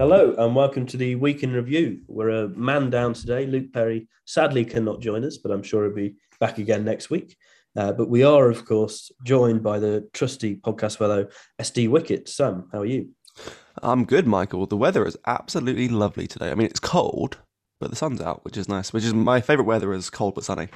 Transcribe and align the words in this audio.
Hello 0.00 0.34
and 0.38 0.56
welcome 0.56 0.86
to 0.86 0.96
the 0.96 1.14
Week 1.16 1.42
in 1.42 1.52
Review. 1.52 2.00
We're 2.08 2.30
a 2.30 2.48
man 2.48 2.88
down 2.88 3.12
today. 3.12 3.44
Luke 3.44 3.70
Perry 3.70 4.08
sadly 4.24 4.64
cannot 4.64 5.02
join 5.02 5.26
us, 5.26 5.36
but 5.36 5.52
I'm 5.52 5.62
sure 5.62 5.84
he'll 5.84 5.94
be 5.94 6.14
back 6.40 6.56
again 6.56 6.86
next 6.86 7.10
week. 7.10 7.36
Uh, 7.76 7.92
but 7.92 8.08
we 8.08 8.22
are, 8.22 8.48
of 8.48 8.64
course, 8.64 9.12
joined 9.26 9.62
by 9.62 9.78
the 9.78 10.08
trusty 10.14 10.56
podcast 10.56 10.96
fellow 10.96 11.26
SD 11.60 11.90
Wickett. 11.90 12.28
Sam, 12.28 12.70
how 12.72 12.78
are 12.78 12.86
you? 12.86 13.10
I'm 13.82 14.06
good, 14.06 14.26
Michael. 14.26 14.64
The 14.64 14.74
weather 14.78 15.06
is 15.06 15.18
absolutely 15.26 15.88
lovely 15.88 16.26
today. 16.26 16.50
I 16.50 16.54
mean, 16.54 16.68
it's 16.68 16.80
cold, 16.80 17.36
but 17.78 17.90
the 17.90 17.96
sun's 17.96 18.22
out, 18.22 18.42
which 18.42 18.56
is 18.56 18.70
nice. 18.70 18.94
Which 18.94 19.04
is 19.04 19.12
my 19.12 19.42
favourite 19.42 19.68
weather 19.68 19.92
is 19.92 20.08
cold 20.08 20.34
but 20.34 20.44
sunny. 20.44 20.68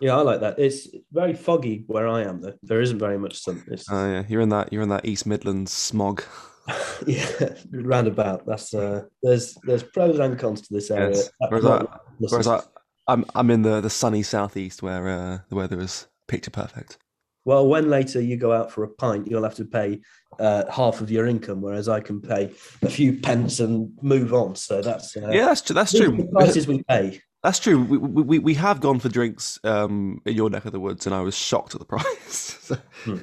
Yeah, 0.00 0.18
I 0.18 0.20
like 0.20 0.40
that. 0.40 0.58
It's 0.58 0.86
very 1.12 1.32
foggy 1.32 1.84
where 1.86 2.06
I 2.08 2.24
am, 2.24 2.42
though. 2.42 2.58
There 2.62 2.82
isn't 2.82 2.98
very 2.98 3.18
much 3.18 3.38
sun. 3.38 3.64
Oh 3.90 4.12
yeah, 4.12 4.24
you're 4.28 4.42
in 4.42 4.50
that 4.50 4.70
you're 4.70 4.82
in 4.82 4.90
that 4.90 5.06
East 5.06 5.24
Midlands 5.24 5.72
smog. 5.72 6.22
yeah, 7.06 7.54
roundabout. 7.70 8.46
That's 8.46 8.74
uh, 8.74 9.02
there's 9.22 9.56
there's 9.64 9.82
pros 9.82 10.18
and 10.18 10.38
cons 10.38 10.62
to 10.62 10.74
this 10.74 10.90
area. 10.90 11.16
Yes. 11.16 11.30
Whereas, 11.48 11.64
I, 11.64 11.86
whereas 12.18 12.46
I, 12.48 12.60
I'm 13.08 13.24
I'm 13.34 13.50
in 13.50 13.62
the 13.62 13.80
the 13.80 13.90
sunny 13.90 14.22
southeast 14.22 14.82
where 14.82 15.08
uh, 15.08 15.38
the 15.48 15.56
weather 15.56 15.80
is 15.80 16.06
picture 16.28 16.50
perfect. 16.50 16.98
Well, 17.44 17.68
when 17.68 17.88
later 17.88 18.20
you 18.20 18.36
go 18.36 18.52
out 18.52 18.72
for 18.72 18.82
a 18.82 18.88
pint, 18.88 19.28
you'll 19.28 19.44
have 19.44 19.54
to 19.54 19.64
pay 19.64 20.00
uh, 20.40 20.64
half 20.68 21.00
of 21.00 21.12
your 21.12 21.26
income, 21.26 21.60
whereas 21.60 21.88
I 21.88 22.00
can 22.00 22.20
pay 22.20 22.50
a 22.82 22.90
few 22.90 23.20
pence 23.20 23.60
and 23.60 23.92
move 24.02 24.34
on. 24.34 24.56
So 24.56 24.82
that's 24.82 25.16
uh, 25.16 25.28
yeah, 25.30 25.46
that's 25.46 25.62
true. 25.62 25.74
That's 25.74 25.92
true. 25.92 26.16
The 26.16 26.28
prices 26.32 26.66
we 26.66 26.82
pay. 26.82 27.20
That's 27.44 27.60
true. 27.60 27.80
We, 27.80 27.98
we, 27.98 28.38
we 28.40 28.54
have 28.54 28.80
gone 28.80 28.98
for 28.98 29.08
drinks 29.08 29.60
um, 29.62 30.20
in 30.26 30.34
your 30.34 30.50
neck 30.50 30.64
of 30.64 30.72
the 30.72 30.80
woods, 30.80 31.06
and 31.06 31.14
I 31.14 31.20
was 31.20 31.36
shocked 31.36 31.76
at 31.76 31.78
the 31.78 31.86
price. 31.86 32.58
so, 32.60 32.76
hmm. 33.04 33.18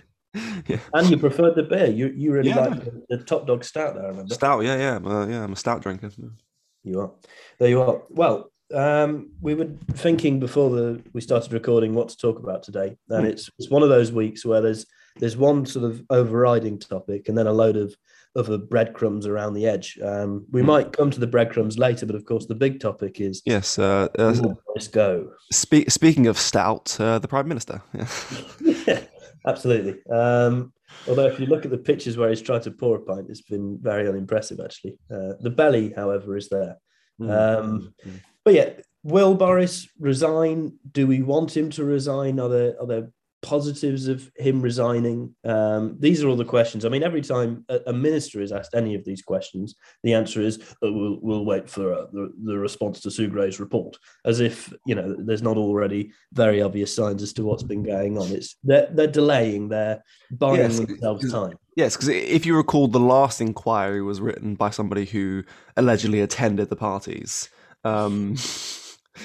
Yeah. 0.67 0.77
And 0.93 1.09
you 1.09 1.17
preferred 1.17 1.55
the 1.55 1.63
beer. 1.63 1.87
You 1.87 2.07
you 2.07 2.31
really 2.31 2.49
yeah. 2.49 2.67
like 2.67 2.83
the, 2.83 3.03
the, 3.09 3.17
top 3.23 3.45
dog 3.45 3.63
stout 3.63 3.95
there. 3.95 4.05
I 4.05 4.07
remember 4.07 4.33
stout. 4.33 4.63
Yeah, 4.63 4.77
yeah, 4.77 5.09
uh, 5.09 5.27
yeah. 5.27 5.43
I'm 5.43 5.53
a 5.53 5.55
stout 5.55 5.81
drinker. 5.81 6.09
You 6.83 7.01
are. 7.01 7.11
There 7.59 7.69
you 7.69 7.81
are. 7.81 8.01
Well, 8.09 8.51
um, 8.73 9.31
we 9.41 9.53
were 9.53 9.69
thinking 9.93 10.39
before 10.39 10.71
the 10.71 11.01
we 11.13 11.21
started 11.21 11.53
recording 11.53 11.93
what 11.93 12.09
to 12.09 12.17
talk 12.17 12.39
about 12.39 12.63
today, 12.63 12.97
and 13.09 13.25
mm. 13.25 13.29
it's 13.29 13.49
it's 13.59 13.69
one 13.69 13.83
of 13.83 13.89
those 13.89 14.11
weeks 14.11 14.45
where 14.45 14.61
there's 14.61 14.85
there's 15.17 15.37
one 15.37 15.65
sort 15.65 15.85
of 15.85 16.01
overriding 16.09 16.79
topic, 16.79 17.29
and 17.29 17.37
then 17.37 17.47
a 17.47 17.53
load 17.53 17.77
of 17.77 17.95
other 18.35 18.57
breadcrumbs 18.57 19.27
around 19.27 19.53
the 19.53 19.67
edge. 19.67 19.99
Um, 20.03 20.47
we 20.51 20.63
mm. 20.63 20.65
might 20.65 20.91
come 20.91 21.11
to 21.11 21.19
the 21.19 21.27
breadcrumbs 21.27 21.77
later, 21.77 22.07
but 22.07 22.15
of 22.15 22.25
course 22.25 22.47
the 22.47 22.55
big 22.55 22.79
topic 22.79 23.21
is 23.21 23.43
yes. 23.45 23.77
Uh, 23.77 24.07
uh, 24.17 24.55
let's 24.75 24.87
go. 24.87 25.31
Spe- 25.51 25.89
speaking 25.89 26.25
of 26.25 26.39
stout, 26.39 26.99
uh, 26.99 27.19
the 27.19 27.27
prime 27.27 27.47
minister. 27.47 27.83
Yeah, 28.61 28.83
yeah 28.87 28.99
absolutely. 29.45 30.01
Um, 30.11 30.73
Although, 31.07 31.25
if 31.25 31.39
you 31.39 31.47
look 31.47 31.65
at 31.65 31.71
the 31.71 31.77
pictures 31.77 32.17
where 32.17 32.29
he's 32.29 32.41
tried 32.41 32.63
to 32.63 32.71
pour 32.71 32.97
a 32.97 33.01
pint, 33.01 33.27
it's 33.29 33.41
been 33.41 33.77
very 33.81 34.07
unimpressive, 34.07 34.59
actually. 34.63 34.97
Uh, 35.11 35.33
the 35.39 35.49
belly, 35.49 35.93
however, 35.95 36.37
is 36.37 36.49
there. 36.49 36.77
Mm. 37.19 37.29
Um, 37.29 37.93
mm. 38.05 38.19
But 38.43 38.53
yeah, 38.53 38.69
will 39.03 39.35
Boris 39.35 39.87
resign? 39.99 40.73
Do 40.91 41.07
we 41.07 41.21
want 41.21 41.55
him 41.55 41.69
to 41.71 41.83
resign? 41.83 42.39
Are 42.39 42.49
there 42.49 42.75
are 42.79 42.87
there 42.87 43.11
positives 43.43 44.07
of 44.07 44.31
him 44.35 44.61
resigning? 44.61 45.35
Um, 45.43 45.95
these 45.99 46.23
are 46.23 46.27
all 46.27 46.35
the 46.35 46.45
questions. 46.45 46.85
I 46.85 46.89
mean, 46.89 47.03
every 47.03 47.21
time 47.21 47.63
a, 47.69 47.79
a, 47.87 47.93
minister 47.93 48.41
is 48.41 48.51
asked 48.51 48.73
any 48.73 48.95
of 48.95 49.05
these 49.05 49.21
questions, 49.21 49.75
the 50.01 50.13
answer 50.13 50.41
is 50.41 50.59
oh, 50.81 50.91
we'll, 50.91 51.19
we'll 51.21 51.45
wait 51.45 51.69
for 51.69 51.93
uh, 51.93 52.05
the, 52.11 52.33
the 52.43 52.57
response 52.57 53.01
to 53.01 53.11
Sue 53.11 53.27
Gray's 53.27 53.59
report, 53.59 53.97
as 54.25 54.39
if 54.39 54.73
you 54.87 54.95
know 54.95 55.15
there's 55.19 55.43
not 55.43 55.57
already 55.57 56.11
very 56.31 56.61
obvious 56.61 56.95
signs 56.95 57.21
as 57.21 57.33
to 57.33 57.43
what's 57.43 57.63
been 57.63 57.83
going 57.83 58.17
on. 58.17 58.31
It's 58.31 58.55
they're, 58.63 58.87
they're 58.91 59.07
delaying, 59.07 59.69
they're 59.69 60.03
buying 60.31 60.61
yes, 60.61 60.79
themselves 60.79 61.31
time. 61.31 61.57
Yes, 61.75 61.95
because 61.95 62.09
if 62.09 62.45
you 62.45 62.55
recall, 62.55 62.87
the 62.87 62.99
last 62.99 63.41
inquiry 63.41 64.01
was 64.01 64.21
written 64.21 64.55
by 64.55 64.69
somebody 64.69 65.05
who 65.05 65.43
allegedly 65.75 66.21
attended 66.21 66.69
the 66.69 66.75
parties. 66.75 67.49
Um, 67.83 68.35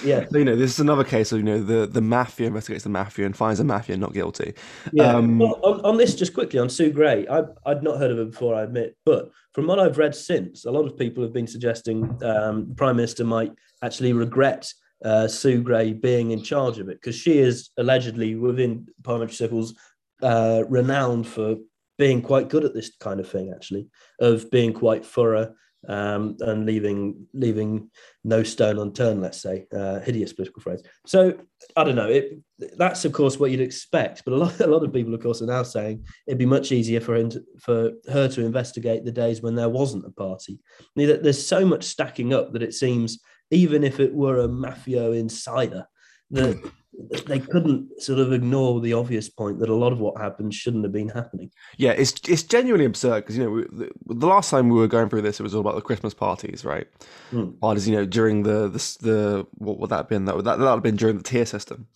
yeah, 0.05 0.27
you 0.33 0.45
know, 0.45 0.57
this 0.57 0.73
is 0.73 0.81
another 0.81 1.05
case 1.05 1.33
of 1.33 1.39
you 1.39 1.45
know 1.45 1.63
the 1.63 1.87
the 1.87 2.01
mafia 2.01 2.47
investigates 2.47 2.85
the 2.85 2.91
mafia 2.91 3.27
and 3.27 3.37
finds 3.37 3.59
the 3.59 3.65
mafia 3.65 3.97
not 3.97 4.13
guilty. 4.13 4.55
Yeah. 4.93 5.15
Um, 5.15 5.39
well, 5.39 5.59
on, 5.63 5.81
on, 5.85 5.97
this, 5.97 6.15
just 6.15 6.35
quickly 6.35 6.59
on 6.59 6.69
Sue 6.69 6.91
Gray, 6.91 7.27
I, 7.29 7.45
I'd 7.67 7.83
not 7.83 7.99
heard 7.99 8.11
of 8.11 8.19
her 8.19 8.25
before, 8.27 8.55
I 8.55 8.63
admit, 8.63 8.97
but 9.05 9.31
from 9.53 9.67
what 9.67 9.79
I've 9.79 9.99
read 9.99 10.15
since, 10.15 10.65
a 10.65 10.71
lot 10.71 10.87
of 10.87 10.97
people 10.97 11.23
have 11.23 11.33
been 11.33 11.47
suggesting 11.47 12.19
um, 12.23 12.75
Prime 12.77 12.97
Minister 12.97 13.25
might 13.25 13.53
actually 13.83 14.13
regret 14.13 14.73
uh, 15.05 15.29
Sue 15.29 15.63
Gray 15.63 15.93
being 15.93 16.33
in 16.33 16.43
charge 16.43 16.79
of 16.79 16.89
it 16.89 17.01
because 17.01 17.17
she 17.17 17.39
is 17.39 17.71
allegedly 17.77 18.35
within 18.35 18.87
parliamentary 19.05 19.37
circles 19.37 19.75
uh, 20.23 20.65
renowned 20.69 21.27
for 21.27 21.57
being 21.99 22.23
quite 22.23 22.49
good 22.49 22.65
at 22.65 22.75
this 22.75 22.97
kind 23.01 23.21
of 23.21 23.29
thing, 23.29 23.53
actually, 23.55 23.89
of 24.21 24.51
being 24.51 24.73
quite 24.73 25.05
thorough 25.05 25.53
um, 25.87 26.37
and 26.41 26.67
leaving 26.67 27.27
leaving 27.33 27.91
no 28.25 28.43
stone 28.43 28.79
unturned. 28.79 29.21
Let's 29.21 29.41
say 29.41 29.67
uh, 29.75 30.01
hideous 30.01 30.33
political 30.33 30.63
phrase. 30.63 30.83
So 31.07 31.35
I 31.77 31.85
don't 31.85 31.95
know. 31.95 32.09
It 32.09 32.41
that's 32.77 33.05
of 33.05 33.13
course 33.13 33.39
what 33.39 33.51
you'd 33.51 33.61
expect, 33.61 34.25
but 34.25 34.35
a 34.35 34.37
lot 34.37 34.61
a 34.61 34.67
lot 34.67 34.85
of 34.85 34.93
people, 34.93 35.15
of 35.15 35.23
course, 35.23 35.43
are 35.43 35.47
now 35.47 35.63
saying 35.63 36.05
it'd 36.27 36.39
be 36.39 36.47
much 36.47 36.73
easier 36.73 37.01
for 37.01 37.15
him 37.15 37.31
to, 37.31 37.43
for 37.61 37.93
her 38.11 38.29
to 38.29 38.45
investigate 38.45 39.05
the 39.05 39.13
days 39.13 39.43
when 39.43 39.55
there 39.55 39.69
wasn't 39.69 40.07
a 40.07 40.11
party. 40.11 40.59
There's 40.97 41.47
so 41.47 41.65
much 41.65 41.85
stacking 41.85 42.35
up 42.35 42.53
that 42.53 42.63
it 42.63 42.75
seems 42.75 43.21
even 43.51 43.85
if 43.85 43.99
it 43.99 44.15
were 44.15 44.41
a 44.41 44.49
mafia 44.49 45.11
insider 45.13 45.87
that 46.31 46.73
they 47.27 47.39
couldn't 47.39 48.03
sort 48.03 48.19
of 48.19 48.33
ignore 48.33 48.81
the 48.81 48.93
obvious 48.93 49.29
point 49.29 49.61
that 49.61 49.69
a 49.69 49.75
lot 49.75 49.93
of 49.93 50.01
what 50.01 50.21
happened 50.21 50.53
shouldn't 50.53 50.83
have 50.85 50.93
been 50.93 51.09
happening. 51.09 51.51
Yeah, 51.77 51.93
it's 51.93 52.15
it's 52.29 52.43
genuinely 52.43 52.87
absurd 52.87 53.21
because 53.21 53.39
you 53.39 53.45
know 53.45 53.51
we, 53.51 53.63
the, 53.71 53.91
the, 54.07 54.27
last 54.27 54.51
time 54.51 54.69
we 54.69 54.79
were 54.79 54.89
going 54.89 55.09
through 55.09 55.23
this, 55.23 55.39
it 55.39 55.45
was 55.45 55.55
all 55.55 55.61
about 55.61 55.77
the 55.77 55.81
Christmas 55.81 56.13
parties, 56.13 56.65
right? 56.65 56.89
Mm. 57.31 57.59
Parties, 57.61 57.89
you 57.89 57.95
know, 57.95 58.05
during 58.05 58.43
the 58.43 58.69
the, 58.69 58.97
the 59.01 59.47
what 59.55 59.79
would 59.79 59.91
that 59.91 59.97
have 59.97 60.09
been? 60.09 60.25
That 60.25 60.37
would 60.37 60.45
that 60.45 60.59
that 60.59 60.65
would 60.65 60.71
have 60.71 60.83
been 60.83 60.97
during 60.97 61.17
the 61.17 61.23
tier 61.23 61.47
system. 61.47 61.87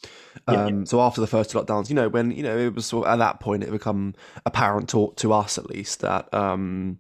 Um, 0.47 0.81
yeah. 0.81 0.85
So 0.85 1.01
after 1.01 1.21
the 1.21 1.27
first 1.27 1.51
two 1.51 1.59
lockdowns, 1.59 1.89
you 1.89 1.97
know, 1.97 2.09
when 2.09 2.31
you 2.31 2.45
know 2.45 2.57
it 2.57 2.75
was 2.75 2.87
sort 2.87 3.07
of, 3.07 3.13
at 3.13 3.17
that 3.17 3.41
point, 3.41 3.65
it 3.65 3.73
become 3.73 4.15
apparent 4.47 4.89
to 4.91 5.13
to 5.17 5.33
us 5.33 5.59
at 5.59 5.67
least 5.67 6.01
that 6.01 6.33
um, 6.33 6.99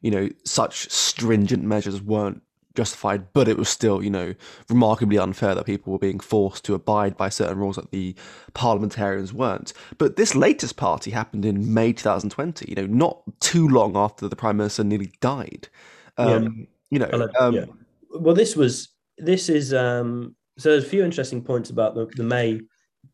you 0.00 0.12
know 0.12 0.28
such 0.44 0.88
stringent 0.90 1.64
measures 1.64 2.00
weren't 2.00 2.42
justified, 2.74 3.32
but 3.32 3.48
it 3.48 3.56
was 3.56 3.68
still, 3.68 4.02
you 4.02 4.10
know, 4.10 4.34
remarkably 4.68 5.18
unfair 5.18 5.54
that 5.54 5.66
people 5.66 5.92
were 5.92 5.98
being 5.98 6.20
forced 6.20 6.64
to 6.64 6.74
abide 6.74 7.16
by 7.16 7.28
certain 7.28 7.58
rules 7.58 7.76
that 7.76 7.90
the 7.90 8.14
parliamentarians 8.54 9.32
weren't. 9.32 9.72
But 9.98 10.16
this 10.16 10.34
latest 10.34 10.76
party 10.76 11.10
happened 11.10 11.44
in 11.44 11.72
May 11.72 11.92
2020, 11.92 12.66
you 12.68 12.74
know, 12.74 12.86
not 12.86 13.22
too 13.40 13.68
long 13.68 13.96
after 13.96 14.28
the 14.28 14.36
Prime 14.36 14.56
Minister 14.56 14.84
nearly 14.84 15.12
died. 15.20 15.68
Um, 16.16 16.56
yeah. 16.58 16.66
You 16.90 16.98
know, 16.98 17.28
um, 17.38 17.54
yeah. 17.54 17.64
well, 18.10 18.34
this 18.34 18.56
was, 18.56 18.88
this 19.18 19.48
is, 19.48 19.72
um, 19.72 20.34
so 20.58 20.70
there's 20.70 20.84
a 20.84 20.88
few 20.88 21.04
interesting 21.04 21.42
points 21.42 21.70
about 21.70 21.94
the, 21.94 22.06
the 22.16 22.24
May 22.24 22.60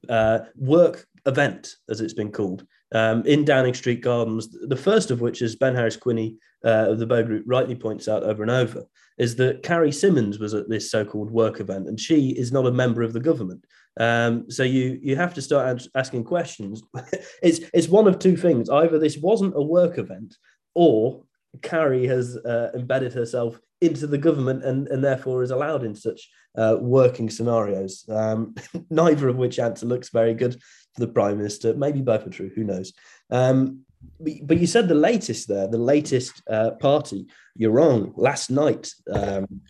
uh, 0.09 0.41
work 0.56 1.06
event, 1.27 1.77
as 1.89 2.00
it's 2.00 2.15
been 2.15 2.33
called. 2.33 2.66
Um, 2.93 3.27
in 3.27 3.45
Downing 3.45 3.75
Street 3.75 4.00
Gardens. 4.00 4.49
The 4.69 4.77
first 4.77 5.11
of 5.11 5.21
which, 5.21 5.43
is 5.43 5.56
Ben 5.56 5.75
Harris 5.75 5.97
Quinney 5.97 6.37
uh, 6.65 6.87
of 6.91 7.00
the 7.00 7.06
Bow 7.06 7.22
Group 7.22 7.45
rightly 7.47 7.75
points 7.75 8.06
out 8.06 8.22
over 8.22 8.43
and 8.43 8.50
over, 8.50 8.84
is 9.19 9.37
that 9.37 9.62
Carrie 9.62 9.93
Symonds 9.93 10.38
was 10.38 10.54
at 10.54 10.69
this 10.69 10.91
so-called 10.91 11.31
work 11.31 11.60
event, 11.60 11.88
and 11.88 11.99
she 11.99 12.31
is 12.31 12.53
not 12.53 12.66
a 12.66 12.72
member 12.72 13.03
of 13.03 13.12
the 13.12 13.21
government. 13.21 13.65
Um, 13.99 14.50
so 14.50 14.62
you 14.62 14.99
you 15.03 15.16
have 15.16 15.34
to 15.34 15.43
start 15.43 15.87
asking 15.94 16.25
questions. 16.25 16.82
it's 17.43 17.60
it's 17.72 17.88
one 17.88 18.06
of 18.06 18.19
two 18.19 18.37
things: 18.37 18.69
either 18.69 18.99
this 18.99 19.16
wasn't 19.16 19.56
a 19.56 19.62
work 19.62 19.99
event, 19.99 20.37
or 20.75 21.22
Carrie 21.62 22.06
has 22.06 22.37
uh, 22.37 22.71
embedded 22.75 23.12
herself 23.12 23.59
into 23.81 24.06
the 24.06 24.19
government 24.19 24.65
and, 24.65 24.88
and 24.88 25.04
therefore 25.04 25.43
is 25.43 25.50
allowed 25.50 25.84
in 25.84 25.94
such 25.94 26.31
uh, 26.56 26.77
working 26.81 27.28
scenarios. 27.28 28.04
Um, 28.09 28.54
neither 28.91 29.28
of 29.28 29.37
which 29.37 29.59
answer 29.59 29.87
looks 29.87 30.09
very 30.09 30.34
good 30.34 30.54
for 30.94 31.00
the 31.00 31.12
prime 31.12 31.38
minister. 31.38 31.75
Maybe 31.75 32.00
both 32.00 32.27
are 32.27 32.31
true. 32.31 32.50
Who 32.54 32.65
knows? 32.65 32.93
Um, 33.31 33.85
but 34.21 34.59
you 34.59 34.67
said 34.67 34.89
the 34.89 34.95
latest 34.95 35.49
there, 35.49 35.69
the 35.69 35.78
latest 35.78 36.43
uh, 36.51 36.72
party. 36.72 37.27
You're 37.57 37.72
wrong. 37.72 38.13
Last 38.16 38.51
night, 38.51 38.91
um, 39.13 39.60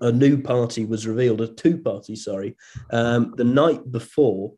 a 0.00 0.12
new 0.12 0.40
party 0.42 0.84
was 0.84 1.06
revealed, 1.06 1.40
a 1.40 1.48
two 1.48 1.78
party, 1.78 2.16
sorry, 2.16 2.56
um, 2.92 3.34
the 3.36 3.44
night 3.44 3.90
before 3.90 4.52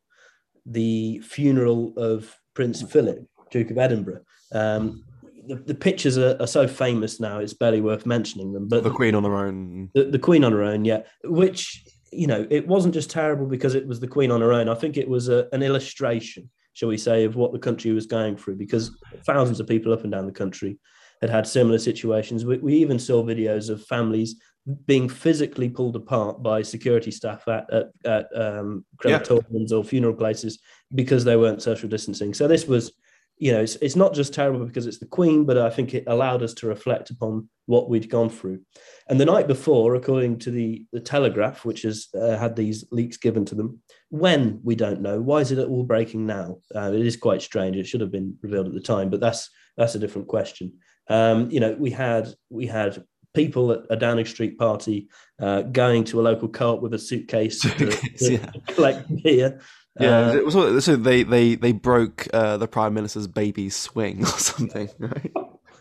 the 0.67 1.21
funeral 1.21 1.93
of 1.97 2.37
Prince 2.55 2.83
Philip, 2.83 3.27
Duke 3.51 3.71
of 3.71 3.79
Edinburgh. 3.79 4.23
Um, 4.53 5.05
the, 5.47 5.57
the 5.57 5.75
pictures 5.75 6.19
are, 6.19 6.37
are, 6.39 6.47
so 6.47 6.69
famous 6.69 7.19
now, 7.19 7.39
it's 7.39 7.55
barely 7.55 7.81
worth 7.81 8.07
mentioning 8.07 8.53
them. 8.53 8.69
But 8.69 8.85
the 8.85 8.91
Queen 8.91 9.15
on 9.15 9.25
her 9.25 9.35
own. 9.35 9.91
The, 9.95 10.05
the 10.05 10.19
Queen 10.19 10.45
on 10.45 10.53
her 10.53 10.63
own, 10.63 10.85
yeah. 10.85 11.03
Which, 11.25 11.85
you 12.13 12.27
know, 12.27 12.47
it 12.49 12.69
wasn't 12.69 12.95
just 12.95 13.11
terrible 13.11 13.47
because 13.47 13.75
it 13.75 13.87
was 13.87 13.99
the 13.99 14.07
Queen 14.07 14.31
on 14.31 14.41
her 14.41 14.53
own. 14.53 14.69
I 14.69 14.75
think 14.75 14.97
it 14.97 15.09
was 15.09 15.29
a, 15.29 15.49
an 15.53 15.63
illustration 15.63 16.49
shall 16.73 16.89
we 16.89 16.99
say, 16.99 17.25
of 17.25 17.37
what 17.37 17.53
the 17.53 17.59
country 17.59 17.93
was 17.93 18.07
going 18.07 18.37
through, 18.37 18.57
because 18.57 18.91
thousands 19.27 19.61
of 19.61 19.67
people 19.67 19.93
up 19.93 20.03
and 20.03 20.13
down 20.13 20.27
the 20.27 20.33
country 20.33 20.79
had 21.21 21.31
had 21.31 21.47
similar 21.47 21.79
situations. 21.79 22.45
We, 22.45 22.59
we 22.59 22.75
even 22.75 22.99
saw 22.99 23.23
videos 23.23 23.71
of 23.71 23.85
families 23.85 24.41
being 24.87 25.09
physically 25.09 25.69
pulled 25.69 25.97
apart 25.97 26.43
by 26.43 26.63
security 26.63 27.11
staff 27.11 27.47
at 27.49 27.65
at, 27.73 27.87
at 28.05 28.27
um, 28.35 28.85
crematoriums 28.97 29.71
yeah. 29.71 29.77
or 29.77 29.85
funeral 29.85 30.15
places 30.15 30.61
because 30.95 31.25
they 31.25 31.37
weren't 31.37 31.63
social 31.63 31.89
distancing. 31.89 32.33
So 32.35 32.47
this 32.47 32.67
was, 32.67 32.93
you 33.39 33.53
know, 33.53 33.61
it's, 33.61 33.77
it's 33.77 33.97
not 33.97 34.15
just 34.15 34.33
terrible 34.33 34.65
because 34.65 34.87
it's 34.87 34.99
the 34.99 35.07
Queen, 35.07 35.45
but 35.45 35.59
I 35.59 35.71
think 35.71 35.95
it 35.95 36.05
allowed 36.07 36.43
us 36.43 36.55
to 36.55 36.69
reflect 36.69 37.11
upon 37.11 37.49
what 37.67 37.89
we'd 37.89 38.09
gone 38.09 38.31
through. 38.31 38.61
And 39.09 39.21
the 39.21 39.25
night 39.25 39.49
before, 39.49 39.97
according 39.97 40.39
to 40.41 40.51
the, 40.51 40.87
the 40.93 41.01
Telegraph, 41.01 41.65
which 41.65 41.83
has 41.83 42.09
uh, 42.15 42.37
had 42.37 42.55
these 42.55 42.85
leaks 42.93 43.17
given 43.17 43.45
to 43.47 43.55
them, 43.55 43.81
when 44.13 44.61
we 44.63 44.75
don't 44.75 45.01
know. 45.01 45.23
Why 45.23 45.39
is 45.39 45.53
it 45.53 45.59
all 45.67 45.85
breaking 45.85 46.27
now? 46.27 46.59
Uh, 46.75 46.93
it 46.93 47.01
is 47.07 47.17
quite 47.17 47.41
strange. 47.41 47.77
It 47.77 47.87
should 47.87 48.03
have 48.03 48.13
been 48.13 48.37
revealed 48.43 48.67
at 48.67 48.75
the 48.75 48.81
time, 48.81 49.09
but 49.09 49.21
that's 49.21 49.49
that's 49.79 49.95
a 49.95 49.99
different 49.99 50.29
question. 50.29 50.75
Um, 51.09 51.51
you 51.51 51.61
know, 51.61 51.75
we 51.79 51.91
had 51.91 52.29
we 52.51 52.67
had 52.67 53.05
people 53.33 53.73
at 53.73 53.81
a 53.89 53.97
Downing 53.97 54.27
Street 54.27 54.59
party 54.59 55.09
uh, 55.41 55.63
going 55.63 56.05
to 56.05 56.21
a 56.21 56.23
local 56.23 56.51
co-op 56.51 56.83
with 56.83 56.93
a 56.93 56.99
suitcase, 56.99 57.63
suitcase 57.63 58.01
to, 58.19 58.27
to 58.27 58.33
yeah. 58.35 58.51
collect 58.75 59.23
beer. 59.23 59.61
Yeah, 59.99 60.41
uh, 60.47 60.81
so 60.81 60.97
they 60.97 61.23
they 61.23 61.55
they 61.55 61.73
broke 61.73 62.29
uh, 62.35 62.59
the 62.59 62.69
prime 62.69 62.93
minister's 62.93 63.27
baby 63.27 63.71
swing 63.71 64.25
or 64.25 64.27
something, 64.27 64.91
right? 64.99 65.33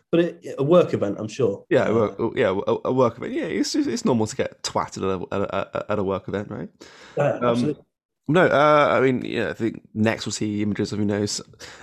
But 0.09 0.19
it, 0.21 0.55
a 0.57 0.63
work 0.63 0.93
event, 0.93 1.17
I'm 1.19 1.27
sure. 1.27 1.65
Yeah, 1.69 1.87
a 1.87 1.93
work, 1.93 2.17
yeah, 2.35 2.57
a, 2.65 2.75
a 2.85 2.93
work 2.93 3.17
event. 3.17 3.33
Yeah, 3.33 3.43
it's 3.43 3.75
it's 3.75 4.05
normal 4.05 4.27
to 4.27 4.35
get 4.37 4.63
twatted 4.63 5.03
at 5.03 5.21
a, 5.21 5.35
at 5.35 5.75
a, 5.75 5.91
at 5.91 5.99
a 5.99 6.03
work 6.03 6.29
event, 6.29 6.49
right? 6.49 6.69
Uh, 7.17 7.39
absolutely. 7.43 7.79
Um, 7.79 7.85
no, 8.27 8.45
uh, 8.45 8.87
I 8.91 9.01
mean, 9.01 9.25
yeah, 9.25 9.49
I 9.49 9.53
think 9.53 9.81
next 9.93 10.25
we'll 10.25 10.33
see 10.33 10.61
images 10.61 10.93
of 10.93 10.99
you 10.99 11.05
know 11.05 11.25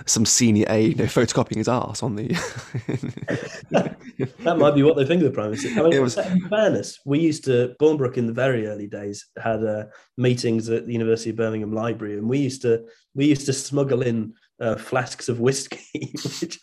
some 0.05 0.25
senior 0.25 0.65
A, 0.69 0.81
you 0.81 0.95
know, 0.95 1.03
photocopying 1.05 1.57
his 1.57 1.67
ass 1.67 2.01
on 2.01 2.15
the. 2.15 2.27
that 4.39 4.57
might 4.57 4.75
be 4.75 4.83
what 4.83 4.95
they 4.95 5.05
think 5.05 5.21
of 5.21 5.27
the 5.27 5.33
prime 5.33 5.51
minister. 5.51 5.69
I 5.79 5.89
mean, 5.89 6.01
was... 6.01 6.17
in 6.17 6.47
fairness, 6.49 6.99
we 7.05 7.19
used 7.19 7.43
to 7.45 7.75
Bournebrook 7.79 8.17
in 8.17 8.25
the 8.25 8.33
very 8.33 8.67
early 8.67 8.87
days 8.87 9.27
had 9.41 9.63
uh, 9.63 9.85
meetings 10.17 10.69
at 10.69 10.87
the 10.87 10.93
University 10.93 11.29
of 11.29 11.35
Birmingham 11.35 11.73
Library, 11.73 12.17
and 12.17 12.27
we 12.27 12.39
used 12.39 12.61
to 12.63 12.83
we 13.13 13.25
used 13.25 13.45
to 13.45 13.53
smuggle 13.53 14.01
in 14.01 14.33
uh, 14.59 14.75
flasks 14.75 15.29
of 15.29 15.39
whiskey, 15.39 16.11
which 16.41 16.59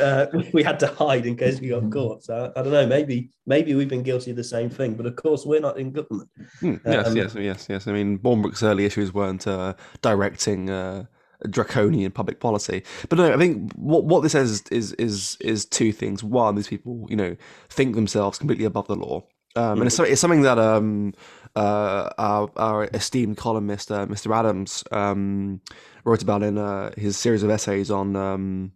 uh, 0.00 0.26
we 0.52 0.62
had 0.62 0.80
to 0.80 0.88
hide 0.88 1.26
in 1.26 1.36
case 1.36 1.60
we 1.60 1.68
got 1.68 1.90
caught. 1.90 2.24
So 2.24 2.52
I 2.56 2.62
don't 2.62 2.72
know. 2.72 2.86
Maybe 2.86 3.30
maybe 3.46 3.74
we've 3.74 3.88
been 3.88 4.02
guilty 4.02 4.30
of 4.30 4.36
the 4.36 4.44
same 4.44 4.70
thing, 4.70 4.94
but 4.94 5.06
of 5.06 5.16
course 5.16 5.44
we're 5.46 5.60
not 5.60 5.78
in 5.78 5.92
government. 5.92 6.28
Hmm, 6.60 6.76
yes, 6.84 7.06
um, 7.06 7.16
yes, 7.16 7.34
yes, 7.34 7.66
yes. 7.68 7.86
I 7.86 7.92
mean, 7.92 8.18
Bournebrook's 8.18 8.62
early 8.62 8.84
issues 8.84 9.14
weren't 9.14 9.46
uh, 9.46 9.74
directing 10.02 10.70
uh, 10.70 11.04
draconian 11.48 12.10
public 12.10 12.40
policy, 12.40 12.82
but 13.08 13.18
no, 13.18 13.32
I 13.32 13.36
think 13.36 13.72
what 13.74 14.04
what 14.04 14.22
this 14.22 14.32
says 14.32 14.62
is 14.70 14.92
is 14.94 15.36
is 15.40 15.64
two 15.64 15.92
things. 15.92 16.24
One, 16.24 16.56
these 16.56 16.68
people, 16.68 17.06
you 17.08 17.16
know, 17.16 17.36
think 17.68 17.94
themselves 17.94 18.38
completely 18.38 18.64
above 18.64 18.88
the 18.88 18.96
law. 18.96 19.26
Um, 19.54 19.78
and 19.78 19.86
it's, 19.86 19.98
it's, 19.98 20.20
something 20.20 20.42
that 20.42 20.58
um, 20.58 21.14
uh, 21.56 22.10
our, 22.18 22.50
our, 22.56 22.84
esteemed 22.92 23.36
columnist, 23.36 23.90
uh, 23.90 24.06
Mr. 24.06 24.34
Adams, 24.34 24.84
um, 24.92 25.60
wrote 26.04 26.22
about 26.22 26.42
in 26.42 26.58
uh, 26.58 26.92
his 26.96 27.16
series 27.16 27.42
of 27.42 27.50
essays 27.50 27.90
on 27.90 28.14
um, 28.14 28.72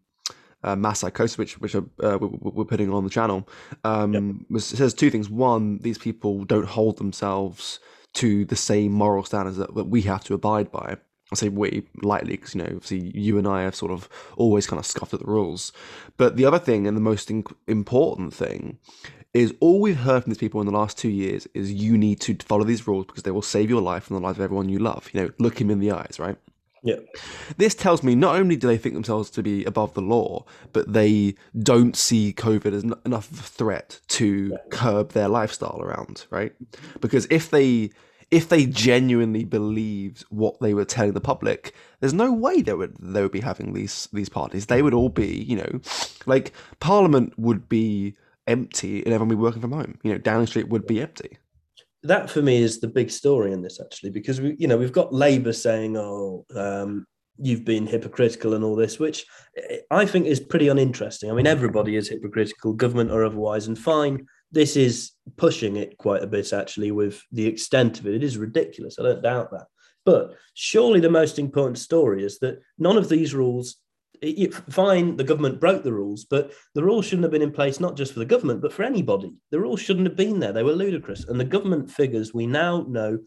uh, 0.65 0.75
mass 0.77 1.01
psychosis, 1.01 1.39
which 1.39 1.61
which 1.61 1.75
are, 1.75 1.85
uh, 2.03 2.19
we're 2.21 2.65
putting 2.65 2.93
on 2.93 3.05
the 3.05 3.11
channel. 3.11 3.47
Um, 3.85 4.15
yep. 4.15 4.23
was, 4.51 4.65
says 4.65 4.95
two 4.95 5.11
things. 5.11 5.29
One, 5.29 5.79
these 5.79 5.99
people 5.99 6.45
don't 6.45 6.67
hold 6.67 6.99
themselves 6.99 7.81
to 8.15 8.45
the 8.47 8.57
same 8.57 8.93
moral 8.93 9.25
standards 9.25 9.59
that, 9.59 9.75
that 9.75 9.85
we 9.85 10.03
have 10.03 10.25
to 10.25 10.35
abide 10.35 10.73
by. 10.73 10.97
I 11.33 11.37
say 11.37 11.49
we 11.49 11.87
lightly 12.03 12.33
because 12.33 12.55
you 12.55 12.63
know, 12.63 12.67
obviously, 12.67 13.13
you 13.15 13.39
and 13.39 13.47
I 13.47 13.63
have 13.63 13.75
sort 13.75 13.93
of 13.93 14.09
always 14.37 14.67
kind 14.67 14.81
of 14.81 14.87
scoffed 14.87 15.15
at 15.15 15.21
the 15.21 15.27
rules. 15.27 15.73
But 16.17 16.37
the 16.37 16.45
other 16.45 16.59
thing, 16.59 16.87
and 16.87 16.97
the 16.97 17.01
most 17.01 17.31
in- 17.31 17.45
important 17.69 18.35
thing, 18.35 18.79
is 19.33 19.55
all 19.61 19.81
we've 19.81 19.97
heard 19.97 20.25
from 20.25 20.31
these 20.31 20.39
people 20.39 20.61
in 20.61 20.67
the 20.67 20.73
last 20.73 20.99
two 20.99 21.09
years 21.09 21.47
is 21.55 21.73
you 21.73 21.97
need 21.97 22.21
to 22.21 22.37
follow 22.45 22.65
these 22.65 22.87
rules 22.87 23.07
because 23.07 23.23
they 23.23 23.31
will 23.31 23.43
save 23.43 23.71
your 23.71 23.81
life 23.81 24.09
and 24.09 24.17
the 24.17 24.23
lives 24.23 24.39
of 24.39 24.43
everyone 24.45 24.69
you 24.69 24.79
love. 24.79 25.09
You 25.13 25.23
know, 25.23 25.31
look 25.39 25.61
him 25.61 25.71
in 25.71 25.79
the 25.79 25.93
eyes, 25.93 26.19
right? 26.19 26.37
Yeah. 26.83 26.97
This 27.57 27.75
tells 27.75 28.03
me 28.03 28.15
not 28.15 28.37
only 28.37 28.57
do 28.57 28.67
they 28.67 28.79
think 28.79 28.95
themselves 28.95 29.31
to 29.31 29.43
be 29.43 29.65
above 29.65 29.95
the 29.95 30.01
law, 30.01 30.47
but 30.73 30.93
they 30.93 31.35
don't 31.59 31.95
see 31.95 32.33
COVID 32.33 32.73
as 32.73 32.85
n- 32.85 32.95
enough 33.05 33.31
of 33.31 33.41
a 33.41 33.43
threat 33.43 34.01
to 34.09 34.57
curb 34.71 35.13
their 35.13 35.29
lifestyle 35.29 35.81
around, 35.81 36.25
right? 36.31 36.55
Because 37.01 37.27
if 37.31 37.51
they 37.51 37.91
if 38.31 38.49
they 38.49 38.65
genuinely 38.65 39.45
believed 39.45 40.23
what 40.31 40.61
they 40.61 40.73
were 40.73 40.85
telling 40.85 41.13
the 41.13 41.21
public, 41.21 41.75
there's 41.99 42.15
no 42.15 42.33
way 42.33 42.63
they 42.63 42.73
would 42.73 42.97
they 42.99 43.23
would 43.23 43.33
be 43.33 43.41
having 43.41 43.75
these 43.75 44.09
these 44.13 44.29
parties. 44.29 44.67
They 44.67 44.83
would 44.83 44.95
all 44.95 45.09
be, 45.09 45.43
you 45.43 45.57
know, 45.57 45.81
like 46.27 46.53
Parliament 46.79 47.39
would 47.39 47.69
be 47.69 48.17
empty 48.51 48.99
and 49.05 49.15
everyone 49.15 49.29
be 49.29 49.35
working 49.37 49.63
from 49.63 49.73
home. 49.73 49.99
You 50.03 50.13
know, 50.13 50.19
Downing 50.19 50.47
Street 50.47 50.69
would 50.69 50.87
be 50.87 51.01
empty 51.01 51.39
that 52.03 52.31
for 52.31 52.43
me 52.43 52.63
is 52.63 52.81
the 52.81 52.89
big 52.89 53.11
story 53.11 53.53
in 53.53 53.63
this 53.63 53.81
actually 53.81 54.11
because 54.11 54.41
we 54.41 54.57
you 54.59 54.67
know 54.67 54.77
we've 54.77 54.93
got 54.93 55.13
Labour 55.13 55.53
saying 55.53 55.97
oh 55.97 56.45
um, 56.55 57.07
you've 57.37 57.65
been 57.65 57.87
hypocritical 57.87 58.55
and 58.55 58.65
all 58.65 58.77
this 58.77 58.99
which 58.99 59.27
I 59.91 60.07
think 60.07 60.27
is 60.27 60.41
pretty 60.41 60.69
uninteresting. 60.69 61.31
I 61.31 61.35
mean 61.35 61.47
everybody 61.47 61.97
is 61.97 62.09
hypocritical, 62.09 62.73
government 62.73 63.11
or 63.11 63.25
otherwise, 63.25 63.67
and 63.67 63.79
fine. 63.79 64.27
This 64.53 64.77
is 64.77 65.13
pushing 65.37 65.77
it 65.77 65.97
quite 65.99 66.23
a 66.23 66.27
bit 66.27 66.53
actually 66.53 66.91
with 66.91 67.23
the 67.33 67.47
extent 67.47 68.01
of 68.01 68.07
it. 68.07 68.15
It 68.15 68.25
is 68.25 68.37
ridiculous. 68.37 68.99
I 68.99 69.05
don't 69.05 69.23
doubt 69.23 69.51
that. 69.53 69.67
But 70.05 70.35
surely 70.55 71.01
the 71.01 71.11
most 71.11 71.39
important 71.39 71.79
story 71.79 72.25
is 72.25 72.39
that 72.39 72.61
none 72.79 72.97
of 72.97 73.09
these 73.09 73.35
rules 73.35 73.77
it, 74.23 74.55
fine, 74.55 75.17
the 75.17 75.25
government 75.25 75.61
broke 75.61 75.83
the 75.83 75.93
rules, 75.93 76.25
but 76.25 76.53
the 76.75 76.83
rules 76.83 77.07
shouldn't 77.07 77.25
have 77.25 77.33
been 77.33 77.43
in 77.43 77.53
place 77.53 77.81
not 77.81 77.97
just 77.97 78.13
for 78.13 78.19
the 78.19 78.25
government, 78.25 78.61
but 78.61 78.73
for 78.73 78.83
anybody. 78.83 79.35
The 79.51 79.61
rules 79.61 79.81
shouldn't 79.81 80.07
have 80.07 80.17
been 80.17 80.41
there. 80.41 80.53
They 80.53 80.63
were 80.63 80.73
ludicrous. 80.73 81.25
And 81.25 81.41
the 81.41 81.45
government 81.45 81.91
figures 81.91 82.35
we 82.35 82.47
now 82.47 82.85
know 82.89 83.19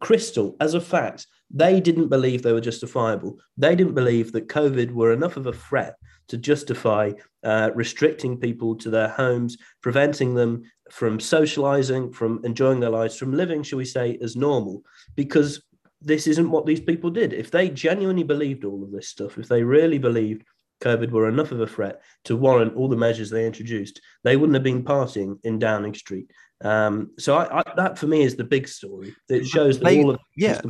crystal 0.00 0.56
as 0.60 0.74
a 0.74 0.80
fact, 0.80 1.26
they 1.50 1.80
didn't 1.80 2.08
believe 2.08 2.42
they 2.42 2.52
were 2.52 2.60
justifiable. 2.60 3.38
They 3.56 3.74
didn't 3.74 3.94
believe 3.94 4.32
that 4.32 4.48
COVID 4.48 4.92
were 4.92 5.12
enough 5.12 5.36
of 5.36 5.46
a 5.46 5.52
threat 5.52 5.96
to 6.28 6.36
justify 6.36 7.12
uh, 7.42 7.70
restricting 7.74 8.38
people 8.38 8.76
to 8.76 8.90
their 8.90 9.08
homes, 9.08 9.56
preventing 9.80 10.34
them 10.34 10.62
from 10.90 11.18
socializing, 11.18 12.12
from 12.12 12.40
enjoying 12.44 12.80
their 12.80 12.90
lives, 12.90 13.16
from 13.16 13.32
living, 13.32 13.62
shall 13.62 13.78
we 13.78 13.84
say, 13.84 14.18
as 14.22 14.36
normal, 14.36 14.82
because 15.16 15.62
this 16.00 16.26
isn't 16.26 16.50
what 16.50 16.66
these 16.66 16.80
people 16.80 17.10
did. 17.10 17.32
If 17.32 17.50
they 17.50 17.68
genuinely 17.68 18.22
believed 18.22 18.64
all 18.64 18.82
of 18.82 18.92
this 18.92 19.08
stuff, 19.08 19.38
if 19.38 19.48
they 19.48 19.62
really 19.62 19.98
believed 19.98 20.44
COVID 20.80 21.10
were 21.10 21.28
enough 21.28 21.52
of 21.52 21.60
a 21.60 21.66
threat 21.66 22.02
to 22.24 22.36
warrant 22.36 22.76
all 22.76 22.88
the 22.88 22.96
measures 22.96 23.30
they 23.30 23.46
introduced, 23.46 24.00
they 24.22 24.36
wouldn't 24.36 24.54
have 24.54 24.62
been 24.62 24.84
partying 24.84 25.38
in 25.42 25.58
Downing 25.58 25.94
Street. 25.94 26.30
Um, 26.64 27.12
so 27.18 27.36
I, 27.36 27.60
I, 27.60 27.62
that 27.76 27.98
for 27.98 28.08
me 28.08 28.22
is 28.22 28.34
the 28.34 28.44
big 28.44 28.66
story. 28.66 29.14
It 29.28 29.46
shows 29.46 29.78
that 29.78 29.84
they, 29.84 30.02
all 30.02 30.10
of 30.10 30.20
yeah, 30.36 30.60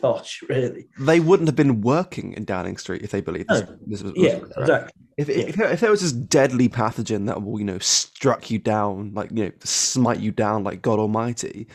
tosh 0.00 0.42
really. 0.48 0.88
They 0.98 1.20
wouldn't 1.20 1.48
have 1.48 1.56
been 1.56 1.80
working 1.80 2.34
in 2.34 2.44
Downing 2.44 2.76
Street 2.76 3.02
if 3.02 3.10
they 3.10 3.22
believed 3.22 3.48
this. 3.48 3.62
No. 3.62 3.78
this 3.86 4.02
was, 4.02 4.12
yeah, 4.14 4.38
was 4.38 4.52
exactly. 4.58 4.92
If, 5.16 5.28
yeah. 5.28 5.36
if, 5.36 5.58
if 5.58 5.80
there 5.80 5.90
was 5.90 6.02
this 6.02 6.12
deadly 6.12 6.68
pathogen 6.68 7.26
that 7.26 7.42
will 7.42 7.58
you 7.58 7.64
know 7.64 7.78
struck 7.78 8.50
you 8.50 8.58
down 8.58 9.12
like 9.14 9.30
you 9.32 9.46
know 9.46 9.52
smite 9.60 10.20
you 10.20 10.32
down 10.32 10.64
like 10.64 10.82
God 10.82 10.98
Almighty, 10.98 11.68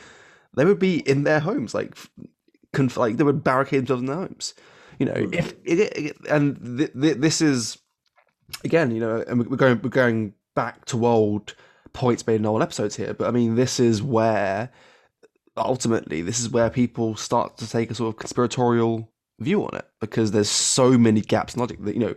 they 0.55 0.65
would 0.65 0.79
be 0.79 0.99
in 1.09 1.23
their 1.23 1.39
homes 1.39 1.73
like 1.73 1.97
conf- 2.73 2.97
like 2.97 3.17
they 3.17 3.23
would 3.23 3.43
barricade 3.43 3.81
themselves 3.81 4.01
in 4.01 4.07
their 4.07 4.15
homes. 4.15 4.53
You 4.99 5.05
know, 5.07 5.29
if 5.31 5.55
and 6.29 6.77
th- 6.77 6.93
th- 6.93 7.17
this 7.17 7.41
is 7.41 7.77
again, 8.63 8.91
you 8.91 8.99
know, 8.99 9.23
and 9.27 9.45
we're 9.47 9.57
going 9.57 9.79
we're 9.81 9.89
going 9.89 10.33
back 10.55 10.85
to 10.85 11.05
old 11.05 11.55
points 11.93 12.25
made 12.27 12.35
in 12.35 12.45
old 12.45 12.61
episodes 12.61 12.95
here, 12.95 13.13
but 13.13 13.27
I 13.27 13.31
mean, 13.31 13.55
this 13.55 13.79
is 13.79 14.01
where 14.01 14.69
ultimately 15.57 16.21
this 16.21 16.39
is 16.39 16.49
where 16.49 16.69
people 16.69 17.15
start 17.15 17.57
to 17.57 17.69
take 17.69 17.91
a 17.91 17.95
sort 17.95 18.13
of 18.13 18.19
conspiratorial 18.19 19.09
view 19.39 19.63
on 19.63 19.75
it 19.75 19.87
because 19.99 20.31
there's 20.31 20.49
so 20.49 20.97
many 20.97 21.21
gaps 21.21 21.53
in 21.55 21.59
logic 21.59 21.83
that 21.83 21.93
you 21.93 21.99
know 21.99 22.15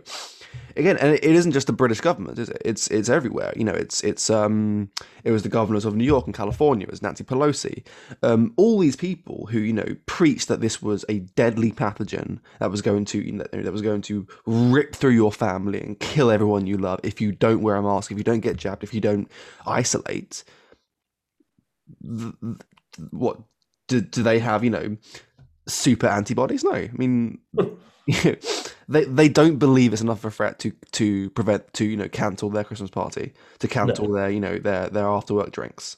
again, 0.75 0.97
and 0.97 1.13
it 1.13 1.23
isn't 1.23 1.51
just 1.51 1.67
the 1.67 1.73
British 1.73 2.01
government, 2.01 2.39
is 2.39 2.49
it? 2.49 2.61
It's 2.63 2.87
it's 2.87 3.09
everywhere. 3.09 3.53
You 3.55 3.63
know, 3.63 3.73
it's 3.73 4.03
it's 4.03 4.29
um 4.29 4.89
it 5.23 5.31
was 5.31 5.43
the 5.43 5.49
governors 5.49 5.85
of 5.85 5.95
New 5.95 6.03
York 6.03 6.25
and 6.25 6.35
California, 6.35 6.85
it 6.85 6.91
was 6.91 7.01
Nancy 7.01 7.23
Pelosi, 7.23 7.85
um, 8.23 8.53
all 8.57 8.79
these 8.79 8.95
people 8.95 9.47
who 9.47 9.59
you 9.59 9.73
know 9.73 9.95
preached 10.05 10.47
that 10.47 10.61
this 10.61 10.81
was 10.81 11.03
a 11.09 11.19
deadly 11.19 11.71
pathogen 11.71 12.39
that 12.59 12.71
was 12.71 12.81
going 12.81 13.05
to 13.05 13.19
you 13.19 13.33
know, 13.33 13.45
that 13.51 13.71
was 13.71 13.81
going 13.81 14.01
to 14.03 14.27
rip 14.45 14.95
through 14.95 15.11
your 15.11 15.31
family 15.31 15.81
and 15.81 15.99
kill 15.99 16.31
everyone 16.31 16.67
you 16.67 16.77
love 16.77 16.99
if 17.03 17.19
you 17.19 17.31
don't 17.31 17.61
wear 17.61 17.75
a 17.75 17.81
mask, 17.81 18.11
if 18.11 18.17
you 18.17 18.23
don't 18.23 18.41
get 18.41 18.57
jabbed, 18.57 18.83
if 18.83 18.93
you 18.93 19.01
don't 19.01 19.29
isolate. 19.65 20.43
What 23.11 23.39
do, 23.87 24.01
do 24.01 24.23
they 24.23 24.39
have? 24.39 24.63
You 24.63 24.69
know, 24.69 24.97
super 25.67 26.07
antibodies? 26.07 26.63
No, 26.63 26.71
I 26.71 26.89
mean. 26.93 27.39
they 28.87 29.05
they 29.05 29.29
don't 29.29 29.57
believe 29.57 29.93
it's 29.93 30.01
enough 30.01 30.19
of 30.19 30.25
a 30.25 30.31
threat 30.31 30.59
to 30.59 30.71
to 30.93 31.29
prevent 31.31 31.73
to 31.73 31.85
you 31.85 31.97
know 31.97 32.09
cancel 32.09 32.49
their 32.49 32.63
Christmas 32.63 32.89
party, 32.89 33.33
to 33.59 33.67
cancel 33.67 34.07
no. 34.07 34.15
their 34.15 34.29
you 34.29 34.39
know 34.39 34.57
their 34.57 34.89
their 34.89 35.07
after 35.07 35.33
work 35.33 35.51
drinks. 35.51 35.97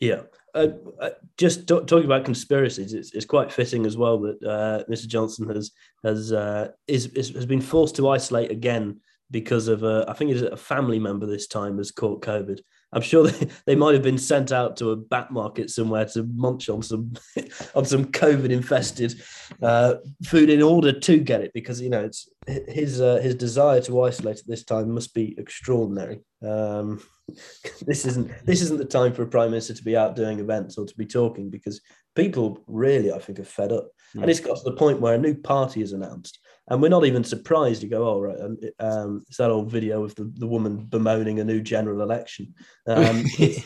Yeah, 0.00 0.22
uh, 0.54 0.68
uh, 1.00 1.10
just 1.36 1.68
t- 1.68 1.80
talking 1.86 2.04
about 2.04 2.24
conspiracies, 2.24 2.92
it's, 2.92 3.12
it's 3.12 3.26
quite 3.26 3.52
fitting 3.52 3.84
as 3.86 3.96
well 3.96 4.18
that 4.20 4.42
uh, 4.42 4.84
Mr. 4.90 5.06
Johnson 5.06 5.48
has 5.48 5.72
has 6.04 6.32
uh, 6.32 6.68
is, 6.86 7.06
is, 7.08 7.30
has 7.30 7.46
been 7.46 7.60
forced 7.60 7.96
to 7.96 8.08
isolate 8.08 8.50
again 8.50 9.00
because 9.30 9.68
of 9.68 9.82
a, 9.82 10.04
I 10.08 10.14
think 10.14 10.30
it's 10.30 10.42
a 10.42 10.56
family 10.56 10.98
member 10.98 11.26
this 11.26 11.46
time 11.46 11.78
has 11.78 11.90
caught 11.90 12.22
COVID. 12.22 12.60
I'm 12.92 13.02
sure 13.02 13.26
they, 13.26 13.48
they 13.66 13.74
might 13.74 13.94
have 13.94 14.02
been 14.02 14.18
sent 14.18 14.52
out 14.52 14.76
to 14.78 14.90
a 14.90 14.96
bat 14.96 15.30
market 15.30 15.70
somewhere 15.70 16.06
to 16.06 16.24
munch 16.34 16.68
on 16.68 16.82
some 16.82 17.12
on 17.74 17.84
some 17.84 18.06
COVID 18.06 18.50
infested 18.50 19.20
uh, 19.62 19.94
food 20.24 20.50
in 20.50 20.62
order 20.62 20.92
to 20.92 21.18
get 21.18 21.40
it 21.40 21.52
because 21.52 21.80
you 21.80 21.90
know 21.90 22.04
it's 22.04 22.28
his 22.46 23.00
uh, 23.00 23.16
his 23.16 23.34
desire 23.34 23.80
to 23.82 24.02
isolate 24.02 24.38
at 24.38 24.46
this 24.46 24.64
time 24.64 24.90
must 24.90 25.14
be 25.14 25.34
extraordinary. 25.38 26.20
Um, 26.46 27.00
this 27.86 28.06
isn't 28.06 28.30
this 28.46 28.62
isn't 28.62 28.78
the 28.78 28.84
time 28.84 29.12
for 29.12 29.22
a 29.22 29.28
prime 29.28 29.50
minister 29.50 29.74
to 29.74 29.84
be 29.84 29.96
out 29.96 30.16
doing 30.16 30.40
events 30.40 30.78
or 30.78 30.86
to 30.86 30.96
be 30.96 31.06
talking 31.06 31.50
because 31.50 31.80
people 32.16 32.62
really 32.66 33.12
I 33.12 33.18
think 33.18 33.38
are 33.38 33.44
fed 33.44 33.72
up, 33.72 33.88
mm. 34.16 34.22
and 34.22 34.30
it's 34.30 34.40
got 34.40 34.56
to 34.56 34.64
the 34.64 34.76
point 34.76 35.00
where 35.00 35.14
a 35.14 35.18
new 35.18 35.34
party 35.34 35.82
is 35.82 35.92
announced 35.92 36.38
and 36.70 36.82
we're 36.82 36.88
not 36.88 37.06
even 37.06 37.24
surprised. 37.24 37.82
You 37.82 37.88
go, 37.88 38.08
oh 38.08 38.20
right, 38.20 38.40
um, 38.40 38.58
um, 38.78 39.24
it's 39.28 39.38
that 39.38 39.50
old 39.50 39.70
video 39.70 40.04
of 40.04 40.14
the, 40.14 40.30
the 40.36 40.46
woman 40.46 40.84
bemoaning 40.84 41.40
a 41.40 41.44
new 41.44 41.60
general 41.60 42.02
election. 42.02 42.54
Um, 42.86 43.24
it's, 43.38 43.64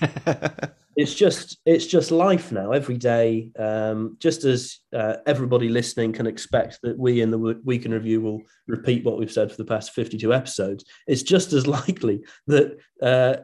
it's, 0.96 1.14
just 1.14 1.58
it's 1.66 1.86
just 1.86 2.10
life 2.10 2.52
now. 2.52 2.72
Every 2.72 2.96
day, 2.96 3.50
um, 3.58 4.16
just 4.20 4.44
as 4.44 4.78
uh, 4.92 5.16
everybody 5.26 5.68
listening 5.68 6.12
can 6.12 6.26
expect 6.26 6.78
that 6.82 6.98
we 6.98 7.20
in 7.20 7.30
the 7.30 7.60
week 7.64 7.84
in 7.84 7.92
review 7.92 8.20
will 8.20 8.42
repeat 8.66 9.04
what 9.04 9.18
we've 9.18 9.32
said 9.32 9.50
for 9.50 9.56
the 9.56 9.64
past 9.64 9.92
fifty 9.92 10.16
two 10.16 10.32
episodes. 10.32 10.84
It's 11.06 11.22
just 11.22 11.52
as 11.52 11.66
likely 11.78 12.22
that. 12.46 12.78
Uh, 13.00 13.42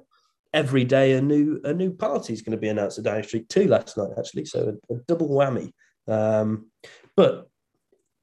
every 0.55 0.83
day 0.83 1.13
a 1.13 1.21
new 1.21 1.61
a 1.65 1.75
new 1.75 1.93
party 1.93 2.33
is 2.33 2.41
going 2.41 2.57
to 2.57 2.61
be 2.61 2.69
announced 2.69 2.97
at 2.97 3.05
Downing 3.05 3.23
Street 3.23 3.47
too 3.51 3.69
last 3.69 3.99
night 3.99 4.09
actually 4.19 4.47
so 4.47 4.79
a, 4.91 4.95
a 4.95 4.97
double 5.07 5.29
whammy 5.29 5.73
um, 6.09 6.71
but 7.17 7.51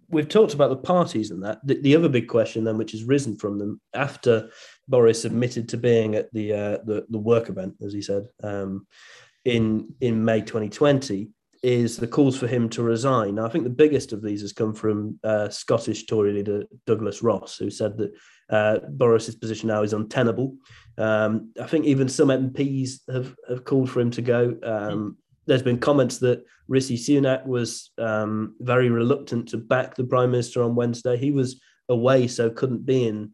we've 0.10 0.30
talked 0.30 0.54
about 0.54 0.70
the 0.70 0.78
parties 0.78 1.32
and 1.32 1.44
that. 1.44 1.60
The, 1.66 1.82
the, 1.82 1.96
other 1.96 2.10
big 2.10 2.28
question 2.28 2.64
then, 2.64 2.78
which 2.78 2.92
has 2.92 3.04
risen 3.04 3.38
from 3.38 3.58
them 3.58 3.82
after 3.94 4.50
Boris 4.88 5.26
admitted 5.26 5.70
to 5.70 5.78
being 5.78 6.16
at 6.16 6.32
the 6.34 6.54
uh, 6.54 6.78
the, 6.86 7.06
the, 7.10 7.20
work 7.20 7.50
event, 7.50 7.76
as 7.86 7.94
he 7.94 8.02
said, 8.02 8.28
um, 8.44 8.88
in 9.44 9.94
in 10.02 10.24
May 10.24 10.42
2020, 10.42 11.30
is 11.64 11.98
the 11.98 12.08
calls 12.08 12.38
for 12.38 12.48
him 12.48 12.70
to 12.70 12.84
resign. 12.84 13.36
Now, 13.36 13.46
I 13.46 13.50
think 13.50 13.64
the 13.64 13.70
biggest 13.70 14.14
of 14.14 14.22
these 14.22 14.42
has 14.42 14.54
come 14.54 14.74
from 14.74 15.20
uh, 15.24 15.50
Scottish 15.50 16.06
Tory 16.06 16.34
leader 16.34 16.64
Douglas 16.86 17.24
Ross, 17.24 17.58
who 17.58 17.70
said 17.70 17.98
that 17.98 18.12
uh, 18.50 18.80
Boris's 18.90 19.36
position 19.36 19.68
now 19.70 19.82
is 19.82 19.94
untenable. 19.94 20.58
Um, 20.98 21.52
I 21.60 21.66
think 21.66 21.86
even 21.86 22.08
some 22.08 22.28
MPs 22.28 23.00
have, 23.12 23.36
have 23.50 23.66
called 23.66 23.90
for 23.90 24.00
him 24.00 24.12
to 24.12 24.22
go. 24.22 24.56
Um, 24.62 25.18
there's 25.48 25.64
been 25.64 25.80
comments 25.80 26.18
that 26.20 26.44
Rishi 26.68 26.98
Sunak 26.98 27.46
was 27.46 27.92
um, 27.98 28.56
very 28.60 28.90
reluctant 28.90 29.50
to 29.50 29.58
back 29.58 29.96
the 29.96 30.04
prime 30.04 30.32
minister 30.32 30.64
on 30.64 30.76
Wednesday. 30.76 31.18
He 31.18 31.32
was 31.32 31.62
away, 31.90 32.28
so 32.28 32.50
couldn't 32.50 32.86
be 32.86 33.08
in 33.08 33.34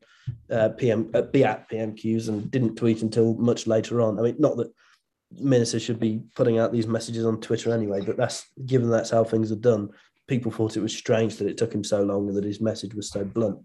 uh, 0.49 0.69
PM 0.69 1.09
uh, 1.13 1.21
be 1.21 1.43
at 1.43 1.69
PMQs 1.69 2.27
and 2.27 2.49
didn't 2.51 2.75
tweet 2.75 3.01
until 3.01 3.35
much 3.35 3.67
later 3.67 4.01
on. 4.01 4.19
I 4.19 4.23
mean, 4.23 4.35
not 4.39 4.57
that 4.57 4.71
ministers 5.39 5.81
should 5.81 5.99
be 5.99 6.21
putting 6.35 6.59
out 6.59 6.71
these 6.71 6.87
messages 6.87 7.25
on 7.25 7.39
Twitter 7.39 7.73
anyway, 7.73 8.01
but 8.01 8.17
that's 8.17 8.45
given 8.65 8.89
that's 8.89 9.09
how 9.09 9.23
things 9.23 9.51
are 9.51 9.57
done. 9.57 9.89
People 10.27 10.51
thought 10.51 10.77
it 10.77 10.81
was 10.81 10.95
strange 10.95 11.37
that 11.37 11.47
it 11.47 11.57
took 11.57 11.73
him 11.73 11.83
so 11.83 12.03
long 12.03 12.27
and 12.27 12.37
that 12.37 12.43
his 12.43 12.61
message 12.61 12.93
was 12.93 13.09
so 13.09 13.23
blunt. 13.23 13.59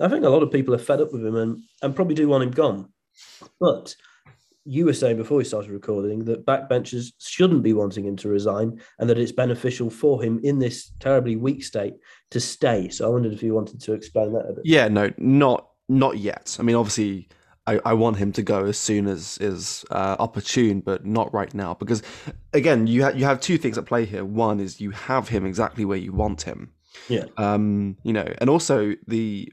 I 0.00 0.08
think 0.08 0.24
a 0.24 0.30
lot 0.30 0.42
of 0.42 0.50
people 0.50 0.74
are 0.74 0.78
fed 0.78 1.00
up 1.00 1.12
with 1.12 1.24
him 1.24 1.36
and, 1.36 1.62
and 1.82 1.94
probably 1.94 2.14
do 2.14 2.28
want 2.28 2.44
him 2.44 2.50
gone. 2.50 2.92
But 3.60 3.94
you 4.70 4.84
were 4.84 4.92
saying 4.92 5.16
before 5.16 5.36
we 5.36 5.42
started 5.42 5.72
recording 5.72 6.24
that 6.24 6.46
backbenchers 6.46 7.12
shouldn't 7.18 7.64
be 7.64 7.72
wanting 7.72 8.04
him 8.04 8.14
to 8.14 8.28
resign 8.28 8.80
and 9.00 9.10
that 9.10 9.18
it's 9.18 9.32
beneficial 9.32 9.90
for 9.90 10.22
him 10.22 10.38
in 10.44 10.60
this 10.60 10.92
terribly 11.00 11.34
weak 11.34 11.64
state 11.64 11.94
to 12.30 12.38
stay. 12.38 12.88
So 12.88 13.04
I 13.04 13.08
wondered 13.08 13.32
if 13.32 13.42
you 13.42 13.52
wanted 13.52 13.80
to 13.80 13.94
explain 13.94 14.32
that 14.32 14.46
a 14.48 14.52
bit. 14.52 14.64
Yeah, 14.64 14.86
no, 14.86 15.10
not 15.18 15.70
not 15.88 16.18
yet. 16.18 16.56
I 16.60 16.62
mean, 16.62 16.76
obviously, 16.76 17.28
I, 17.66 17.80
I 17.84 17.94
want 17.94 18.18
him 18.18 18.30
to 18.30 18.42
go 18.44 18.66
as 18.66 18.78
soon 18.78 19.08
as 19.08 19.38
is 19.38 19.84
uh, 19.90 20.14
opportune, 20.20 20.82
but 20.82 21.04
not 21.04 21.34
right 21.34 21.52
now 21.52 21.74
because, 21.74 22.04
again, 22.52 22.86
you 22.86 23.02
have 23.02 23.18
you 23.18 23.24
have 23.24 23.40
two 23.40 23.58
things 23.58 23.76
at 23.76 23.86
play 23.86 24.04
here. 24.04 24.24
One 24.24 24.60
is 24.60 24.80
you 24.80 24.92
have 24.92 25.28
him 25.28 25.44
exactly 25.46 25.84
where 25.84 25.98
you 25.98 26.12
want 26.12 26.42
him. 26.42 26.70
Yeah. 27.08 27.24
Um, 27.36 27.96
you 28.04 28.12
know, 28.12 28.32
and 28.38 28.48
also 28.48 28.94
the 29.08 29.52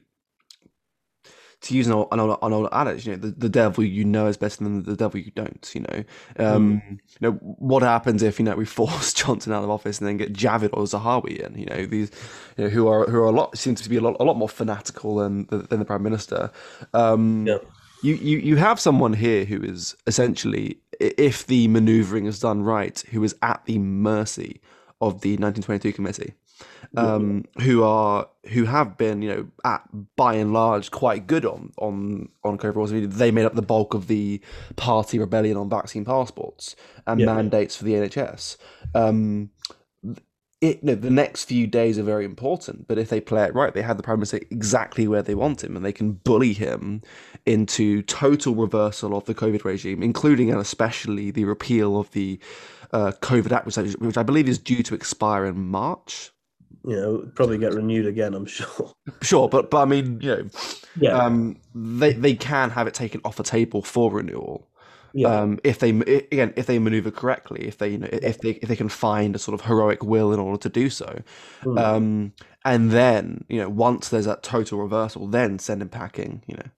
to 1.60 1.74
use 1.74 1.86
an 1.86 1.92
old, 1.92 2.08
an 2.12 2.20
old, 2.20 2.38
an 2.40 2.52
old 2.52 2.68
adage, 2.72 3.06
you 3.06 3.12
know, 3.12 3.18
the, 3.18 3.30
the 3.30 3.48
devil 3.48 3.82
you 3.82 4.04
know 4.04 4.26
is 4.26 4.36
better 4.36 4.62
than 4.62 4.84
the 4.84 4.94
devil 4.94 5.18
you 5.18 5.32
don't. 5.32 5.70
You 5.74 5.80
know, 5.80 6.04
um, 6.38 6.82
mm. 6.82 6.90
you 6.90 7.18
know 7.20 7.32
what 7.32 7.82
happens 7.82 8.22
if 8.22 8.38
you 8.38 8.44
know 8.44 8.54
we 8.54 8.64
force 8.80 9.12
Johnson 9.12 9.52
out 9.52 9.64
of 9.64 9.70
office 9.70 9.98
and 9.98 10.06
then 10.06 10.16
get 10.16 10.32
Javid 10.32 10.70
or 10.72 10.84
Zahawi 10.84 11.38
in. 11.38 11.58
You 11.58 11.66
know, 11.66 11.86
these 11.86 12.10
you 12.56 12.64
know, 12.64 12.70
who 12.70 12.86
are 12.86 13.06
who 13.06 13.18
are 13.18 13.26
a 13.26 13.32
lot 13.32 13.56
seem 13.58 13.74
to 13.74 13.88
be 13.88 13.96
a 13.96 14.00
lot 14.00 14.16
a 14.20 14.24
lot 14.24 14.36
more 14.36 14.48
fanatical 14.48 15.16
than 15.16 15.46
than 15.46 15.78
the 15.78 15.84
prime 15.84 16.02
minister. 16.02 16.50
Um, 16.94 17.46
yeah. 17.46 17.58
You, 18.00 18.14
you 18.14 18.38
you 18.38 18.56
have 18.56 18.78
someone 18.78 19.12
here 19.12 19.44
who 19.44 19.60
is 19.60 19.96
essentially, 20.06 20.78
if 21.00 21.46
the 21.46 21.66
manoeuvring 21.66 22.26
is 22.26 22.38
done 22.38 22.62
right, 22.62 23.00
who 23.10 23.24
is 23.24 23.34
at 23.42 23.64
the 23.64 23.78
mercy 23.78 24.60
of 25.00 25.22
the 25.22 25.30
1922 25.30 25.92
committee 25.92 26.34
um, 26.96 27.44
who 27.60 27.82
are 27.82 28.28
who 28.46 28.64
have 28.64 28.96
been, 28.96 29.22
you 29.22 29.28
know, 29.28 29.48
at 29.64 29.82
by 30.16 30.34
and 30.34 30.52
large 30.52 30.90
quite 30.90 31.26
good 31.26 31.44
on 31.44 31.72
on 31.78 32.28
on 32.44 32.58
COVID. 32.58 33.12
They 33.12 33.30
made 33.30 33.44
up 33.44 33.54
the 33.54 33.62
bulk 33.62 33.94
of 33.94 34.06
the 34.06 34.40
party 34.76 35.18
rebellion 35.18 35.56
on 35.56 35.68
vaccine 35.68 36.04
passports 36.04 36.76
and 37.06 37.20
yeah. 37.20 37.26
mandates 37.26 37.76
for 37.76 37.84
the 37.84 37.92
NHS. 37.92 38.56
Um, 38.94 39.50
it, 40.60 40.82
know, 40.82 40.96
the 40.96 41.10
next 41.10 41.44
few 41.44 41.68
days 41.68 41.98
are 41.98 42.02
very 42.02 42.24
important, 42.24 42.88
but 42.88 42.98
if 42.98 43.10
they 43.10 43.20
play 43.20 43.44
it 43.44 43.54
right, 43.54 43.72
they 43.72 43.82
have 43.82 43.96
the 43.96 44.02
prime 44.02 44.18
minister 44.18 44.40
exactly 44.50 45.06
where 45.06 45.22
they 45.22 45.34
want 45.34 45.62
him, 45.62 45.76
and 45.76 45.84
they 45.84 45.92
can 45.92 46.12
bully 46.12 46.52
him 46.52 47.02
into 47.46 48.02
total 48.02 48.56
reversal 48.56 49.16
of 49.16 49.24
the 49.26 49.34
COVID 49.34 49.62
regime, 49.64 50.02
including 50.02 50.50
and 50.50 50.60
especially 50.60 51.30
the 51.30 51.44
repeal 51.44 51.98
of 51.98 52.10
the 52.10 52.40
uh, 52.92 53.12
COVID 53.20 53.52
Act, 53.52 53.66
which, 53.66 53.76
which 53.76 54.16
I 54.16 54.24
believe 54.24 54.48
is 54.48 54.58
due 54.58 54.82
to 54.82 54.94
expire 54.94 55.46
in 55.46 55.68
March 55.68 56.32
you 56.84 56.96
know, 56.96 57.30
probably 57.34 57.58
get 57.58 57.74
renewed 57.74 58.06
again. 58.06 58.34
I'm 58.34 58.46
sure. 58.46 58.92
Sure, 59.22 59.48
but 59.48 59.70
but 59.70 59.82
I 59.82 59.84
mean, 59.84 60.20
you 60.20 60.36
know, 60.36 60.48
yeah, 60.98 61.12
um, 61.12 61.58
they 61.74 62.12
they 62.12 62.34
can 62.34 62.70
have 62.70 62.86
it 62.86 62.94
taken 62.94 63.20
off 63.24 63.36
the 63.36 63.42
table 63.42 63.82
for 63.82 64.10
renewal. 64.10 64.68
Yeah. 65.14 65.28
Um, 65.28 65.58
if 65.64 65.78
they 65.78 65.90
again, 65.90 66.52
if 66.56 66.66
they 66.66 66.78
maneuver 66.78 67.10
correctly, 67.10 67.66
if 67.66 67.78
they 67.78 67.90
you 67.90 67.98
know, 67.98 68.08
if 68.12 68.40
they 68.40 68.50
if 68.50 68.68
they 68.68 68.76
can 68.76 68.88
find 68.88 69.34
a 69.34 69.38
sort 69.38 69.58
of 69.58 69.66
heroic 69.66 70.02
will 70.02 70.32
in 70.32 70.40
order 70.40 70.58
to 70.58 70.68
do 70.68 70.90
so, 70.90 71.22
mm. 71.62 71.78
um, 71.78 72.32
and 72.64 72.90
then 72.90 73.44
you 73.48 73.58
know, 73.58 73.68
once 73.68 74.08
there's 74.08 74.26
that 74.26 74.42
total 74.42 74.78
reversal, 74.78 75.26
then 75.26 75.58
send 75.58 75.82
him 75.82 75.88
packing. 75.88 76.42
You 76.46 76.56
know. 76.56 76.70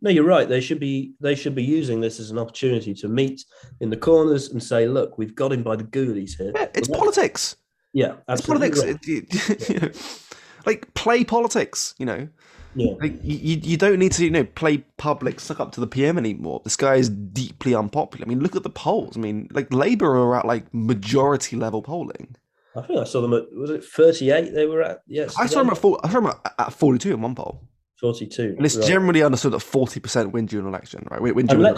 No, 0.00 0.10
you're 0.10 0.24
right. 0.24 0.48
They 0.48 0.60
should 0.60 0.80
be 0.80 1.14
they 1.20 1.34
should 1.34 1.54
be 1.54 1.64
using 1.64 2.00
this 2.00 2.20
as 2.20 2.30
an 2.30 2.38
opportunity 2.38 2.94
to 2.94 3.08
meet 3.08 3.44
in 3.80 3.90
the 3.90 3.96
corners 3.96 4.50
and 4.50 4.62
say, 4.62 4.86
"Look, 4.86 5.18
we've 5.18 5.34
got 5.34 5.52
him 5.52 5.62
by 5.62 5.76
the 5.76 5.84
goodies 5.84 6.36
here." 6.36 6.52
Yeah, 6.54 6.68
it's 6.74 6.88
politics. 6.88 7.56
Yeah, 7.94 8.16
absolutely. 8.28 8.68
It's 8.68 8.80
politics. 8.80 9.70
Right. 9.70 10.36
like 10.66 10.92
play 10.94 11.24
politics. 11.24 11.94
You 11.98 12.06
know. 12.06 12.28
Yeah. 12.76 12.94
Like, 13.00 13.20
you, 13.22 13.60
you 13.62 13.76
don't 13.76 14.00
need 14.00 14.10
to 14.12 14.24
you 14.24 14.30
know 14.30 14.42
play 14.44 14.78
public 14.96 15.38
suck 15.38 15.60
up 15.60 15.70
to 15.72 15.80
the 15.80 15.86
PM 15.86 16.18
anymore. 16.18 16.60
This 16.64 16.74
guy 16.74 16.96
is 16.96 17.08
deeply 17.08 17.72
unpopular. 17.74 18.26
I 18.26 18.28
mean, 18.28 18.40
look 18.40 18.56
at 18.56 18.64
the 18.64 18.70
polls. 18.70 19.16
I 19.16 19.20
mean, 19.20 19.48
like 19.52 19.72
Labour 19.72 20.16
are 20.16 20.36
at 20.36 20.44
like 20.44 20.66
majority 20.74 21.56
level 21.56 21.82
polling. 21.82 22.36
I 22.76 22.82
think 22.82 22.98
I 22.98 23.04
saw 23.04 23.20
them 23.20 23.32
at 23.32 23.44
was 23.52 23.70
it 23.70 23.84
thirty 23.84 24.32
eight? 24.32 24.52
They 24.52 24.66
were 24.66 24.82
at 24.82 25.02
yes. 25.06 25.36
I 25.38 25.46
saw 25.46 25.60
them 25.60 25.70
at 25.70 25.78
four, 25.78 26.00
I 26.02 26.10
saw 26.10 26.20
them 26.20 26.32
at 26.58 26.72
forty 26.72 26.98
two 26.98 27.14
in 27.14 27.22
one 27.22 27.36
poll. 27.36 27.62
Forty 28.00 28.26
two, 28.26 28.54
and 28.56 28.66
it's 28.66 28.76
right. 28.76 28.86
generally 28.86 29.22
understood 29.22 29.52
that 29.52 29.60
forty 29.60 30.00
percent 30.00 30.32
win 30.32 30.46
during 30.46 30.66
an 30.66 30.70
election, 30.70 31.06
right? 31.10 31.22
Win 31.22 31.46
during 31.46 31.64
an 31.64 31.76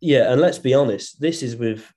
Yeah, 0.00 0.32
and 0.32 0.40
let's 0.40 0.58
be 0.58 0.74
honest. 0.74 1.20
This 1.20 1.44
is 1.44 1.54
with 1.54 1.92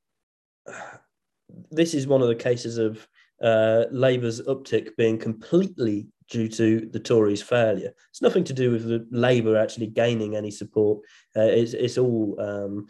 this 1.71 1.95
is 1.95 2.05
one 2.05 2.21
of 2.21 2.27
the 2.27 2.35
cases 2.35 2.77
of 2.77 3.07
uh, 3.41 3.85
Labour's 3.91 4.41
uptick 4.41 4.95
being 4.95 5.17
completely 5.17 6.07
due 6.29 6.47
to 6.49 6.89
the 6.91 6.99
Tories' 6.99 7.41
failure. 7.41 7.93
It's 8.09 8.21
nothing 8.21 8.43
to 8.45 8.53
do 8.53 8.71
with 8.71 8.87
the 8.87 9.07
Labour 9.11 9.57
actually 9.57 9.87
gaining 9.87 10.35
any 10.35 10.51
support. 10.51 10.99
Uh, 11.35 11.41
it's, 11.41 11.73
it's 11.73 11.97
all 11.97 12.35
um, 12.39 12.87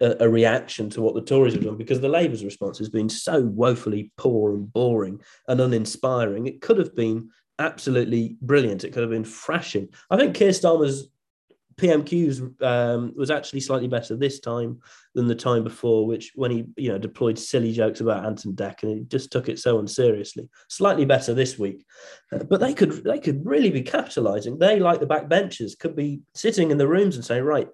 a, 0.00 0.16
a, 0.20 0.28
reaction 0.28 0.90
to 0.90 1.00
what 1.00 1.14
the 1.14 1.22
Tories 1.22 1.54
have 1.54 1.64
done 1.64 1.78
because 1.78 2.00
the 2.00 2.08
Labour's 2.08 2.44
response 2.44 2.78
has 2.78 2.88
been 2.88 3.08
so 3.08 3.42
woefully 3.42 4.12
poor 4.16 4.54
and 4.54 4.70
boring 4.72 5.20
and 5.48 5.60
uninspiring. 5.60 6.46
It 6.46 6.60
could 6.60 6.78
have 6.78 6.94
been 6.94 7.30
absolutely 7.58 8.36
brilliant. 8.42 8.84
It 8.84 8.92
could 8.92 9.02
have 9.02 9.10
been 9.10 9.24
thrashing. 9.24 9.88
I 10.10 10.16
think 10.16 10.34
Keir 10.34 10.50
Starmer's 10.50 11.08
PMQs 11.76 12.62
um, 12.62 13.12
was 13.16 13.30
actually 13.30 13.60
slightly 13.60 13.88
better 13.88 14.16
this 14.16 14.40
time 14.40 14.80
than 15.14 15.26
the 15.26 15.34
time 15.34 15.64
before, 15.64 16.06
which 16.06 16.32
when 16.34 16.50
he 16.50 16.64
you 16.76 16.90
know 16.90 16.98
deployed 16.98 17.38
silly 17.38 17.72
jokes 17.72 18.00
about 18.00 18.24
Anton 18.24 18.50
and 18.50 18.56
Dec 18.56 18.82
and 18.82 18.92
he 18.92 19.04
just 19.04 19.30
took 19.30 19.48
it 19.48 19.58
so 19.58 19.78
unseriously. 19.78 20.48
Slightly 20.68 21.04
better 21.04 21.34
this 21.34 21.58
week, 21.58 21.84
uh, 22.32 22.44
but 22.44 22.60
they 22.60 22.74
could 22.74 23.04
they 23.04 23.18
could 23.18 23.44
really 23.44 23.70
be 23.70 23.82
capitalising. 23.82 24.58
They 24.58 24.78
like 24.78 25.00
the 25.00 25.06
backbenchers 25.06 25.78
could 25.78 25.96
be 25.96 26.20
sitting 26.34 26.70
in 26.70 26.78
the 26.78 26.88
rooms 26.88 27.16
and 27.16 27.24
saying, 27.24 27.44
right, 27.44 27.68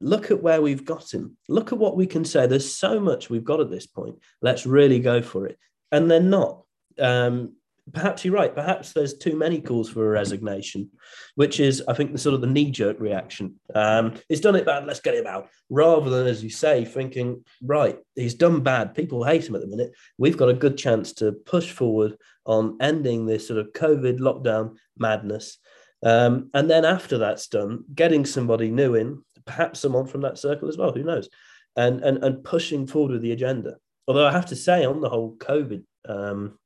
look 0.00 0.30
at 0.30 0.42
where 0.42 0.62
we've 0.62 0.84
got 0.84 1.12
him. 1.12 1.36
Look 1.48 1.72
at 1.72 1.78
what 1.78 1.96
we 1.96 2.06
can 2.06 2.24
say. 2.24 2.46
There's 2.46 2.72
so 2.72 3.00
much 3.00 3.30
we've 3.30 3.44
got 3.44 3.60
at 3.60 3.70
this 3.70 3.86
point. 3.86 4.16
Let's 4.42 4.66
really 4.66 5.00
go 5.00 5.22
for 5.22 5.46
it. 5.46 5.58
And 5.90 6.10
they're 6.10 6.20
not. 6.20 6.62
Um, 6.98 7.54
perhaps 7.92 8.24
you're 8.24 8.34
right. 8.34 8.54
Perhaps 8.54 8.92
there's 8.92 9.18
too 9.18 9.36
many 9.36 9.60
calls 9.60 9.88
for 9.88 10.06
a 10.06 10.10
resignation, 10.10 10.90
which 11.34 11.60
is, 11.60 11.82
I 11.88 11.94
think, 11.94 12.12
the 12.12 12.18
sort 12.18 12.34
of 12.34 12.40
the 12.40 12.46
knee 12.46 12.70
jerk 12.70 12.98
reaction. 13.00 13.56
Um, 13.74 14.14
he's 14.28 14.40
done 14.40 14.56
it 14.56 14.66
bad, 14.66 14.86
let's 14.86 15.00
get 15.00 15.14
him 15.14 15.26
out. 15.26 15.48
Rather 15.70 16.10
than, 16.10 16.26
as 16.26 16.42
you 16.42 16.50
say, 16.50 16.84
thinking, 16.84 17.44
right, 17.62 17.98
he's 18.14 18.34
done 18.34 18.60
bad. 18.60 18.94
People 18.94 19.24
hate 19.24 19.48
him 19.48 19.54
at 19.54 19.60
the 19.60 19.66
minute. 19.66 19.92
We've 20.18 20.36
got 20.36 20.48
a 20.48 20.54
good 20.54 20.76
chance 20.76 21.12
to 21.14 21.32
push 21.32 21.70
forward 21.70 22.16
on 22.44 22.78
ending 22.80 23.26
this 23.26 23.46
sort 23.46 23.60
of 23.60 23.72
COVID 23.72 24.18
lockdown 24.18 24.76
madness. 24.96 25.58
Um, 26.02 26.50
and 26.54 26.70
then 26.70 26.84
after 26.84 27.18
that's 27.18 27.48
done, 27.48 27.84
getting 27.94 28.24
somebody 28.24 28.70
new 28.70 28.94
in, 28.94 29.24
perhaps 29.44 29.80
someone 29.80 30.06
from 30.06 30.22
that 30.22 30.38
circle 30.38 30.68
as 30.68 30.76
well, 30.76 30.92
who 30.92 31.02
knows, 31.02 31.28
and, 31.76 32.00
and, 32.02 32.22
and 32.24 32.44
pushing 32.44 32.86
forward 32.86 33.12
with 33.12 33.22
the 33.22 33.32
agenda. 33.32 33.76
Although 34.06 34.26
I 34.26 34.32
have 34.32 34.46
to 34.46 34.56
say, 34.56 34.84
on 34.84 35.00
the 35.00 35.08
whole 35.08 35.36
COVID 35.36 35.84
um, 36.08 36.58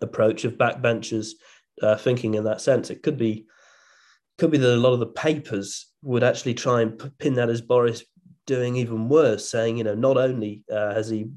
approach 0.00 0.44
of 0.44 0.54
backbenchers 0.54 1.30
uh, 1.82 1.96
thinking 1.96 2.34
in 2.34 2.44
that 2.44 2.60
sense. 2.60 2.90
It 2.90 3.02
could 3.02 3.18
be 3.18 3.46
could 4.38 4.50
be 4.50 4.58
that 4.58 4.74
a 4.74 4.76
lot 4.76 4.92
of 4.92 5.00
the 5.00 5.06
papers 5.06 5.86
would 6.02 6.22
actually 6.22 6.54
try 6.54 6.82
and 6.82 7.10
pin 7.18 7.34
that 7.34 7.48
as 7.48 7.62
Boris 7.62 8.04
doing 8.46 8.76
even 8.76 9.08
worse, 9.08 9.48
saying, 9.48 9.78
you 9.78 9.84
know, 9.84 9.94
not 9.94 10.18
only 10.18 10.62
uh, 10.70 10.94
has 10.94 11.08
he 11.08 11.30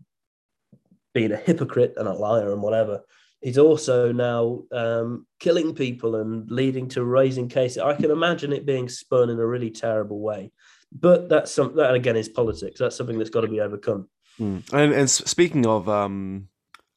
been 1.13 1.31
a 1.31 1.37
hypocrite 1.37 1.93
and 1.97 2.07
a 2.07 2.13
liar 2.13 2.51
and 2.51 2.61
whatever, 2.61 3.01
he's 3.41 3.57
also 3.57 4.11
now 4.11 4.63
um, 4.71 5.25
killing 5.39 5.73
people 5.73 6.15
and 6.15 6.51
leading 6.51 6.87
to 6.89 7.03
raising 7.03 7.47
cases. 7.47 7.77
I 7.77 7.93
can 7.93 8.11
imagine 8.11 8.53
it 8.53 8.65
being 8.65 8.89
spun 8.89 9.29
in 9.29 9.39
a 9.39 9.45
really 9.45 9.71
terrible 9.71 10.19
way. 10.19 10.51
But 10.91 11.29
that's 11.29 11.51
some 11.51 11.75
that 11.75 11.93
again 11.93 12.15
is 12.15 12.29
politics. 12.29 12.79
That's 12.79 12.95
something 12.95 13.17
that's 13.17 13.29
got 13.29 13.41
to 13.41 13.47
be 13.47 13.61
overcome. 13.61 14.09
Mm. 14.39 14.73
And, 14.73 14.93
and 14.93 15.09
speaking 15.09 15.65
of 15.65 15.87
um, 15.87 16.47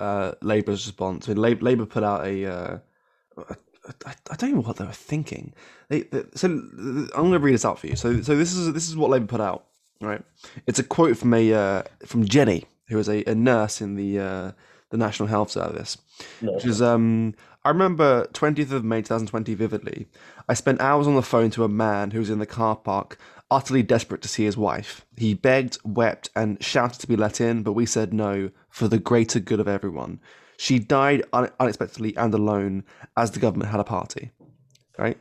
uh, 0.03 0.35
Labour's 0.43 0.85
response. 0.87 1.29
I 1.29 1.35
mean, 1.35 1.61
Labour 1.61 1.87
put 1.87 2.03
out 2.03 2.27
a. 2.27 2.47
Uh, 2.47 2.79
I, 4.07 4.15
I 4.31 4.37
don't 4.37 4.55
know 4.55 4.61
what 4.61 4.77
they 4.77 4.85
were 4.85 4.93
thinking. 4.93 5.55
They, 5.89 6.03
they, 6.03 6.25
so 6.35 6.49
I'm 6.49 7.09
going 7.09 7.33
to 7.33 7.39
read 7.39 7.55
this 7.55 7.65
out 7.65 7.79
for 7.79 7.87
you. 7.87 7.97
So, 7.97 8.21
so 8.23 8.37
this 8.37 8.53
is 8.53 8.73
this 8.73 8.89
is 8.89 8.97
what 8.97 9.11
Labour 9.11 9.27
put 9.27 9.41
out. 9.41 9.67
Right, 10.01 10.23
it's 10.67 10.81
a 10.81 10.85
quote 10.85 11.17
from 11.17 11.33
a 11.33 11.53
uh, 11.53 11.83
from 12.05 12.27
Jenny, 12.27 12.65
who 12.89 12.99
is 12.99 13.09
a, 13.09 13.23
a 13.25 13.35
nurse 13.35 13.81
in 13.81 13.95
the 13.95 14.19
uh, 14.19 14.53
the 14.91 14.97
National 14.97 15.29
Health 15.29 15.51
Service, 15.51 15.99
no. 16.41 16.53
which 16.53 16.67
is 16.67 16.83
um. 16.83 17.35
I 17.65 17.69
remember 17.69 18.27
20th 18.33 18.73
of 18.73 18.83
May 18.83 19.03
2020 19.03 19.55
vividly. 19.55 20.09
I 20.49 20.55
spent 20.55 20.81
hours 20.81 21.07
on 21.07 21.15
the 21.15 21.23
phone 21.23 21.51
to 21.51 21.63
a 21.63 21.69
man 21.69 22.11
who 22.11 22.19
was 22.19 22.29
in 22.29 22.41
the 22.41 22.47
car 22.47 22.75
park 22.75 23.17
utterly 23.53 23.85
desperate 23.85 24.21
to 24.23 24.27
see 24.27 24.45
his 24.45 24.57
wife. 24.57 25.07
He 25.17 25.33
begged, 25.35 25.79
wept, 25.85 26.29
and 26.35 26.61
shouted 26.61 27.01
to 27.03 27.07
be 27.07 27.15
let 27.15 27.41
in, 27.41 27.63
but 27.63 27.75
we 27.75 27.87
said 27.87 28.13
no 28.13 28.51
for 28.73 28.89
the 28.89 28.99
greater 28.99 29.39
good 29.39 29.61
of 29.61 29.69
everyone. 29.69 30.19
She 30.57 30.79
died 30.79 31.23
un- 31.33 31.51
unexpectedly 31.61 32.17
and 32.17 32.33
alone 32.33 32.85
as 33.17 33.31
the 33.31 33.39
government 33.39 33.71
had 33.71 33.81
a 33.81 33.85
party. 33.85 34.33
Right? 34.99 35.19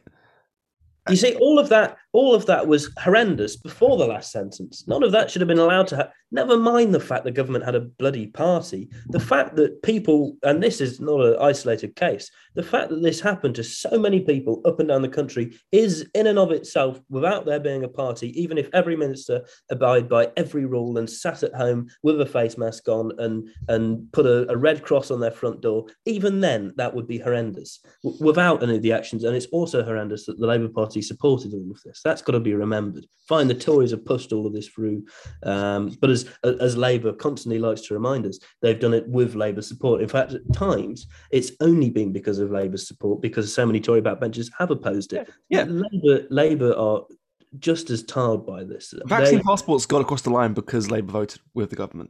You 1.09 1.17
see, 1.17 1.35
all 1.35 1.59
of 1.59 1.69
that, 1.69 1.97
all 2.13 2.35
of 2.35 2.45
that 2.45 2.67
was 2.67 2.91
horrendous 2.99 3.55
before 3.55 3.97
the 3.97 4.05
last 4.05 4.31
sentence. 4.31 4.85
None 4.87 5.03
of 5.03 5.11
that 5.11 5.31
should 5.31 5.41
have 5.41 5.47
been 5.47 5.59
allowed 5.59 5.87
to 5.87 5.97
happen. 5.97 6.13
Never 6.33 6.57
mind 6.57 6.93
the 6.93 6.99
fact 6.99 7.25
the 7.25 7.31
government 7.31 7.65
had 7.65 7.75
a 7.75 7.81
bloody 7.81 8.27
party. 8.27 8.89
The 9.07 9.19
fact 9.19 9.57
that 9.57 9.83
people, 9.83 10.37
and 10.43 10.63
this 10.63 10.79
is 10.79 11.01
not 11.01 11.19
an 11.19 11.35
isolated 11.41 11.95
case, 11.95 12.31
the 12.55 12.63
fact 12.63 12.89
that 12.89 13.01
this 13.01 13.19
happened 13.19 13.55
to 13.55 13.63
so 13.63 13.99
many 13.99 14.21
people 14.21 14.61
up 14.65 14.79
and 14.79 14.87
down 14.87 15.01
the 15.01 15.09
country 15.09 15.57
is, 15.73 16.07
in 16.13 16.27
and 16.27 16.39
of 16.39 16.51
itself, 16.51 17.01
without 17.09 17.45
there 17.45 17.59
being 17.59 17.83
a 17.83 17.89
party, 17.89 18.29
even 18.41 18.57
if 18.57 18.69
every 18.73 18.95
minister 18.95 19.41
abide 19.69 20.07
by 20.07 20.31
every 20.37 20.65
rule 20.65 20.97
and 20.97 21.09
sat 21.09 21.43
at 21.43 21.53
home 21.53 21.89
with 22.03 22.21
a 22.21 22.25
face 22.25 22.57
mask 22.57 22.87
on 22.87 23.11
and 23.19 23.49
and 23.67 24.11
put 24.13 24.25
a, 24.25 24.49
a 24.49 24.57
red 24.57 24.83
cross 24.83 25.11
on 25.11 25.19
their 25.19 25.31
front 25.31 25.61
door, 25.61 25.85
even 26.05 26.39
then 26.39 26.71
that 26.77 26.93
would 26.93 27.07
be 27.07 27.17
horrendous 27.17 27.81
w- 28.03 28.23
without 28.23 28.63
any 28.63 28.77
of 28.77 28.81
the 28.81 28.93
actions. 28.93 29.23
And 29.23 29.35
it's 29.35 29.47
also 29.47 29.83
horrendous 29.83 30.25
that 30.25 30.39
the 30.39 30.47
Labour 30.47 30.69
Party 30.69 31.01
supported 31.01 31.53
all 31.53 31.69
of 31.71 31.81
this. 31.83 32.00
That's 32.03 32.21
got 32.21 32.33
to 32.33 32.39
be 32.39 32.53
remembered. 32.53 33.05
Fine, 33.27 33.47
the 33.47 33.53
Tories 33.53 33.91
have 33.91 34.05
pushed 34.05 34.33
all 34.33 34.45
of 34.45 34.53
this 34.53 34.67
through, 34.67 35.05
um, 35.43 35.97
but 36.01 36.09
as 36.09 36.27
as 36.43 36.75
Labour 36.75 37.13
constantly 37.13 37.59
likes 37.59 37.81
to 37.81 37.93
remind 37.93 38.25
us, 38.25 38.39
they've 38.61 38.79
done 38.79 38.93
it 38.93 39.07
with 39.07 39.35
Labour 39.35 39.61
support. 39.61 40.01
In 40.01 40.09
fact, 40.09 40.33
at 40.33 40.41
times 40.53 41.07
it's 41.31 41.51
only 41.61 41.89
been 41.89 42.11
because 42.11 42.39
of 42.39 42.51
Labour's 42.51 42.87
support 42.87 43.21
because 43.21 43.53
so 43.53 43.65
many 43.65 43.79
Tory 43.79 44.01
backbenchers 44.01 44.49
have 44.57 44.71
opposed 44.71 45.13
it. 45.13 45.29
Yeah, 45.49 45.63
Labour 45.63 46.27
Labour 46.29 46.73
are 46.73 47.03
just 47.59 47.89
as 47.89 48.03
tarred 48.03 48.45
by 48.45 48.63
this. 48.63 48.93
Vaccine 49.05 49.37
they, 49.37 49.43
passports 49.43 49.85
got 49.85 50.01
across 50.01 50.21
the 50.21 50.29
line 50.29 50.53
because 50.53 50.89
Labour 50.89 51.11
voted 51.11 51.41
with 51.53 51.69
the 51.69 51.75
government, 51.75 52.09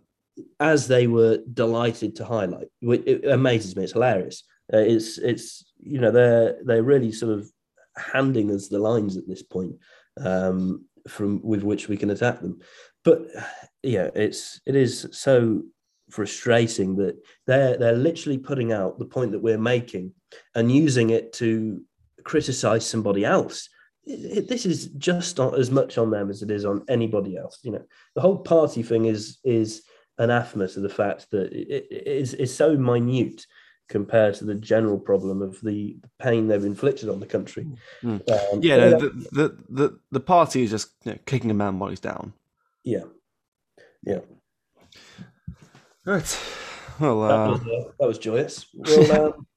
as 0.59 0.87
they 0.87 1.07
were 1.07 1.39
delighted 1.53 2.15
to 2.15 2.25
highlight. 2.25 2.67
It 2.81 3.25
amazes 3.25 3.75
me. 3.75 3.83
It's 3.83 3.93
hilarious. 3.93 4.43
Uh, 4.73 4.77
it's 4.77 5.17
it's 5.17 5.65
you 5.81 5.99
know 5.99 6.11
they're 6.11 6.57
they're 6.63 6.83
really 6.83 7.11
sort 7.11 7.37
of 7.37 7.51
handing 7.95 8.51
us 8.51 8.67
the 8.67 8.79
lines 8.79 9.17
at 9.17 9.27
this 9.27 9.43
point 9.43 9.75
um, 10.19 10.85
from 11.07 11.41
with 11.43 11.63
which 11.63 11.87
we 11.87 11.97
can 11.97 12.09
attack 12.09 12.41
them. 12.41 12.59
But 13.03 13.21
yeah, 13.83 14.09
it's 14.15 14.61
it 14.65 14.75
is 14.75 15.07
so 15.11 15.63
frustrating 16.09 16.95
that 16.97 17.17
they're 17.47 17.77
they're 17.77 17.93
literally 17.93 18.37
putting 18.37 18.71
out 18.71 18.99
the 18.99 19.05
point 19.05 19.31
that 19.31 19.41
we're 19.41 19.57
making 19.57 20.13
and 20.55 20.71
using 20.71 21.09
it 21.09 21.33
to 21.33 21.81
criticize 22.23 22.85
somebody 22.85 23.25
else. 23.25 23.69
It, 24.03 24.37
it, 24.37 24.49
this 24.49 24.65
is 24.65 24.87
just 24.87 25.39
as 25.39 25.71
much 25.71 25.97
on 25.97 26.11
them 26.11 26.29
as 26.29 26.41
it 26.41 26.51
is 26.51 26.65
on 26.65 26.83
anybody 26.87 27.37
else. 27.37 27.59
You 27.63 27.71
know, 27.71 27.83
the 28.15 28.21
whole 28.21 28.37
party 28.37 28.83
thing 28.83 29.05
is 29.05 29.39
is 29.43 29.83
anathema 30.17 30.67
to 30.67 30.79
the 30.79 30.89
fact 30.89 31.31
that 31.31 31.51
it, 31.51 31.87
it 31.89 32.07
is 32.07 32.33
is 32.35 32.55
so 32.55 32.77
minute 32.77 33.45
compared 33.91 34.33
to 34.33 34.45
the 34.45 34.55
general 34.55 34.97
problem 34.97 35.41
of 35.41 35.59
the 35.61 35.97
pain 36.17 36.47
they've 36.47 36.63
inflicted 36.63 37.09
on 37.09 37.19
the 37.19 37.25
country. 37.25 37.67
Mm. 38.01 38.53
Um, 38.53 38.61
yeah, 38.63 38.77
no, 38.77 38.99
the, 38.99 39.09
the, 39.31 39.57
the 39.69 39.99
the 40.11 40.19
party 40.19 40.63
is 40.63 40.71
just 40.71 40.91
you 41.03 41.11
know, 41.11 41.19
kicking 41.25 41.51
a 41.51 41.53
man 41.53 41.77
while 41.77 41.89
he's 41.89 41.99
down. 41.99 42.33
Yeah, 42.83 43.03
yeah. 44.03 44.19
Right. 46.05 46.39
Well, 46.99 47.21
uh... 47.21 47.27
that, 47.27 47.51
was, 47.51 47.61
uh, 47.61 47.91
that 47.99 48.07
was 48.07 48.17
joyous. 48.17 48.65
Well, 48.73 49.33
um, 49.35 49.47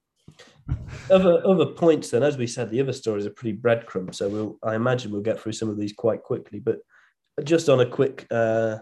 other 1.10 1.46
other 1.46 1.66
points. 1.66 2.10
Then, 2.10 2.24
as 2.24 2.36
we 2.36 2.48
said, 2.48 2.70
the 2.70 2.80
other 2.80 2.92
stories 2.92 3.24
are 3.24 3.30
pretty 3.30 3.56
breadcrumb. 3.56 4.14
So 4.14 4.28
we'll, 4.28 4.58
I 4.64 4.74
imagine, 4.74 5.12
we'll 5.12 5.22
get 5.22 5.40
through 5.40 5.52
some 5.52 5.70
of 5.70 5.78
these 5.78 5.92
quite 5.92 6.22
quickly. 6.22 6.58
But 6.58 6.78
just 7.44 7.68
on 7.68 7.80
a 7.80 7.86
quick 7.86 8.26
uh, 8.32 8.78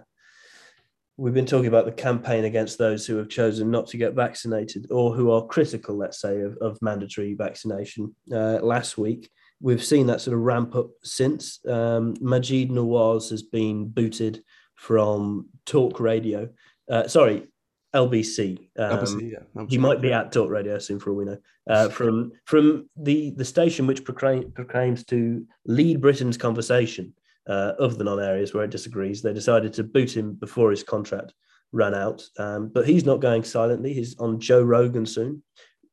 we've 1.16 1.34
been 1.34 1.46
talking 1.46 1.66
about 1.66 1.84
the 1.84 1.92
campaign 1.92 2.44
against 2.44 2.78
those 2.78 3.06
who 3.06 3.16
have 3.16 3.28
chosen 3.28 3.70
not 3.70 3.86
to 3.88 3.96
get 3.96 4.14
vaccinated 4.14 4.86
or 4.90 5.14
who 5.14 5.30
are 5.30 5.46
critical, 5.46 5.96
let's 5.96 6.20
say, 6.20 6.40
of, 6.40 6.56
of 6.58 6.78
mandatory 6.80 7.34
vaccination. 7.34 8.14
Uh, 8.32 8.58
last 8.62 8.96
week, 8.96 9.30
we've 9.60 9.84
seen 9.84 10.06
that 10.06 10.20
sort 10.20 10.36
of 10.36 10.42
ramp 10.42 10.74
up 10.74 10.90
since. 11.02 11.60
Um, 11.66 12.14
Maajid 12.14 12.70
Nawaz 12.70 13.30
has 13.30 13.42
been 13.42 13.88
booted 13.88 14.42
from 14.74 15.48
Talk 15.66 16.00
Radio. 16.00 16.48
Uh, 16.90 17.06
sorry, 17.06 17.46
LBC. 17.94 18.68
Um, 18.78 18.98
LBC 18.98 19.32
yeah, 19.32 19.64
he 19.68 19.78
might 19.78 20.00
be 20.00 20.12
at 20.12 20.32
Talk 20.32 20.50
Radio 20.50 20.78
soon, 20.78 20.98
for 20.98 21.10
all 21.10 21.16
we 21.16 21.24
know. 21.26 21.38
Uh, 21.68 21.88
from 21.88 22.32
from 22.46 22.88
the 22.96 23.30
the 23.36 23.44
station 23.44 23.86
which 23.86 24.04
proclaim, 24.04 24.50
proclaims 24.50 25.04
to 25.04 25.46
lead 25.66 26.00
Britain's 26.00 26.36
conversation 26.36 27.14
uh, 27.48 27.72
of 27.78 27.98
the 27.98 28.04
non 28.04 28.20
areas 28.20 28.54
where 28.54 28.64
it 28.64 28.70
disagrees. 28.70 29.22
They 29.22 29.32
decided 29.32 29.72
to 29.74 29.84
boot 29.84 30.16
him 30.16 30.34
before 30.34 30.70
his 30.70 30.82
contract 30.82 31.32
ran 31.72 31.94
out. 31.94 32.22
Um, 32.38 32.68
but 32.68 32.86
he's 32.86 33.04
not 33.04 33.20
going 33.20 33.44
silently. 33.44 33.92
He's 33.92 34.18
on 34.18 34.40
Joe 34.40 34.62
Rogan 34.62 35.06
soon, 35.06 35.42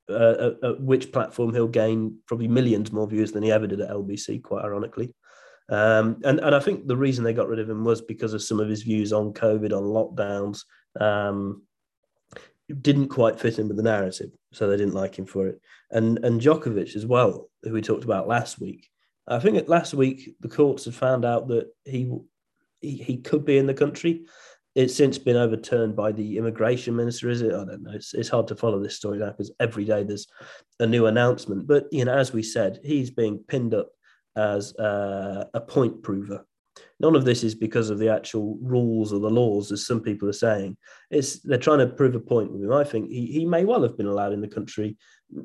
uh, 0.09 0.35
at, 0.39 0.63
at, 0.63 0.81
which 0.81 1.12
platform 1.12 1.53
he'll 1.53 1.67
gain 1.67 2.17
probably 2.27 2.47
millions 2.47 2.91
more 2.91 3.07
views 3.07 3.31
than 3.31 3.43
he 3.43 3.51
ever 3.51 3.67
did 3.67 3.81
at 3.81 3.89
LBC, 3.89 4.43
quite 4.43 4.65
ironically. 4.65 5.13
Um, 5.69 6.19
and, 6.23 6.39
and 6.39 6.55
I 6.55 6.59
think 6.59 6.88
the 6.88 6.97
reason 6.97 7.23
they 7.23 7.33
got 7.33 7.47
rid 7.47 7.59
of 7.59 7.69
him 7.69 7.83
was 7.83 8.01
because 8.01 8.33
of 8.33 8.41
some 8.41 8.59
of 8.59 8.69
his 8.69 8.83
views 8.83 9.13
on 9.13 9.33
COVID, 9.33 9.71
on 9.71 9.83
lockdowns. 9.83 10.63
Um, 10.99 11.63
didn't 12.81 13.07
quite 13.07 13.39
fit 13.39 13.59
in 13.59 13.67
with 13.67 13.77
the 13.77 13.83
narrative, 13.83 14.29
so 14.51 14.67
they 14.67 14.77
didn't 14.77 14.93
like 14.93 15.17
him 15.17 15.25
for 15.25 15.47
it. 15.47 15.59
And 15.91 16.23
and 16.23 16.39
Djokovic 16.39 16.95
as 16.95 17.05
well, 17.05 17.49
who 17.63 17.73
we 17.73 17.81
talked 17.81 18.03
about 18.03 18.27
last 18.27 18.59
week, 18.59 18.88
I 19.29 19.39
think 19.39 19.67
last 19.69 19.93
week 19.93 20.35
the 20.39 20.49
courts 20.49 20.85
had 20.85 20.95
found 20.95 21.23
out 21.23 21.47
that 21.49 21.67
he, 21.85 22.11
he 22.81 22.97
he 22.97 23.17
could 23.17 23.45
be 23.45 23.57
in 23.57 23.67
the 23.67 23.73
country. 23.73 24.25
It's 24.75 24.95
since 24.95 25.17
been 25.17 25.35
overturned 25.35 25.95
by 25.95 26.11
the 26.11 26.37
immigration 26.37 26.95
minister. 26.95 27.29
Is 27.29 27.41
it? 27.41 27.53
I 27.53 27.65
don't 27.65 27.83
know. 27.83 27.91
It's, 27.93 28.13
it's 28.13 28.29
hard 28.29 28.47
to 28.47 28.55
follow 28.55 28.81
this 28.81 28.95
story 28.95 29.19
now 29.19 29.31
because 29.31 29.51
every 29.59 29.85
day 29.85 30.03
there's 30.03 30.27
a 30.79 30.87
new 30.87 31.05
announcement. 31.05 31.67
But 31.67 31.87
you 31.91 32.05
know, 32.05 32.17
as 32.17 32.33
we 32.33 32.43
said, 32.43 32.79
he's 32.83 33.11
being 33.11 33.39
pinned 33.47 33.73
up 33.73 33.89
as 34.35 34.75
uh, 34.75 35.45
a 35.53 35.61
point 35.61 36.01
prover. 36.01 36.45
None 36.99 37.15
of 37.15 37.25
this 37.25 37.43
is 37.43 37.55
because 37.55 37.89
of 37.89 37.99
the 37.99 38.09
actual 38.09 38.57
rules 38.61 39.11
or 39.11 39.19
the 39.19 39.29
laws, 39.29 39.71
as 39.71 39.85
some 39.85 40.01
people 40.01 40.29
are 40.29 40.33
saying. 40.33 40.77
It's 41.11 41.39
they're 41.41 41.57
trying 41.57 41.79
to 41.79 41.87
prove 41.87 42.15
a 42.15 42.19
point 42.19 42.51
with 42.51 42.63
him. 42.63 42.73
I 42.73 42.83
think 42.83 43.09
he, 43.09 43.25
he 43.27 43.45
may 43.45 43.65
well 43.65 43.83
have 43.83 43.97
been 43.97 44.07
allowed 44.07 44.33
in 44.33 44.41
the 44.41 44.47
country 44.47 44.97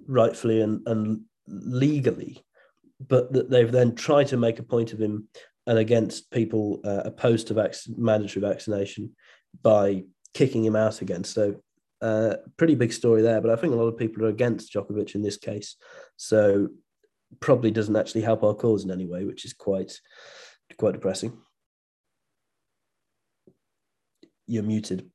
rightfully 0.06 0.60
and, 0.60 0.86
and 0.86 1.22
legally 1.46 2.43
but 3.06 3.32
that 3.32 3.50
they've 3.50 3.72
then 3.72 3.94
tried 3.94 4.28
to 4.28 4.36
make 4.36 4.58
a 4.58 4.62
point 4.62 4.92
of 4.92 5.00
him 5.00 5.28
and 5.66 5.78
against 5.78 6.30
people 6.30 6.80
uh, 6.84 7.02
opposed 7.04 7.48
to 7.48 7.54
vac- 7.54 7.74
mandatory 7.96 8.46
vaccination 8.46 9.14
by 9.62 10.04
kicking 10.34 10.64
him 10.64 10.76
out 10.76 11.00
again. 11.00 11.24
So 11.24 11.62
uh, 12.02 12.36
pretty 12.56 12.74
big 12.74 12.92
story 12.92 13.22
there. 13.22 13.40
But 13.40 13.50
I 13.50 13.56
think 13.56 13.72
a 13.72 13.76
lot 13.76 13.88
of 13.88 13.96
people 13.96 14.24
are 14.24 14.28
against 14.28 14.72
Djokovic 14.72 15.14
in 15.14 15.22
this 15.22 15.38
case, 15.38 15.76
so 16.16 16.68
probably 17.40 17.70
doesn't 17.70 17.96
actually 17.96 18.22
help 18.22 18.42
our 18.42 18.54
cause 18.54 18.84
in 18.84 18.90
any 18.90 19.06
way, 19.06 19.24
which 19.24 19.44
is 19.44 19.52
quite 19.52 20.00
quite 20.76 20.92
depressing. 20.92 21.38
You're 24.46 24.62
muted. 24.62 25.10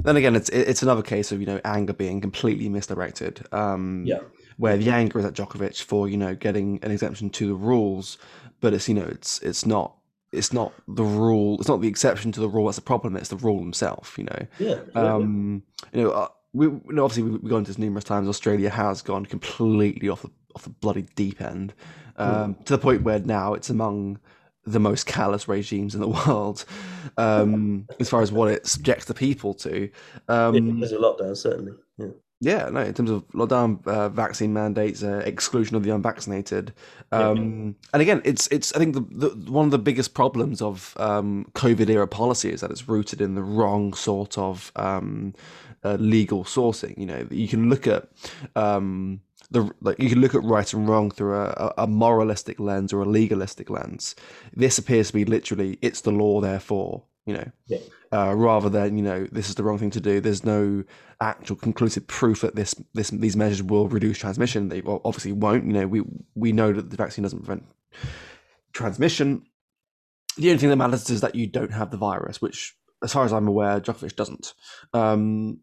Then 0.00 0.16
again, 0.16 0.36
it's 0.36 0.48
it's 0.50 0.82
another 0.82 1.02
case 1.02 1.32
of 1.32 1.40
you 1.40 1.46
know 1.46 1.60
anger 1.64 1.92
being 1.92 2.20
completely 2.20 2.68
misdirected. 2.68 3.46
Um, 3.52 4.04
yeah. 4.06 4.20
Where 4.56 4.76
the 4.76 4.90
anger 4.90 5.18
is 5.18 5.24
at 5.24 5.34
Djokovic 5.34 5.82
for 5.82 6.08
you 6.08 6.16
know 6.16 6.34
getting 6.34 6.78
an 6.82 6.90
exemption 6.90 7.30
to 7.30 7.46
the 7.48 7.54
rules, 7.54 8.18
but 8.60 8.74
it's 8.74 8.88
you 8.88 8.94
know 8.94 9.06
it's 9.06 9.40
it's 9.42 9.66
not 9.66 9.96
it's 10.32 10.52
not 10.52 10.72
the 10.88 11.04
rule. 11.04 11.58
It's 11.58 11.68
not 11.68 11.80
the 11.80 11.88
exception 11.88 12.32
to 12.32 12.40
the 12.40 12.48
rule 12.48 12.66
that's 12.66 12.76
the 12.76 12.82
problem. 12.82 13.16
It's 13.16 13.28
the 13.28 13.36
rule 13.36 13.58
himself. 13.58 14.16
You 14.18 14.24
know. 14.24 14.46
Yeah. 14.58 14.80
Um, 14.94 15.62
you 15.92 16.02
know, 16.02 16.10
uh, 16.10 16.28
we 16.52 16.66
you 16.66 16.82
know, 16.88 17.04
obviously 17.04 17.24
we've 17.24 17.50
gone 17.50 17.60
into 17.60 17.70
this 17.70 17.78
numerous 17.78 18.04
times. 18.04 18.28
Australia 18.28 18.70
has 18.70 19.02
gone 19.02 19.26
completely 19.26 20.08
off 20.08 20.22
the 20.22 20.30
off 20.54 20.64
the 20.64 20.70
bloody 20.70 21.02
deep 21.14 21.40
end, 21.40 21.74
um, 22.16 22.54
mm. 22.54 22.64
to 22.64 22.76
the 22.76 22.78
point 22.78 23.02
where 23.02 23.18
now 23.20 23.54
it's 23.54 23.70
among 23.70 24.18
the 24.64 24.78
most 24.78 25.06
callous 25.06 25.48
regimes 25.48 25.94
in 25.94 26.00
the 26.00 26.08
world, 26.26 26.64
um, 27.16 27.86
as 28.00 28.08
far 28.08 28.22
as 28.22 28.30
what 28.30 28.50
it 28.50 28.66
subjects 28.66 29.06
the 29.06 29.14
people 29.14 29.54
to. 29.54 29.90
Um, 30.28 30.78
There's 30.78 30.92
a 30.92 30.98
lockdown, 30.98 31.36
certainly. 31.36 31.72
Yeah. 32.42 32.68
No, 32.70 32.80
in 32.80 32.92
terms 32.92 33.10
of 33.10 33.26
lockdown, 33.28 33.86
uh, 33.86 34.08
vaccine 34.08 34.52
mandates, 34.52 35.04
uh, 35.04 35.22
exclusion 35.24 35.76
of 35.76 35.84
the 35.84 35.90
unvaccinated, 35.90 36.74
um, 37.12 37.36
yeah. 37.36 37.88
and 37.92 38.02
again, 38.02 38.20
it's 38.24 38.48
it's 38.48 38.74
I 38.74 38.78
think 38.78 38.94
the, 38.94 39.28
the, 39.28 39.50
one 39.50 39.64
of 39.64 39.70
the 39.70 39.78
biggest 39.78 40.12
problems 40.12 40.60
of 40.60 40.96
um, 40.98 41.46
COVID 41.54 41.88
era 41.88 42.08
policy 42.08 42.50
is 42.50 42.60
that 42.60 42.72
it's 42.72 42.88
rooted 42.88 43.20
in 43.20 43.36
the 43.36 43.44
wrong 43.44 43.94
sort 43.94 44.36
of 44.36 44.72
um, 44.74 45.34
uh, 45.84 45.96
legal 46.00 46.42
sourcing. 46.42 46.98
You 46.98 47.06
know, 47.06 47.28
you 47.30 47.46
can 47.46 47.70
look 47.70 47.86
at 47.86 48.08
um, 48.56 49.20
the 49.52 49.70
like 49.80 50.00
you 50.00 50.08
can 50.08 50.20
look 50.20 50.34
at 50.34 50.42
right 50.42 50.72
and 50.72 50.88
wrong 50.88 51.12
through 51.12 51.36
a, 51.36 51.72
a 51.78 51.86
moralistic 51.86 52.58
lens 52.58 52.92
or 52.92 53.02
a 53.02 53.08
legalistic 53.08 53.70
lens. 53.70 54.16
This 54.52 54.78
appears 54.78 55.08
to 55.08 55.12
be 55.12 55.24
literally 55.24 55.78
it's 55.80 56.00
the 56.00 56.10
law, 56.10 56.40
therefore 56.40 57.04
you 57.26 57.34
know, 57.34 57.50
yeah. 57.66 57.78
uh, 58.12 58.34
rather 58.34 58.68
than 58.68 58.96
you 58.96 59.02
know 59.02 59.26
this 59.30 59.48
is 59.48 59.54
the 59.54 59.62
wrong 59.62 59.78
thing 59.78 59.90
to 59.90 60.00
do. 60.00 60.20
There's 60.20 60.44
no 60.44 60.84
actual 61.20 61.56
conclusive 61.56 62.06
proof 62.06 62.40
that 62.40 62.56
this 62.56 62.74
this 62.94 63.10
these 63.10 63.36
measures 63.36 63.62
will 63.62 63.88
reduce 63.88 64.18
transmission. 64.18 64.68
They 64.68 64.82
obviously 64.86 65.32
won't. 65.32 65.66
You 65.66 65.72
know, 65.72 65.86
we 65.86 66.02
we 66.34 66.52
know 66.52 66.72
that 66.72 66.90
the 66.90 66.96
vaccine 66.96 67.22
doesn't 67.22 67.44
prevent 67.44 67.64
transmission. 68.72 69.44
The 70.36 70.48
only 70.48 70.58
thing 70.58 70.70
that 70.70 70.76
matters 70.76 71.10
is 71.10 71.20
that 71.20 71.34
you 71.34 71.46
don't 71.46 71.72
have 71.72 71.90
the 71.90 71.98
virus, 71.98 72.40
which, 72.40 72.74
as 73.02 73.12
far 73.12 73.24
as 73.24 73.32
I'm 73.32 73.46
aware, 73.46 73.80
Djokovic 73.80 74.16
doesn't. 74.16 74.54
Um, 74.94 75.60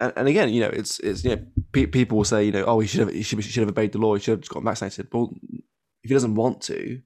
and, 0.00 0.12
and, 0.16 0.28
again, 0.28 0.48
you 0.48 0.60
know, 0.60 0.70
it's 0.70 0.98
it's 1.00 1.24
you 1.24 1.36
know, 1.36 1.46
pe- 1.72 1.86
people 1.86 2.18
will 2.18 2.24
say, 2.24 2.44
you 2.44 2.52
know, 2.52 2.64
oh, 2.64 2.80
he 2.80 2.88
should 2.88 3.00
have 3.00 3.10
he 3.10 3.22
should, 3.22 3.38
he 3.38 3.50
should 3.50 3.60
have 3.60 3.70
obeyed 3.70 3.92
the 3.92 3.98
law. 3.98 4.14
He 4.14 4.20
should 4.20 4.32
have 4.32 4.40
just 4.40 4.50
gotten 4.50 4.66
vaccinated. 4.66 5.08
But 5.10 5.28
if 6.02 6.08
he 6.08 6.14
doesn't 6.14 6.34
want 6.34 6.60
to, 6.62 7.00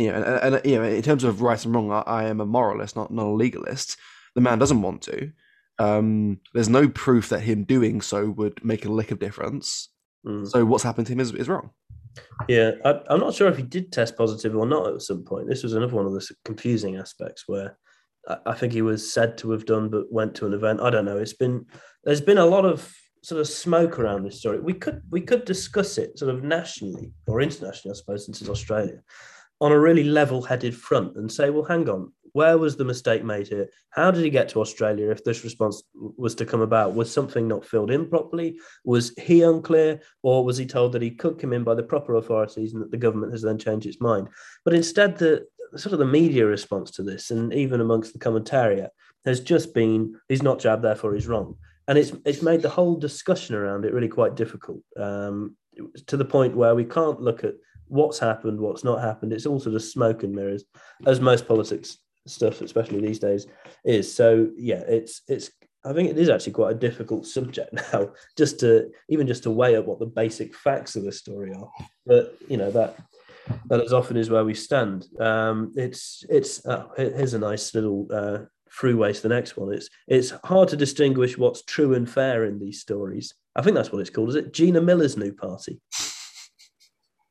you 0.00 0.10
know, 0.10 0.22
and, 0.22 0.54
and, 0.54 0.66
you 0.66 0.78
know, 0.78 0.84
in 0.84 1.02
terms 1.02 1.24
of 1.24 1.42
right 1.42 1.62
and 1.64 1.74
wrong, 1.74 1.90
I, 1.92 2.00
I, 2.06 2.24
am 2.24 2.40
a 2.40 2.46
moralist, 2.46 2.96
not 2.96 3.12
not 3.12 3.26
a 3.26 3.30
legalist. 3.30 3.96
The 4.34 4.40
man 4.40 4.58
doesn't 4.58 4.82
want 4.82 5.02
to. 5.02 5.30
Um, 5.78 6.40
there's 6.54 6.68
no 6.68 6.88
proof 6.88 7.28
that 7.30 7.40
him 7.40 7.64
doing 7.64 8.00
so 8.00 8.30
would 8.30 8.64
make 8.64 8.84
a 8.84 8.92
lick 8.92 9.10
of 9.10 9.18
difference. 9.18 9.88
Mm. 10.26 10.48
So 10.48 10.64
what's 10.64 10.84
happened 10.84 11.06
to 11.06 11.12
him 11.12 11.20
is, 11.20 11.32
is 11.32 11.48
wrong. 11.48 11.70
Yeah, 12.48 12.72
I, 12.84 13.00
am 13.10 13.20
not 13.20 13.34
sure 13.34 13.48
if 13.48 13.56
he 13.56 13.62
did 13.62 13.92
test 13.92 14.16
positive 14.16 14.56
or 14.56 14.66
not 14.66 14.92
at 14.92 15.02
some 15.02 15.24
point. 15.24 15.48
This 15.48 15.62
was 15.62 15.74
another 15.74 15.94
one 15.94 16.06
of 16.06 16.12
the 16.12 16.28
confusing 16.44 16.96
aspects 16.96 17.44
where 17.46 17.78
I, 18.28 18.36
I 18.46 18.54
think 18.54 18.72
he 18.72 18.82
was 18.82 19.10
said 19.10 19.38
to 19.38 19.50
have 19.52 19.64
done, 19.64 19.88
but 19.88 20.12
went 20.12 20.34
to 20.36 20.46
an 20.46 20.54
event. 20.54 20.80
I 20.80 20.90
don't 20.90 21.04
know. 21.04 21.18
It's 21.18 21.32
been 21.34 21.66
there's 22.04 22.20
been 22.20 22.38
a 22.38 22.46
lot 22.46 22.64
of 22.64 22.94
sort 23.22 23.40
of 23.40 23.48
smoke 23.48 23.98
around 23.98 24.24
this 24.24 24.38
story. 24.38 24.60
We 24.60 24.74
could 24.74 25.02
we 25.10 25.20
could 25.20 25.44
discuss 25.44 25.98
it 25.98 26.18
sort 26.18 26.34
of 26.34 26.42
nationally 26.42 27.12
or 27.26 27.40
internationally, 27.40 27.94
I 27.94 27.98
suppose, 27.98 28.26
since 28.26 28.40
it's 28.40 28.50
Australia 28.50 29.00
on 29.60 29.72
a 29.72 29.78
really 29.78 30.04
level 30.04 30.42
headed 30.42 30.74
front 30.74 31.16
and 31.16 31.30
say, 31.30 31.50
well, 31.50 31.64
hang 31.64 31.88
on, 31.88 32.12
where 32.32 32.58
was 32.58 32.76
the 32.76 32.84
mistake 32.84 33.24
made 33.24 33.48
here? 33.48 33.68
How 33.90 34.10
did 34.10 34.24
he 34.24 34.30
get 34.30 34.48
to 34.50 34.60
Australia 34.60 35.10
if 35.10 35.24
this 35.24 35.44
response 35.44 35.82
was 35.94 36.34
to 36.36 36.46
come 36.46 36.60
about? 36.60 36.94
Was 36.94 37.12
something 37.12 37.48
not 37.48 37.64
filled 37.64 37.90
in 37.90 38.08
properly? 38.08 38.58
Was 38.84 39.12
he 39.18 39.42
unclear? 39.42 40.00
Or 40.22 40.44
was 40.44 40.56
he 40.56 40.66
told 40.66 40.92
that 40.92 41.02
he 41.02 41.10
could 41.10 41.38
come 41.38 41.52
in 41.52 41.64
by 41.64 41.74
the 41.74 41.82
proper 41.82 42.14
authorities 42.14 42.72
and 42.72 42.82
that 42.82 42.90
the 42.90 42.96
government 42.96 43.32
has 43.32 43.42
then 43.42 43.58
changed 43.58 43.86
its 43.86 44.00
mind? 44.00 44.28
But 44.64 44.74
instead, 44.74 45.18
the 45.18 45.46
sort 45.76 45.92
of 45.92 45.98
the 45.98 46.06
media 46.06 46.46
response 46.46 46.90
to 46.92 47.02
this, 47.02 47.30
and 47.30 47.52
even 47.52 47.80
amongst 47.80 48.12
the 48.12 48.18
commentariat, 48.18 48.88
has 49.24 49.40
just 49.40 49.74
been 49.74 50.14
he's 50.28 50.42
not 50.42 50.58
jabbed, 50.58 50.82
therefore 50.82 51.14
he's 51.14 51.28
wrong. 51.28 51.56
And 51.88 51.98
it's 51.98 52.12
it's 52.24 52.42
made 52.42 52.62
the 52.62 52.68
whole 52.68 52.96
discussion 52.96 53.54
around 53.54 53.84
it 53.84 53.92
really 53.92 54.08
quite 54.08 54.36
difficult 54.36 54.80
um, 54.96 55.56
to 56.06 56.16
the 56.16 56.24
point 56.24 56.56
where 56.56 56.74
we 56.74 56.84
can't 56.84 57.20
look 57.20 57.44
at 57.44 57.54
what's 57.90 58.18
happened, 58.18 58.60
what's 58.60 58.84
not 58.84 59.02
happened. 59.02 59.32
It's 59.32 59.46
all 59.46 59.60
sort 59.60 59.74
of 59.74 59.82
smoke 59.82 60.22
and 60.22 60.34
mirrors, 60.34 60.64
as 61.06 61.20
most 61.20 61.46
politics 61.46 61.98
stuff, 62.26 62.60
especially 62.60 63.00
these 63.00 63.18
days, 63.18 63.46
is. 63.84 64.12
So 64.12 64.50
yeah, 64.56 64.82
it's 64.88 65.22
it's. 65.28 65.50
I 65.82 65.94
think 65.94 66.10
it 66.10 66.18
is 66.18 66.28
actually 66.28 66.52
quite 66.52 66.72
a 66.72 66.78
difficult 66.78 67.26
subject 67.26 67.72
now, 67.92 68.10
just 68.36 68.60
to 68.60 68.90
even 69.08 69.26
just 69.26 69.42
to 69.44 69.50
weigh 69.50 69.76
up 69.76 69.86
what 69.86 69.98
the 69.98 70.06
basic 70.06 70.54
facts 70.54 70.96
of 70.96 71.04
the 71.04 71.12
story 71.12 71.52
are. 71.52 71.68
But 72.06 72.36
you 72.48 72.56
know 72.56 72.70
that 72.70 72.96
that 73.66 73.80
as 73.80 73.92
often 73.92 74.16
is 74.16 74.30
where 74.30 74.44
we 74.44 74.54
stand. 74.54 75.06
Um, 75.18 75.72
it's 75.76 76.24
it's 76.28 76.64
oh, 76.66 76.90
here's 76.96 77.34
a 77.34 77.38
nice 77.38 77.74
little 77.74 78.06
uh, 78.12 78.38
throughway 78.70 79.14
to 79.14 79.22
the 79.22 79.34
next 79.34 79.56
one. 79.56 79.72
It's 79.72 79.88
it's 80.06 80.30
hard 80.44 80.68
to 80.68 80.76
distinguish 80.76 81.36
what's 81.36 81.62
true 81.62 81.94
and 81.94 82.08
fair 82.08 82.44
in 82.44 82.58
these 82.58 82.80
stories. 82.80 83.34
I 83.56 83.62
think 83.62 83.74
that's 83.74 83.90
what 83.90 84.00
it's 84.00 84.10
called. 84.10 84.28
Is 84.28 84.36
it 84.36 84.52
Gina 84.52 84.80
Miller's 84.80 85.16
new 85.16 85.32
party? 85.32 85.80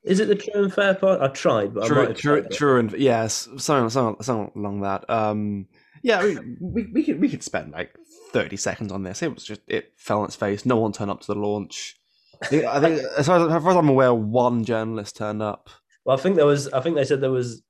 Is 0.03 0.19
it 0.19 0.27
the 0.27 0.35
true 0.35 0.63
and 0.63 0.73
fair 0.73 0.95
part? 0.95 1.21
I 1.21 1.27
tried, 1.27 1.73
but 1.73 1.87
true, 1.87 2.13
true, 2.13 2.43
true 2.49 2.79
and 2.79 2.91
yes, 2.93 3.49
something, 3.57 3.89
something, 3.89 4.23
something 4.23 4.51
along 4.55 4.81
that. 4.81 5.09
Um, 5.09 5.67
yeah, 6.01 6.21
mean, 6.21 6.57
we 6.61 6.87
we 6.93 7.03
could 7.03 7.19
we 7.19 7.29
could 7.29 7.43
spend 7.43 7.73
like 7.73 7.93
thirty 8.31 8.55
seconds 8.55 8.91
on 8.91 9.03
this. 9.03 9.21
It 9.21 9.33
was 9.33 9.43
just 9.43 9.61
it 9.67 9.93
fell 9.97 10.19
on 10.19 10.25
its 10.25 10.35
face. 10.35 10.65
No 10.65 10.77
one 10.77 10.93
turned 10.93 11.11
up 11.11 11.21
to 11.21 11.33
the 11.33 11.39
launch. 11.39 11.95
I 12.41 12.47
think, 12.47 12.63
as, 13.17 13.27
far 13.27 13.37
as, 13.37 13.53
as 13.53 13.61
far 13.61 13.71
as 13.71 13.75
I'm 13.75 13.89
aware, 13.89 14.13
one 14.13 14.63
journalist 14.63 15.17
turned 15.17 15.41
up. 15.41 15.69
Well, 16.05 16.17
I 16.17 16.21
think 16.21 16.37
there 16.37 16.45
was. 16.45 16.69
I 16.69 16.79
think 16.79 16.95
they 16.95 17.03
said 17.03 17.19
there 17.19 17.31
was 17.31 17.61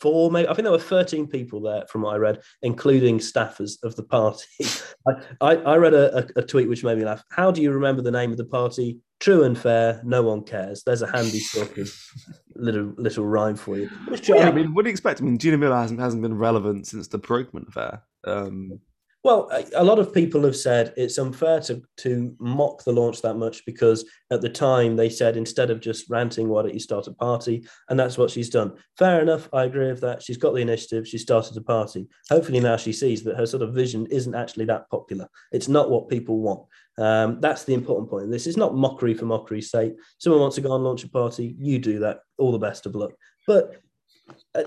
four, 0.00 0.30
maybe 0.30 0.48
I 0.48 0.54
think 0.54 0.64
there 0.64 0.72
were 0.72 0.78
13 0.78 1.26
people 1.26 1.60
there 1.60 1.84
from 1.88 2.02
what 2.02 2.14
I 2.14 2.18
read, 2.18 2.40
including 2.62 3.18
staffers 3.18 3.82
of 3.82 3.96
the 3.96 4.02
party. 4.02 4.46
I, 5.08 5.12
I, 5.40 5.56
I, 5.56 5.76
read 5.76 5.94
a, 5.94 6.28
a, 6.36 6.42
tweet 6.42 6.68
which 6.68 6.84
made 6.84 6.98
me 6.98 7.04
laugh. 7.04 7.24
How 7.30 7.50
do 7.50 7.62
you 7.62 7.72
remember 7.72 8.02
the 8.02 8.10
name 8.10 8.30
of 8.30 8.36
the 8.36 8.44
party? 8.44 8.98
True 9.18 9.44
and 9.44 9.58
fair, 9.58 10.00
no 10.04 10.22
one 10.22 10.42
cares. 10.42 10.82
There's 10.84 11.02
a 11.02 11.10
handy 11.10 11.40
sort 11.40 11.78
of 11.78 11.90
little 12.54 12.92
little 12.96 13.24
rhyme 13.24 13.56
for 13.56 13.78
you. 13.78 13.88
Yeah, 14.24 14.48
I 14.48 14.52
mean, 14.52 14.74
what 14.74 14.84
do 14.84 14.90
you 14.90 14.92
expect? 14.92 15.20
I 15.20 15.24
mean, 15.24 15.38
Gina 15.38 15.56
Miller 15.56 15.76
hasn't 15.76 16.00
hasn't 16.00 16.22
been 16.22 16.36
relevant 16.36 16.86
since 16.86 17.08
the 17.08 17.18
Brokeman 17.18 17.68
affair. 17.68 18.02
Um, 18.24 18.80
well, 19.26 19.50
a 19.74 19.82
lot 19.82 19.98
of 19.98 20.14
people 20.14 20.44
have 20.44 20.54
said 20.54 20.94
it's 20.96 21.18
unfair 21.18 21.58
to, 21.62 21.82
to 21.96 22.32
mock 22.38 22.84
the 22.84 22.92
launch 22.92 23.22
that 23.22 23.34
much 23.34 23.66
because 23.66 24.04
at 24.30 24.40
the 24.40 24.48
time 24.48 24.94
they 24.94 25.08
said 25.08 25.36
instead 25.36 25.68
of 25.68 25.80
just 25.80 26.08
ranting, 26.08 26.48
why 26.48 26.62
don't 26.62 26.72
you 26.72 26.78
start 26.78 27.08
a 27.08 27.12
party? 27.12 27.66
And 27.88 27.98
that's 27.98 28.16
what 28.16 28.30
she's 28.30 28.48
done. 28.48 28.74
Fair 28.96 29.20
enough. 29.20 29.48
I 29.52 29.64
agree 29.64 29.88
with 29.88 30.00
that. 30.02 30.22
She's 30.22 30.36
got 30.36 30.54
the 30.54 30.60
initiative. 30.60 31.08
She 31.08 31.18
started 31.18 31.56
a 31.56 31.60
party. 31.60 32.06
Hopefully 32.30 32.60
now 32.60 32.76
she 32.76 32.92
sees 32.92 33.24
that 33.24 33.36
her 33.36 33.46
sort 33.46 33.64
of 33.64 33.74
vision 33.74 34.06
isn't 34.12 34.36
actually 34.36 34.66
that 34.66 34.88
popular. 34.90 35.26
It's 35.50 35.66
not 35.66 35.90
what 35.90 36.08
people 36.08 36.38
want. 36.38 36.62
Um, 36.96 37.40
that's 37.40 37.64
the 37.64 37.74
important 37.74 38.08
point. 38.08 38.30
This 38.30 38.46
is 38.46 38.56
not 38.56 38.76
mockery 38.76 39.14
for 39.14 39.24
mockery's 39.24 39.72
sake. 39.72 39.94
Someone 40.18 40.40
wants 40.40 40.54
to 40.54 40.62
go 40.62 40.72
and 40.72 40.84
launch 40.84 41.02
a 41.02 41.08
party. 41.08 41.56
You 41.58 41.80
do 41.80 41.98
that. 41.98 42.20
All 42.38 42.52
the 42.52 42.58
best 42.58 42.86
of 42.86 42.94
luck. 42.94 43.10
But 43.44 43.74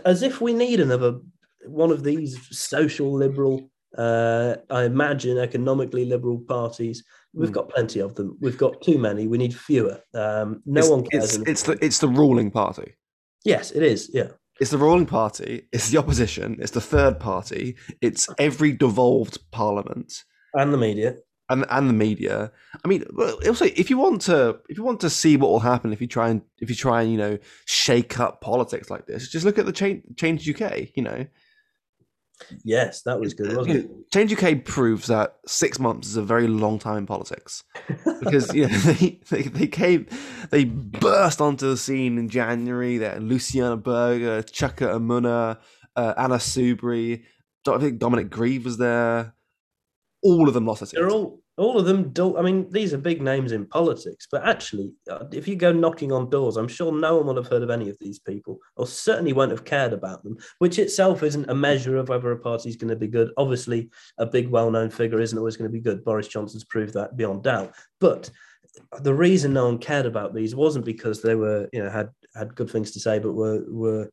as 0.04 0.22
if 0.22 0.42
we 0.42 0.52
need 0.52 0.82
another 0.82 1.22
one 1.66 1.92
of 1.92 2.04
these 2.04 2.38
social 2.52 3.14
liberal 3.14 3.72
uh, 3.98 4.56
I 4.70 4.84
imagine 4.84 5.38
economically 5.38 6.06
liberal 6.06 6.40
parties. 6.40 7.04
We've 7.34 7.50
mm. 7.50 7.54
got 7.54 7.70
plenty 7.70 8.00
of 8.00 8.16
them. 8.16 8.38
We've 8.40 8.58
got 8.58 8.82
too 8.82 8.98
many. 8.98 9.28
We 9.28 9.38
need 9.38 9.56
fewer. 9.56 10.02
Um, 10.14 10.62
no 10.66 10.80
it's, 10.80 10.90
one 10.90 11.06
cares. 11.06 11.36
It's, 11.38 11.50
it's, 11.50 11.64
the 11.64 11.86
it's 11.86 12.00
the 12.00 12.08
ruling 12.08 12.52
party. 12.52 12.96
Yes, 13.46 13.72
it 13.72 13.84
is. 13.84 14.10
Yeah, 14.14 14.30
it's 14.60 14.72
the 14.72 14.78
ruling 14.78 15.06
party. 15.06 15.64
It's 15.72 15.90
the 15.90 15.98
opposition. 15.98 16.58
It's 16.60 16.72
the 16.72 16.82
third 16.82 17.20
party. 17.20 17.76
It's 18.02 18.28
every 18.38 18.74
devolved 18.74 19.40
parliament 19.52 20.24
and 20.54 20.74
the 20.74 20.78
media. 20.78 21.16
And, 21.52 21.66
and 21.72 21.90
the 21.90 21.94
media. 21.94 22.52
I 22.86 22.88
mean, 22.88 23.04
also, 23.18 23.66
if 23.66 23.90
you 23.90 23.98
want 23.98 24.22
to, 24.24 24.60
if 24.70 24.78
you 24.78 24.84
want 24.84 25.00
to 25.00 25.10
see 25.10 25.36
what 25.36 25.50
will 25.50 25.60
happen 25.60 25.92
if 25.92 26.00
you 26.00 26.06
try 26.06 26.30
and 26.30 26.44
if 26.60 26.70
you 26.70 26.76
try 26.76 27.02
and 27.02 27.12
you 27.12 27.18
know 27.18 27.40
shake 27.66 28.20
up 28.20 28.42
politics 28.42 28.92
like 28.92 29.08
this, 29.08 29.30
just 29.30 29.46
look 29.46 29.58
at 29.58 29.66
the 29.66 29.72
change, 29.72 30.04
change 30.16 30.48
UK. 30.48 30.96
You 30.96 31.04
know, 31.04 31.26
Yes, 32.64 33.02
that 33.04 33.20
was 33.20 33.34
good, 33.34 33.56
wasn't 33.56 33.76
it? 33.78 33.90
Change 34.14 34.42
UK 34.42 34.64
proves 34.64 35.08
that 35.08 35.38
six 35.46 35.80
months 35.80 36.08
is 36.08 36.16
a 36.16 36.24
very 36.24 36.48
long 36.48 36.80
time 36.80 36.98
in 36.98 37.06
politics 37.06 37.64
because 38.22 38.54
you 38.54 38.68
know, 38.68 38.78
they, 38.78 39.20
they, 39.30 39.42
they 39.44 39.68
came 39.68 40.08
they 40.50 40.66
burst 40.66 41.42
onto 41.42 41.70
the 41.70 41.78
scene 41.78 42.18
in 42.18 42.30
January. 42.30 42.98
That 42.98 43.22
Luciana 43.22 43.78
Berger, 43.78 44.42
Chuka 44.44 44.94
Umunna, 44.94 45.58
uh, 45.96 46.14
Anna 46.18 46.36
Soubry, 46.36 47.24
I 47.68 47.78
think 47.78 48.00
Dominic 48.00 48.30
Grieve 48.30 48.66
was 48.66 48.78
there. 48.78 49.36
all 50.24 50.48
of 50.48 50.54
them 50.54 50.66
lost 50.66 50.82
their 50.82 50.88
seats. 50.88 51.00
They're 51.00 51.10
all 51.10 51.39
all 51.60 51.78
of 51.78 51.86
them 51.86 52.12
do 52.14 52.38
I 52.38 52.42
mean, 52.42 52.70
these 52.72 52.94
are 52.94 52.98
big 52.98 53.22
names 53.22 53.52
in 53.52 53.66
politics, 53.66 54.28
but 54.32 54.48
actually, 54.48 54.94
uh, 55.12 55.26
if 55.32 55.48
you 55.48 55.56
go 55.56 55.72
knocking 55.72 56.12
on 56.12 56.30
doors, 56.30 56.56
I'm 56.56 56.68
sure 56.68 56.92
no 56.92 57.18
one 57.18 57.28
will 57.28 57.36
have 57.36 57.52
heard 57.52 57.64
of 57.64 57.70
any 57.70 57.90
of 57.90 57.98
these 58.00 58.18
people, 58.18 58.60
or 58.78 58.88
certainly 58.88 59.34
won't 59.34 59.52
have 59.52 59.66
cared 59.66 59.92
about 59.92 60.24
them, 60.24 60.38
which 60.60 60.80
itself 60.80 61.22
isn't 61.22 61.50
a 61.50 61.56
measure 61.56 61.98
of 61.98 62.10
whether 62.10 62.32
a 62.32 62.40
party's 62.40 62.78
going 62.78 62.90
to 62.90 62.96
be 62.96 63.08
good. 63.08 63.32
Obviously, 63.38 63.90
a 64.18 64.26
big, 64.26 64.50
well 64.50 64.72
known 64.72 64.90
figure 64.90 65.20
isn't 65.20 65.38
always 65.38 65.58
going 65.58 65.70
to 65.70 65.74
be 65.74 65.82
good. 65.82 66.04
Boris 66.06 66.30
Johnson's 66.30 66.64
proved 66.64 66.94
that 66.94 67.18
beyond 67.18 67.44
doubt. 67.44 67.74
But 68.00 68.30
the 69.02 69.14
reason 69.14 69.54
no 69.54 69.66
one 69.66 69.80
cared 69.80 70.06
about 70.06 70.34
these 70.34 70.56
wasn't 70.56 70.86
because 70.86 71.22
they 71.22 71.36
were, 71.36 71.68
you 71.74 71.84
know, 71.84 71.90
had 71.90 72.10
had 72.36 72.56
good 72.56 72.70
things 72.70 72.92
to 72.92 73.00
say, 73.00 73.20
but 73.20 73.34
were 73.34 73.64
were 73.68 74.10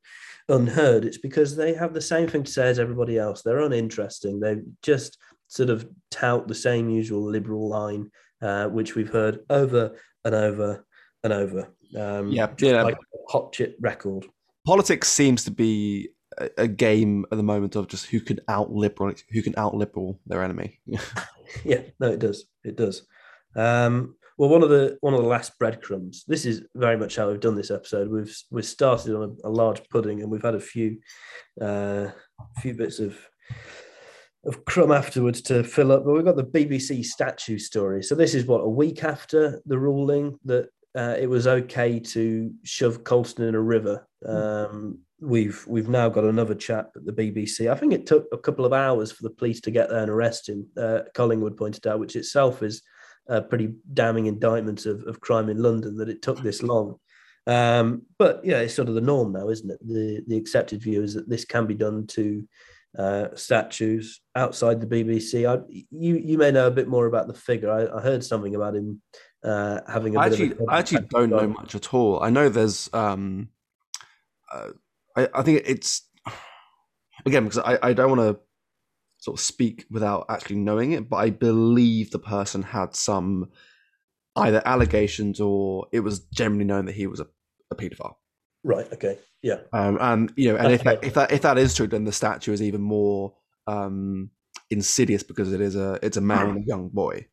unheard. 0.49 1.05
It's 1.05 1.19
because 1.19 1.55
they 1.55 1.75
have 1.75 1.95
the 1.95 2.01
same 2.01 2.29
thing 2.29 2.43
to 2.43 2.51
say 2.51 2.69
as 2.69 2.79
everybody 2.79 3.19
else. 3.19 3.43
They're 3.43 3.61
uninteresting. 3.61 4.41
They 4.41 4.63
just 4.83 5.19
sort 5.49 5.71
of 5.71 5.89
tout 6.11 6.49
the 6.49 6.55
same 6.55 6.91
usual 6.91 7.23
liberal 7.23 7.69
line, 7.69 8.11
uh, 8.43 8.67
which 8.67 8.95
we've 8.95 9.11
heard 9.11 9.41
over 9.51 9.97
and 10.25 10.35
over 10.35 10.85
and 11.23 11.33
over. 11.33 11.73
Um, 11.97 12.31
yeah, 12.31 12.49
yeah. 12.59 12.83
Like 12.83 12.99
hot 13.29 13.53
chip 13.53 13.77
record. 13.81 14.27
Politics 14.65 15.09
seems 15.09 15.45
to 15.45 15.51
be 15.51 16.11
a, 16.39 16.51
a, 16.59 16.69
game 16.69 17.25
at 17.31 17.37
the 17.37 17.43
moment 17.43 17.77
of 17.77 17.89
just 17.89 18.07
who 18.07 18.21
can 18.21 18.41
out 18.49 18.73
liberal, 18.73 19.15
who 19.31 19.43
can 19.43 19.55
out 19.57 19.75
liberal 19.75 20.21
their 20.27 20.43
enemy. 20.43 20.81
yeah, 21.65 21.83
no, 22.01 22.09
it 22.09 22.19
does. 22.19 22.47
It 22.65 22.77
does. 22.77 23.07
Um, 23.55 24.17
well, 24.39 24.51
one 24.51 24.63
of 24.63 24.69
the 24.69 24.99
one 25.01 25.15
of 25.15 25.23
the 25.23 25.29
last 25.29 25.59
breadcrumbs. 25.59 26.25
This 26.27 26.45
is 26.45 26.65
very 26.75 26.97
much 26.99 27.17
how 27.17 27.29
we've 27.29 27.41
done 27.41 27.55
this 27.55 27.71
episode. 27.71 28.09
We've 28.09 28.37
we've 28.51 28.67
started 28.67 29.15
on 29.15 29.37
a, 29.45 29.49
a 29.49 29.51
large 29.51 29.89
pudding, 29.89 30.21
and 30.21 30.31
we've 30.31 30.43
had 30.43 30.55
a 30.55 30.61
few 30.61 30.99
uh, 31.61 32.09
few 32.61 32.75
bits 32.75 32.99
of 32.99 33.17
of 34.47 34.65
crumb 34.65 34.93
afterwards 34.93 35.43
to 35.43 35.65
fill 35.65 35.93
up. 35.93 36.05
But 36.05 36.13
we've 36.13 36.25
got 36.25 36.37
the 36.37 36.45
BBC 36.45 37.05
statue 37.05 37.59
story. 37.59 38.03
So 38.03 38.15
this 38.15 38.35
is 38.35 38.47
what 38.47 38.61
a 38.61 38.69
week 38.69 39.05
after 39.05 39.61
the 39.67 39.79
ruling 39.79 40.39
that 40.45 40.69
uh, 40.97 41.17
it 41.19 41.29
was 41.29 41.47
okay 41.47 42.01
to 42.01 42.53
shove 42.65 43.05
Colston 43.05 43.47
in 43.47 43.55
a 43.55 43.61
river. 43.61 44.07
Um, 44.25 45.01
we've 45.21 45.65
we've 45.67 45.89
now 45.89 46.09
got 46.09 46.25
another 46.25 46.55
chap 46.55 46.91
at 46.97 47.05
the 47.05 47.13
BBC. 47.13 47.71
I 47.71 47.75
think 47.75 47.93
it 47.93 48.07
took 48.07 48.27
a 48.33 48.39
couple 48.39 48.65
of 48.65 48.73
hours 48.73 49.13
for 49.13 49.23
the 49.23 49.31
police 49.31 49.61
to 49.63 49.71
get 49.71 49.91
there 49.91 50.01
and 50.01 50.11
arrest 50.11 50.49
him. 50.49 50.67
Uh, 50.77 51.01
Collingwood 51.15 51.57
pointed 51.57 51.87
out, 51.87 52.01
which 52.01 52.17
itself 52.17 52.63
is 52.63 52.83
a 53.29 53.43
pretty 53.43 53.75
damning 53.93 54.27
indictment 54.27 54.87
of, 54.87 55.03
of 55.05 55.21
crime 55.21 55.49
in 55.49 55.63
London 55.63 55.97
that 55.97 56.09
it 56.09 56.23
took 56.23 56.43
this 56.43 56.63
long. 56.63 56.97
Um, 57.47 58.03
but 58.19 58.41
yeah, 58.45 58.61
it's 58.61 58.75
sort 58.75 58.89
of 58.89 58.95
the 58.95 59.01
norm 59.01 59.33
now, 59.33 59.49
isn't 59.51 59.71
it? 59.71 59.79
The 59.87 60.23
the 60.27 60.37
accepted 60.37 60.83
view 60.83 61.03
is 61.03 61.15
that 61.15 61.29
this 61.29 61.45
can 61.45 61.67
be 61.67 61.75
done 61.75 62.07
to 62.09 62.47
uh, 62.99 63.29
statues 63.35 64.21
outside 64.35 64.81
the 64.81 64.87
BBC. 64.87 65.49
I, 65.49 65.63
you 65.91 66.17
you 66.17 66.39
may 66.39 66.51
know 66.51 66.67
a 66.67 66.71
bit 66.71 66.89
more 66.89 67.07
about 67.07 67.27
the 67.27 67.35
figure. 67.35 67.71
I, 67.71 67.99
I 67.99 68.01
heard 68.01 68.25
something 68.25 68.55
about 68.55 68.75
him 68.75 69.03
uh, 69.45 69.81
having 69.89 70.17
a 70.17 70.21
I 70.21 70.29
bit 70.29 70.33
actually, 70.33 70.53
of 70.53 70.61
a 70.61 70.73
I 70.73 70.79
actually 70.79 71.07
don't 71.11 71.31
know 71.31 71.47
much 71.49 71.75
at 71.75 71.93
all. 71.93 72.23
I 72.23 72.31
know 72.31 72.49
there's 72.49 72.89
um, 72.93 73.51
uh, 74.53 74.71
I, 75.17 75.29
I 75.35 75.43
think 75.43 75.63
it's 75.67 76.03
again 77.25 77.45
because 77.45 77.59
I, 77.59 77.79
I 77.83 77.93
don't 77.93 78.17
want 78.17 78.37
to 78.37 78.41
sort 79.19 79.39
of 79.39 79.45
speak 79.45 79.85
without 79.91 80.27
actually 80.29 80.57
knowing 80.57 80.93
it, 80.93 81.09
but 81.09 81.17
I 81.17 81.31
believe 81.31 82.11
the 82.11 82.19
person 82.19 82.63
had 82.63 82.95
some 82.95 83.51
either 84.37 84.63
allegations 84.67 85.41
or 85.41 85.87
it 85.93 86.01
was 86.01 86.21
generally 86.21 86.65
known 86.65 86.87
that 86.87 86.95
he 86.95 87.07
was 87.07 87.21
a, 87.21 87.27
a 87.71 87.75
paedophile. 87.75 88.17
Right. 88.67 88.93
Okay. 88.93 89.17
Yeah. 89.43 89.59
Um, 89.73 89.97
and 90.01 90.33
you 90.35 90.53
know, 90.53 90.59
and 90.59 90.73
if 90.73 90.83
that, 90.83 91.05
if 91.05 91.15
that 91.15 91.31
if 91.31 91.43
that 91.43 91.57
is 91.57 91.73
true, 91.73 91.87
then 91.87 92.03
the 92.03 92.13
statue 92.13 92.53
is 92.53 92.61
even 92.61 92.81
more 92.81 93.33
um, 93.69 94.31
insidious 94.71 95.23
because 95.23 95.53
it 95.53 95.61
is 95.61 95.77
a 95.77 96.01
it's 96.03 96.17
a 96.17 96.21
man 96.21 96.49
and 96.49 96.65
a 96.65 96.67
young 96.67 96.89
boy 96.89 97.27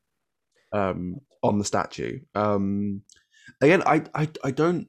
um, 0.72 1.15
on 1.41 1.58
the 1.58 1.65
statue. 1.65 2.19
Um, 2.36 3.02
again, 3.62 3.82
I, 3.88 4.04
I 4.13 4.30
I 4.43 4.52
don't. 4.52 4.88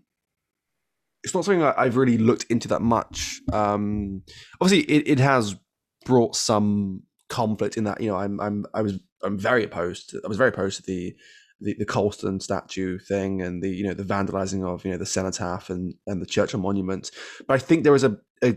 It's 1.22 1.34
not 1.34 1.46
something 1.46 1.62
I, 1.62 1.84
have 1.84 1.96
really 1.96 2.18
looked 2.18 2.44
into 2.50 2.68
that 2.68 2.82
much. 2.82 3.40
Um, 3.50 4.20
obviously, 4.60 4.84
it, 4.94 5.08
it 5.08 5.18
has 5.20 5.56
brought 6.04 6.36
some 6.36 7.04
conflict 7.30 7.78
in 7.78 7.84
that 7.84 8.02
you 8.02 8.08
know 8.08 8.16
I'm 8.16 8.38
I'm 8.38 8.66
I 8.74 8.82
was 8.82 8.98
I'm 9.22 9.38
very 9.38 9.64
opposed. 9.64 10.10
To, 10.10 10.20
I 10.22 10.28
was 10.28 10.36
very 10.36 10.50
opposed 10.50 10.76
to 10.76 10.82
the 10.82 11.16
the, 11.64 11.74
the 11.78 11.84
Colston 11.84 12.40
statue 12.40 12.98
thing 12.98 13.42
and 13.42 13.62
the 13.62 13.70
you 13.70 13.84
know 13.84 13.94
the 13.94 14.04
vandalizing 14.04 14.64
of 14.64 14.84
you 14.84 14.92
know 14.92 14.98
the 14.98 15.06
cenotaph 15.06 15.70
and 15.70 15.94
and 16.06 16.22
the 16.22 16.26
Churchill 16.26 16.60
monument. 16.60 17.10
But 17.48 17.54
I 17.54 17.58
think 17.58 17.82
there 17.82 17.94
is 17.94 18.04
a, 18.04 18.16
a 18.42 18.56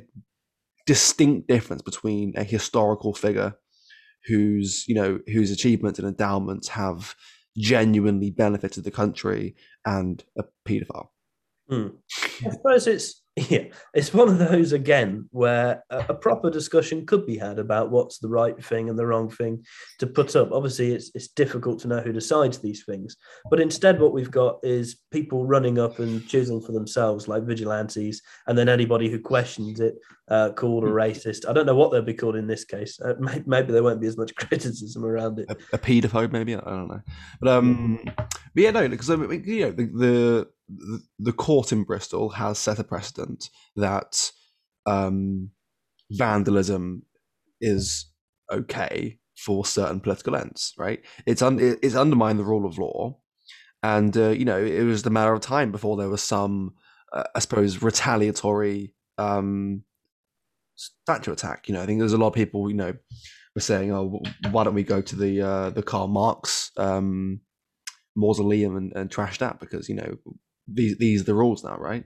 distinct 0.85 1.47
difference 1.47 1.81
between 1.81 2.33
a 2.37 2.43
historical 2.43 3.13
figure 3.13 3.55
whose 4.27 4.85
you 4.87 4.95
know 4.95 5.19
whose 5.27 5.51
achievements 5.51 5.99
and 5.99 6.07
endowments 6.07 6.67
have 6.69 7.15
genuinely 7.57 8.29
benefited 8.29 8.83
the 8.83 8.91
country 8.91 9.55
and 9.85 10.23
a 10.37 10.43
paedophile. 10.67 11.09
Mm. 11.71 11.93
I 12.45 12.49
suppose 12.51 12.87
it's 12.87 13.21
yeah, 13.37 13.65
it's 13.93 14.15
one 14.15 14.29
of 14.29 14.39
those 14.39 14.71
again 14.71 15.29
where 15.29 15.83
a, 15.91 16.05
a, 16.09 16.13
proper 16.15 16.49
discussion 16.49 17.05
could 17.05 17.27
be 17.27 17.37
had 17.37 17.59
about 17.59 17.91
what's 17.91 18.17
the 18.17 18.27
right 18.27 18.63
thing 18.65 18.89
and 18.89 18.97
the 18.97 19.05
wrong 19.05 19.29
thing 19.29 19.63
to 19.99 20.07
put 20.07 20.35
up. 20.35 20.51
Obviously, 20.51 20.91
it's 20.91 21.11
it's 21.13 21.27
difficult 21.27 21.79
to 21.81 21.87
know 21.87 21.99
who 21.99 22.11
decides 22.11 22.57
these 22.57 22.83
things, 22.83 23.15
but 23.51 23.59
instead, 23.59 23.99
what 23.99 24.11
we've 24.11 24.31
got 24.31 24.57
is 24.63 24.97
people 25.11 25.45
running 25.45 25.77
up 25.77 25.99
and 25.99 26.27
choosing 26.27 26.59
for 26.59 26.71
themselves, 26.71 27.27
like 27.27 27.43
vigilantes, 27.43 28.23
and 28.47 28.57
then 28.57 28.69
anybody 28.69 29.07
who 29.07 29.19
questions 29.19 29.79
it 29.79 29.95
uh, 30.29 30.49
called 30.53 30.83
a 30.83 30.87
racist. 30.87 31.47
I 31.47 31.53
don't 31.53 31.67
know 31.67 31.75
what 31.75 31.91
they'll 31.91 32.01
be 32.01 32.15
called 32.15 32.37
in 32.37 32.47
this 32.47 32.65
case. 32.65 32.99
Uh, 32.99 33.13
maybe, 33.19 33.43
maybe, 33.45 33.71
there 33.71 33.83
won't 33.83 34.01
be 34.01 34.07
as 34.07 34.17
much 34.17 34.33
criticism 34.35 35.05
around 35.05 35.39
it. 35.39 35.45
A, 35.49 35.75
a 35.75 35.77
paedophobe, 35.77 36.31
maybe 36.31 36.55
I 36.55 36.59
don't 36.61 36.87
know. 36.87 37.01
But 37.39 37.49
um, 37.49 37.99
but 38.03 38.17
yeah, 38.55 38.71
no, 38.71 38.89
because 38.89 39.09
you 39.09 39.17
know 39.17 39.71
the, 39.71 39.85
the 39.85 40.47
the 41.19 41.33
court 41.33 41.71
in 41.71 41.83
Bristol 41.83 42.29
has 42.29 42.59
set 42.59 42.79
a 42.79 42.83
precedent 42.83 43.49
that 43.75 44.31
um, 44.85 45.51
vandalism 46.11 47.03
is 47.61 48.11
okay 48.51 49.19
for 49.37 49.65
certain 49.65 49.99
political 49.99 50.35
ends, 50.35 50.73
right? 50.77 51.03
It's 51.25 51.41
un- 51.41 51.59
it's 51.59 51.95
undermined 51.95 52.39
the 52.39 52.45
rule 52.45 52.65
of 52.65 52.77
law, 52.77 53.17
and 53.83 54.15
uh, 54.17 54.29
you 54.29 54.45
know 54.45 54.57
it 54.57 54.83
was 54.83 55.03
the 55.03 55.09
matter 55.09 55.33
of 55.33 55.41
time 55.41 55.71
before 55.71 55.97
there 55.97 56.09
was 56.09 56.23
some, 56.23 56.73
uh, 57.13 57.23
I 57.35 57.39
suppose, 57.39 57.81
retaliatory 57.81 58.93
um, 59.17 59.83
statue 60.75 61.31
attack. 61.31 61.67
You 61.67 61.75
know, 61.75 61.83
I 61.83 61.85
think 61.85 61.99
there's 61.99 62.13
a 62.13 62.17
lot 62.17 62.29
of 62.29 62.33
people, 62.33 62.69
you 62.69 62.75
know, 62.75 62.93
were 63.55 63.61
saying, 63.61 63.91
"Oh, 63.91 64.21
why 64.51 64.63
don't 64.63 64.75
we 64.75 64.83
go 64.83 65.01
to 65.01 65.15
the 65.15 65.41
uh, 65.41 65.69
the 65.69 65.83
Karl 65.83 66.07
Marx 66.07 66.71
um, 66.77 67.41
mausoleum 68.15 68.75
and, 68.75 68.93
and 68.95 69.11
trash 69.11 69.37
that?" 69.39 69.59
Because 69.59 69.87
you 69.87 69.95
know 69.95 70.17
these 70.67 70.97
these 70.97 71.23
the 71.23 71.33
rules 71.33 71.63
now, 71.63 71.77
right? 71.77 72.03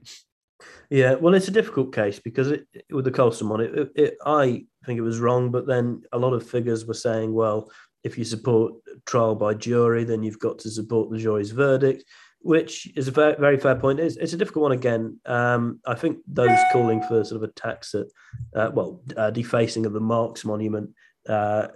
Yeah, 0.89 1.15
well, 1.15 1.33
it's 1.33 1.47
a 1.47 1.51
difficult 1.51 1.93
case 1.93 2.19
because 2.19 2.51
it, 2.51 2.67
with 2.91 3.05
the 3.05 3.11
Colston 3.11 3.49
one, 3.49 3.61
it, 3.61 3.91
it, 3.95 4.17
I 4.25 4.65
think 4.85 4.97
it 4.97 5.03
was 5.03 5.19
wrong, 5.19 5.49
but 5.49 5.65
then 5.65 6.03
a 6.11 6.19
lot 6.19 6.33
of 6.33 6.47
figures 6.47 6.85
were 6.85 6.93
saying, 6.93 7.33
well, 7.33 7.71
if 8.03 8.17
you 8.17 8.23
support 8.23 8.73
trial 9.05 9.35
by 9.35 9.53
jury, 9.53 10.03
then 10.03 10.21
you've 10.21 10.39
got 10.39 10.59
to 10.59 10.69
support 10.69 11.09
the 11.09 11.17
jury's 11.17 11.51
verdict, 11.51 12.03
which 12.41 12.91
is 12.97 13.07
a 13.07 13.11
very, 13.11 13.35
very 13.39 13.57
fair 13.57 13.75
point. 13.75 13.99
It's, 13.99 14.17
it's 14.17 14.33
a 14.33 14.37
difficult 14.37 14.63
one 14.63 14.71
again. 14.71 15.19
Um, 15.25 15.79
I 15.85 15.95
think 15.95 16.17
those 16.27 16.57
calling 16.71 17.01
for 17.03 17.23
sort 17.23 17.41
of 17.41 17.49
attacks 17.49 17.95
at, 17.95 18.07
uh, 18.55 18.71
well, 18.73 19.01
uh, 19.17 19.31
defacing 19.31 19.85
of 19.85 19.93
the 19.93 19.99
Marx 19.99 20.43
monument 20.43 20.89
uh, 21.29 21.67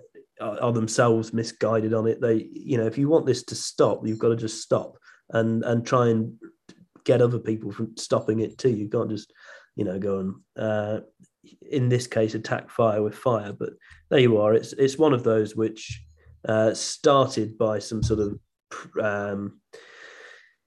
are, 0.41 0.59
are 0.59 0.73
themselves 0.73 1.33
misguided 1.33 1.93
on 1.93 2.07
it. 2.07 2.21
They, 2.21 2.49
you 2.51 2.77
know, 2.77 2.85
if 2.85 2.97
you 2.97 3.07
want 3.07 3.25
this 3.25 3.43
to 3.45 3.55
stop, 3.55 4.05
you've 4.05 4.19
got 4.19 4.29
to 4.29 4.35
just 4.35 4.61
stop 4.61 4.97
and 5.29 5.63
and 5.63 5.85
try 5.85 6.09
and 6.09 6.35
get 7.05 7.21
other 7.21 7.39
people 7.39 7.71
from 7.71 7.95
stopping 7.95 8.39
it 8.39 8.57
too. 8.57 8.71
You 8.71 8.89
can't 8.89 9.09
just, 9.09 9.31
you 9.75 9.85
know, 9.85 9.97
go 9.97 10.19
and 10.19 10.35
uh, 10.57 10.99
in 11.71 11.89
this 11.89 12.07
case 12.07 12.33
attack 12.35 12.69
fire 12.69 13.01
with 13.01 13.15
fire. 13.15 13.53
But 13.53 13.71
there 14.09 14.19
you 14.19 14.37
are. 14.37 14.53
It's 14.53 14.73
it's 14.73 14.97
one 14.97 15.13
of 15.13 15.23
those 15.23 15.55
which 15.55 16.03
uh, 16.47 16.73
started 16.73 17.57
by 17.57 17.79
some 17.79 18.03
sort 18.03 18.19
of 18.19 18.39
um, 19.01 19.61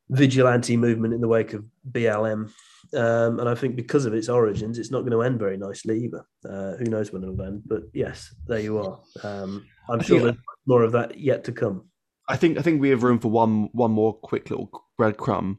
vigilante 0.09 0.77
movement 0.77 1.14
in 1.14 1.20
the 1.20 1.29
wake 1.29 1.53
of 1.53 1.64
BLM. 1.90 2.51
Um, 2.94 3.38
and 3.38 3.48
I 3.48 3.55
think 3.55 3.77
because 3.77 4.07
of 4.07 4.14
its 4.14 4.31
origins, 4.31 4.79
it's 4.79 4.90
not 4.90 5.01
going 5.01 5.12
to 5.12 5.22
end 5.22 5.38
very 5.38 5.59
nicely 5.59 6.05
either. 6.05 6.24
Uh, 6.48 6.77
who 6.77 6.87
knows 6.87 7.12
when 7.12 7.22
it'll 7.22 7.42
end? 7.42 7.62
But 7.66 7.83
yes, 7.92 8.35
there 8.46 8.61
you 8.61 8.79
are. 8.79 9.01
Um, 9.22 9.66
I'm 9.90 10.01
sure 10.01 10.20
there's 10.20 10.37
more 10.66 10.83
of 10.83 10.92
that 10.92 11.18
yet 11.18 11.44
to 11.44 11.53
come. 11.53 11.88
I 12.29 12.37
think 12.37 12.59
I 12.59 12.62
think 12.62 12.81
we 12.81 12.90
have 12.90 13.03
room 13.03 13.18
for 13.18 13.31
one 13.31 13.68
one 13.72 13.90
more 13.90 14.14
quick 14.14 14.51
little 14.51 14.70
breadcrumb 15.01 15.59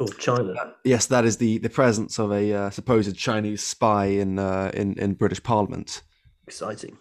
Oh, 0.00 0.06
China. 0.18 0.52
Uh, 0.52 0.72
yes, 0.82 1.06
that 1.06 1.26
is 1.26 1.36
the, 1.36 1.58
the 1.58 1.68
presence 1.68 2.18
of 2.18 2.32
a 2.32 2.52
uh, 2.54 2.70
supposed 2.70 3.14
Chinese 3.16 3.62
spy 3.62 4.06
in 4.06 4.38
uh, 4.38 4.70
in 4.72 4.98
in 4.98 5.12
British 5.12 5.42
Parliament. 5.42 6.00
Exciting. 6.46 6.96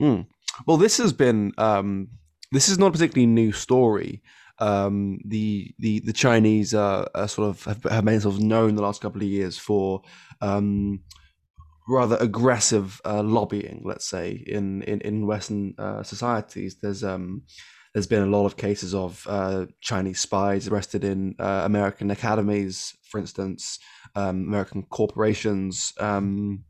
Mm. 0.00 0.26
Well, 0.66 0.76
this 0.76 0.98
has 0.98 1.14
been 1.14 1.52
um, 1.56 2.08
this 2.52 2.68
is 2.68 2.78
not 2.78 2.88
a 2.88 2.92
particularly 2.92 3.26
new 3.26 3.52
story. 3.52 4.22
Um, 4.58 5.18
the 5.24 5.74
the 5.78 6.00
the 6.00 6.12
Chinese 6.12 6.74
uh, 6.74 7.26
sort 7.26 7.48
of 7.48 7.64
have, 7.64 7.82
have 7.84 8.04
made 8.04 8.14
themselves 8.14 8.38
known 8.38 8.74
the 8.74 8.82
last 8.82 9.00
couple 9.00 9.22
of 9.22 9.28
years 9.28 9.56
for 9.56 10.02
um, 10.42 11.00
rather 11.88 12.16
aggressive 12.20 13.00
uh, 13.06 13.22
lobbying, 13.22 13.82
let's 13.86 14.06
say, 14.06 14.44
in 14.46 14.82
in 14.82 15.00
in 15.00 15.26
Western 15.26 15.74
uh, 15.78 16.02
societies. 16.02 16.76
There's 16.82 17.02
um, 17.02 17.44
there's 17.92 18.06
been 18.06 18.22
a 18.22 18.26
lot 18.26 18.46
of 18.46 18.56
cases 18.56 18.94
of 18.94 19.26
uh, 19.28 19.66
Chinese 19.80 20.20
spies 20.20 20.68
arrested 20.68 21.04
in 21.04 21.34
uh, 21.38 21.62
American 21.64 22.10
academies, 22.10 22.96
for 23.02 23.18
instance, 23.18 23.78
um, 24.14 24.46
American 24.48 24.82
corporations. 24.84 25.92
Um, 26.00 26.64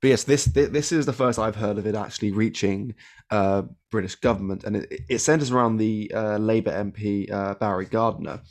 but 0.00 0.08
yes, 0.08 0.24
this 0.24 0.46
this 0.46 0.90
is 0.90 1.06
the 1.06 1.12
first 1.12 1.38
I've 1.38 1.56
heard 1.56 1.78
of 1.78 1.86
it 1.86 1.94
actually 1.94 2.32
reaching 2.32 2.94
uh, 3.30 3.62
British 3.90 4.16
government, 4.16 4.64
and 4.64 4.76
it, 4.76 5.00
it 5.08 5.18
centers 5.20 5.50
around 5.50 5.76
the 5.76 6.10
uh, 6.14 6.38
Labour 6.38 6.72
MP 6.72 7.30
uh, 7.30 7.54
Barry 7.54 7.86
Gardiner, 7.86 8.42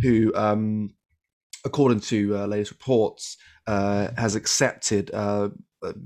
who, 0.00 0.32
um, 0.34 0.90
according 1.64 2.00
to 2.00 2.36
uh, 2.36 2.46
latest 2.46 2.72
reports, 2.72 3.38
has 3.66 4.36
accepted 4.36 5.10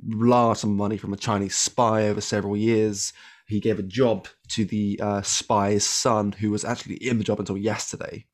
large 0.07 0.59
sum 0.59 0.71
of 0.71 0.77
money 0.77 0.97
from 0.97 1.13
a 1.13 1.17
Chinese 1.17 1.57
spy 1.57 2.09
over 2.09 2.21
several 2.21 2.57
years. 2.57 3.13
He 3.53 3.61
gave 3.61 3.79
a 3.79 3.85
job 3.85 4.29
to 4.49 4.65
the 4.65 5.01
spy's 5.23 5.87
son, 5.87 6.33
who 6.33 6.51
was 6.51 6.65
actually 6.65 6.97
in 6.97 7.19
the 7.19 7.25
job 7.25 7.39
until 7.39 7.57
yesterday, 7.57 8.27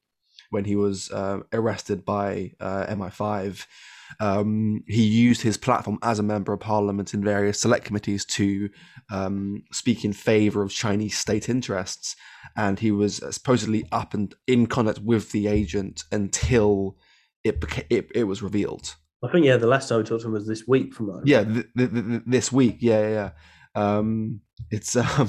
when 0.50 0.64
he 0.64 0.76
was 0.76 1.10
arrested 1.52 2.04
by 2.04 2.52
MI5 2.60 3.66
um, 4.20 4.84
he 4.86 5.02
used 5.02 5.42
his 5.42 5.56
platform 5.56 5.98
as 6.02 6.18
a 6.18 6.22
member 6.22 6.52
of 6.52 6.60
parliament 6.60 7.14
in 7.14 7.22
various 7.22 7.60
select 7.60 7.84
committees 7.84 8.24
to 8.24 8.70
um, 9.10 9.62
speak 9.72 10.04
in 10.04 10.12
favor 10.12 10.62
of 10.62 10.70
Chinese 10.70 11.16
state 11.16 11.48
interests. 11.48 12.16
And 12.56 12.78
he 12.78 12.90
was 12.90 13.22
supposedly 13.30 13.84
up 13.92 14.14
and 14.14 14.34
in 14.46 14.66
contact 14.66 15.00
with 15.00 15.32
the 15.32 15.46
agent 15.46 16.04
until 16.10 16.96
it 17.44 17.60
became, 17.60 17.84
it, 17.90 18.08
it 18.14 18.24
was 18.24 18.42
revealed. 18.42 18.94
I 19.22 19.30
think 19.30 19.44
yeah, 19.44 19.56
the 19.56 19.66
last 19.66 19.88
time 19.88 19.98
we 19.98 20.04
talked 20.04 20.22
to 20.22 20.28
him 20.28 20.34
was 20.34 20.46
this 20.46 20.66
week 20.66 20.94
from 20.94 21.06
that. 21.06 21.22
Yeah, 21.24 21.44
th- 21.44 21.66
th- 21.76 21.90
th- 21.90 22.22
this 22.26 22.52
week. 22.52 22.78
Yeah, 22.80 23.00
yeah. 23.00 23.30
yeah. 23.76 23.96
Um, 23.98 24.40
it's 24.70 24.96
um, 24.96 25.28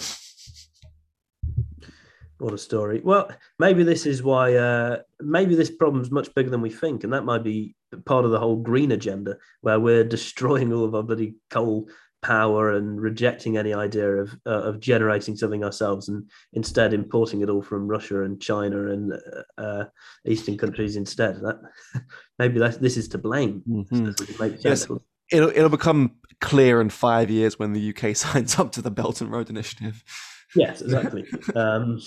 what 2.39 2.53
a 2.53 2.57
story. 2.57 3.01
Well, 3.03 3.29
maybe 3.59 3.83
this 3.83 4.05
is 4.05 4.23
why. 4.23 4.55
Uh, 4.55 4.99
maybe 5.19 5.55
this 5.55 5.69
problem's 5.69 6.11
much 6.11 6.33
bigger 6.33 6.49
than 6.49 6.61
we 6.61 6.69
think, 6.69 7.03
and 7.03 7.13
that 7.13 7.25
might 7.25 7.43
be 7.43 7.75
part 8.05 8.25
of 8.25 8.31
the 8.31 8.39
whole 8.39 8.55
green 8.55 8.91
agenda, 8.91 9.37
where 9.61 9.79
we're 9.79 10.03
destroying 10.03 10.73
all 10.73 10.85
of 10.85 10.95
our 10.95 11.03
bloody 11.03 11.35
coal 11.49 11.89
power 12.21 12.75
and 12.75 12.99
rejecting 12.99 13.57
any 13.57 13.73
idea 13.73 14.09
of 14.09 14.37
uh, 14.45 14.61
of 14.63 14.79
generating 14.79 15.35
something 15.35 15.63
ourselves, 15.63 16.07
and 16.07 16.29
instead 16.53 16.93
importing 16.93 17.41
it 17.41 17.49
all 17.49 17.61
from 17.61 17.87
Russia 17.87 18.23
and 18.23 18.41
China 18.41 18.91
and 18.91 19.13
uh, 19.13 19.61
uh 19.61 19.85
Eastern 20.25 20.57
countries 20.57 20.95
instead. 20.95 21.41
That 21.41 21.59
maybe 22.39 22.59
that 22.59 22.81
this 22.81 22.97
is 22.97 23.09
to 23.09 23.17
blame. 23.17 23.63
Mm-hmm. 23.67 24.55
Yes. 24.61 24.87
It'll, 25.31 25.49
it'll 25.49 25.69
become 25.69 26.15
clear 26.41 26.81
in 26.81 26.89
five 26.89 27.29
years 27.29 27.59
when 27.59 27.73
the 27.73 27.89
UK 27.89 28.15
signs 28.15 28.57
up 28.59 28.71
to 28.73 28.81
the 28.81 28.91
Belt 28.91 29.21
and 29.21 29.31
Road 29.31 29.49
Initiative. 29.49 30.03
Yes, 30.55 30.81
exactly. 30.81 31.25
um, 31.55 31.99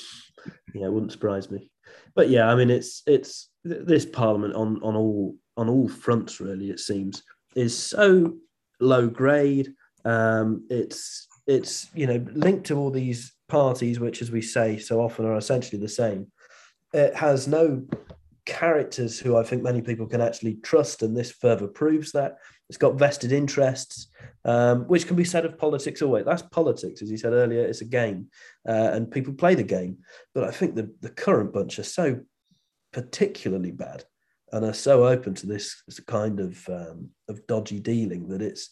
yeah, 0.75 0.87
it 0.87 0.93
wouldn't 0.93 1.13
surprise 1.13 1.51
me. 1.51 1.71
But 2.15 2.29
yeah, 2.29 2.49
I 2.49 2.55
mean, 2.55 2.71
it's 2.71 3.03
it's 3.07 3.51
this 3.65 4.05
Parliament 4.05 4.55
on 4.55 4.83
on 4.83 4.97
all 4.97 5.37
on 5.57 5.69
all 5.69 5.89
fronts 5.89 6.41
really. 6.41 6.71
It 6.71 6.81
seems 6.81 7.23
is 7.55 7.79
so 7.79 8.35
low 8.81 9.09
grade. 9.09 9.73
Um, 10.05 10.67
it's 10.69 11.29
it's 11.47 11.89
you 11.95 12.07
know 12.07 12.25
linked 12.33 12.67
to 12.67 12.77
all 12.77 12.91
these 12.91 13.33
parties, 13.49 14.01
which, 14.01 14.23
as 14.23 14.31
we 14.31 14.43
say 14.43 14.79
so 14.79 15.01
often, 15.01 15.25
are 15.25 15.37
essentially 15.37 15.81
the 15.81 15.89
same. 15.89 16.27
It 16.93 17.15
has 17.15 17.49
no 17.49 17.85
characters 18.45 19.19
who 19.19 19.37
I 19.37 19.45
think 19.45 19.63
many 19.63 19.83
people 19.83 20.07
can 20.07 20.21
actually 20.21 20.57
trust, 20.57 21.03
and 21.03 21.17
this 21.17 21.31
further 21.31 21.69
proves 21.69 22.13
that. 22.13 22.39
It's 22.73 22.79
got 22.79 22.95
vested 22.95 23.33
interests, 23.33 24.09
um, 24.47 24.85
which 24.85 25.07
can 25.07 25.15
be 25.15 25.25
said 25.25 25.45
of 25.45 25.59
politics 25.59 26.01
always. 26.01 26.25
That's 26.25 26.41
politics, 26.41 27.03
as 27.03 27.11
you 27.11 27.19
said 27.19 27.35
earlier. 27.35 27.61
It's 27.61 27.83
a 27.83 27.85
game, 27.85 28.29
uh, 28.67 28.93
and 28.95 29.11
people 29.11 29.35
play 29.35 29.55
the 29.55 29.63
game. 29.63 29.99
But 30.35 30.45
I 30.45 30.53
think 30.53 30.75
the, 30.75 30.91
the 31.03 31.11
current 31.11 31.53
bunch 31.53 31.79
are 31.79 31.83
so 31.83 32.21
particularly 32.91 33.73
bad 33.73 34.07
and 34.53 34.65
are 34.65 34.73
so 34.73 35.05
open 35.05 35.35
to 35.35 35.47
this 35.47 35.83
kind 36.07 36.41
of 36.41 36.67
um, 36.71 37.11
of 37.29 37.47
dodgy 37.47 37.79
dealing 37.79 38.29
that 38.29 38.41
it's 38.41 38.71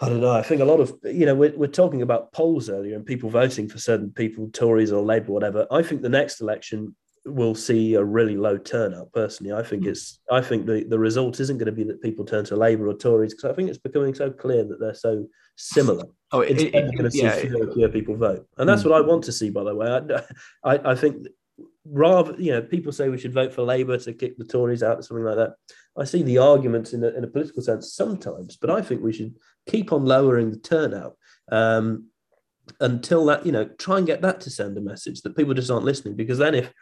I 0.00 0.08
don't 0.08 0.20
know. 0.20 0.32
I 0.32 0.42
think 0.42 0.60
a 0.60 0.64
lot 0.64 0.80
of 0.80 0.92
you 1.04 1.26
know 1.26 1.36
we're, 1.36 1.56
we're 1.56 1.68
talking 1.68 2.02
about 2.02 2.32
polls 2.32 2.68
earlier 2.68 2.96
and 2.96 3.06
people 3.06 3.30
voting 3.30 3.68
for 3.68 3.78
certain 3.78 4.10
people, 4.10 4.50
Tories 4.52 4.90
or 4.90 5.04
Labour, 5.04 5.30
whatever. 5.30 5.64
I 5.70 5.84
think 5.84 6.02
the 6.02 6.08
next 6.08 6.40
election 6.40 6.96
will 7.24 7.54
see 7.54 7.94
a 7.94 8.04
really 8.04 8.36
low 8.36 8.56
turnout. 8.56 9.12
Personally, 9.12 9.52
I 9.52 9.62
think 9.62 9.84
mm. 9.84 9.88
it's 9.88 10.20
I 10.30 10.40
think 10.40 10.66
the, 10.66 10.84
the 10.84 10.98
result 10.98 11.40
isn't 11.40 11.58
going 11.58 11.66
to 11.66 11.72
be 11.72 11.84
that 11.84 12.02
people 12.02 12.24
turn 12.24 12.44
to 12.46 12.56
Labour 12.56 12.88
or 12.88 12.94
Tories 12.94 13.34
because 13.34 13.50
I 13.50 13.54
think 13.54 13.68
it's 13.68 13.78
becoming 13.78 14.14
so 14.14 14.30
clear 14.30 14.64
that 14.64 14.80
they're 14.80 14.94
so 14.94 15.26
similar. 15.56 16.04
Oh, 16.32 16.40
it, 16.40 16.60
it, 16.60 16.72
going 16.72 17.04
to 17.04 17.10
see 17.10 17.28
fewer, 17.28 17.72
fewer 17.72 17.88
people 17.88 18.16
vote, 18.16 18.46
and 18.58 18.68
that's 18.68 18.82
mm. 18.82 18.90
what 18.90 19.02
I 19.02 19.06
want 19.06 19.24
to 19.24 19.32
see. 19.32 19.50
By 19.50 19.64
the 19.64 19.74
way, 19.74 19.86
I, 20.64 20.74
I, 20.74 20.92
I 20.92 20.94
think 20.94 21.26
rather 21.84 22.34
you 22.38 22.52
know 22.52 22.62
people 22.62 22.92
say 22.92 23.08
we 23.08 23.18
should 23.18 23.34
vote 23.34 23.52
for 23.52 23.62
Labour 23.62 23.98
to 23.98 24.12
kick 24.12 24.38
the 24.38 24.44
Tories 24.44 24.82
out 24.82 24.98
or 24.98 25.02
something 25.02 25.24
like 25.24 25.36
that. 25.36 25.54
I 25.98 26.04
see 26.04 26.22
the 26.22 26.38
arguments 26.38 26.92
in 26.92 27.04
a, 27.04 27.08
in 27.08 27.24
a 27.24 27.28
political 27.28 27.62
sense 27.62 27.92
sometimes, 27.92 28.56
but 28.56 28.70
I 28.70 28.80
think 28.80 29.02
we 29.02 29.12
should 29.12 29.34
keep 29.68 29.92
on 29.92 30.04
lowering 30.04 30.50
the 30.50 30.58
turnout. 30.58 31.16
Um, 31.50 32.09
until 32.80 33.24
that, 33.26 33.44
you 33.44 33.52
know, 33.52 33.64
try 33.78 33.98
and 33.98 34.06
get 34.06 34.22
that 34.22 34.40
to 34.42 34.50
send 34.50 34.76
a 34.76 34.80
message 34.80 35.22
that 35.22 35.36
people 35.36 35.54
just 35.54 35.70
aren't 35.70 35.84
listening. 35.84 36.14
Because 36.14 36.38
then, 36.38 36.54
if 36.54 36.72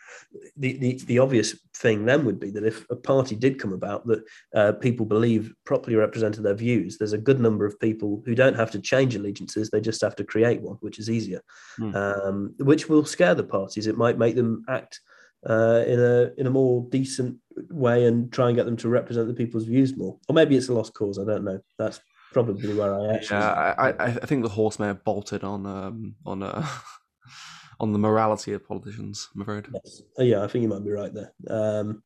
the 0.56 0.78
the, 0.78 1.00
the 1.06 1.18
obvious 1.18 1.58
thing 1.76 2.04
then 2.04 2.24
would 2.24 2.40
be 2.40 2.50
that 2.50 2.64
if 2.64 2.84
a 2.90 2.96
party 2.96 3.36
did 3.36 3.58
come 3.58 3.72
about 3.72 4.06
that 4.06 4.24
uh, 4.54 4.72
people 4.72 5.06
believe 5.06 5.54
properly 5.64 5.96
represented 5.96 6.42
their 6.42 6.54
views, 6.54 6.98
there's 6.98 7.12
a 7.12 7.18
good 7.18 7.40
number 7.40 7.66
of 7.66 7.78
people 7.80 8.22
who 8.26 8.34
don't 8.34 8.56
have 8.56 8.70
to 8.72 8.80
change 8.80 9.14
allegiances; 9.14 9.70
they 9.70 9.80
just 9.80 10.02
have 10.02 10.16
to 10.16 10.24
create 10.24 10.60
one, 10.60 10.76
which 10.80 10.98
is 10.98 11.10
easier, 11.10 11.40
mm. 11.78 11.94
um, 11.94 12.54
which 12.58 12.88
will 12.88 13.04
scare 13.04 13.34
the 13.34 13.44
parties. 13.44 13.86
It 13.86 13.98
might 13.98 14.18
make 14.18 14.36
them 14.36 14.64
act 14.68 15.00
uh, 15.48 15.84
in 15.86 16.00
a 16.00 16.30
in 16.36 16.46
a 16.46 16.50
more 16.50 16.86
decent 16.90 17.36
way 17.70 18.06
and 18.06 18.32
try 18.32 18.48
and 18.48 18.56
get 18.56 18.66
them 18.66 18.76
to 18.76 18.88
represent 18.88 19.28
the 19.28 19.34
people's 19.34 19.64
views 19.64 19.96
more. 19.96 20.18
Or 20.28 20.34
maybe 20.34 20.56
it's 20.56 20.68
a 20.68 20.74
lost 20.74 20.94
cause. 20.94 21.18
I 21.18 21.24
don't 21.24 21.44
know. 21.44 21.60
That's 21.78 22.00
probably 22.32 22.74
where 22.74 22.94
I 22.94 23.14
actually. 23.14 23.38
Yeah, 23.38 23.74
I, 23.78 23.88
I, 23.90 24.06
I 24.06 24.26
think 24.26 24.42
the 24.42 24.48
horse 24.48 24.78
may 24.78 24.86
have 24.86 25.04
bolted 25.04 25.44
on 25.44 25.66
um, 25.66 26.14
on 26.24 26.42
uh, 26.42 26.66
on 27.80 27.92
the 27.92 27.98
morality 27.98 28.52
of 28.52 28.66
politicians. 28.66 29.28
I'm 29.34 29.42
afraid. 29.42 29.66
Yes. 29.72 30.02
Oh, 30.18 30.22
yeah, 30.22 30.42
I 30.42 30.48
think 30.48 30.62
you 30.62 30.68
might 30.68 30.84
be 30.84 30.90
right 30.90 31.12
there. 31.12 31.32
Um, 31.48 32.02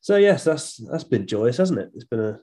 so 0.00 0.16
yes, 0.16 0.44
that's 0.44 0.76
that's 0.90 1.04
been 1.04 1.26
joyous, 1.26 1.56
hasn't 1.56 1.80
it? 1.80 1.90
It's 1.94 2.04
been 2.04 2.20
a 2.20 2.40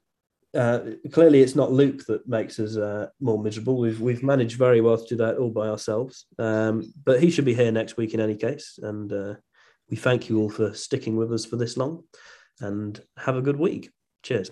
uh, 0.53 0.79
clearly 1.11 1.41
it's 1.41 1.55
not 1.55 1.71
Luke 1.71 2.05
that 2.07 2.27
makes 2.27 2.59
us 2.59 2.75
uh, 2.75 3.07
more 3.19 3.41
miserable. 3.41 3.77
We've 3.77 4.01
we've 4.01 4.23
managed 4.23 4.57
very 4.57 4.81
well 4.81 4.97
to 4.97 5.07
do 5.07 5.15
that 5.17 5.37
all 5.37 5.49
by 5.49 5.67
ourselves. 5.67 6.25
Um, 6.37 6.93
but 7.05 7.21
he 7.21 7.31
should 7.31 7.45
be 7.45 7.53
here 7.53 7.71
next 7.71 7.97
week 7.97 8.13
in 8.13 8.19
any 8.19 8.35
case, 8.35 8.77
and 8.81 9.11
uh, 9.13 9.35
we 9.89 9.97
thank 9.97 10.29
you 10.29 10.39
all 10.39 10.49
for 10.49 10.73
sticking 10.73 11.15
with 11.15 11.31
us 11.31 11.45
for 11.45 11.55
this 11.55 11.77
long. 11.77 12.03
And 12.59 12.99
have 13.17 13.37
a 13.37 13.41
good 13.41 13.57
week. 13.57 13.89
Cheers. 14.23 14.51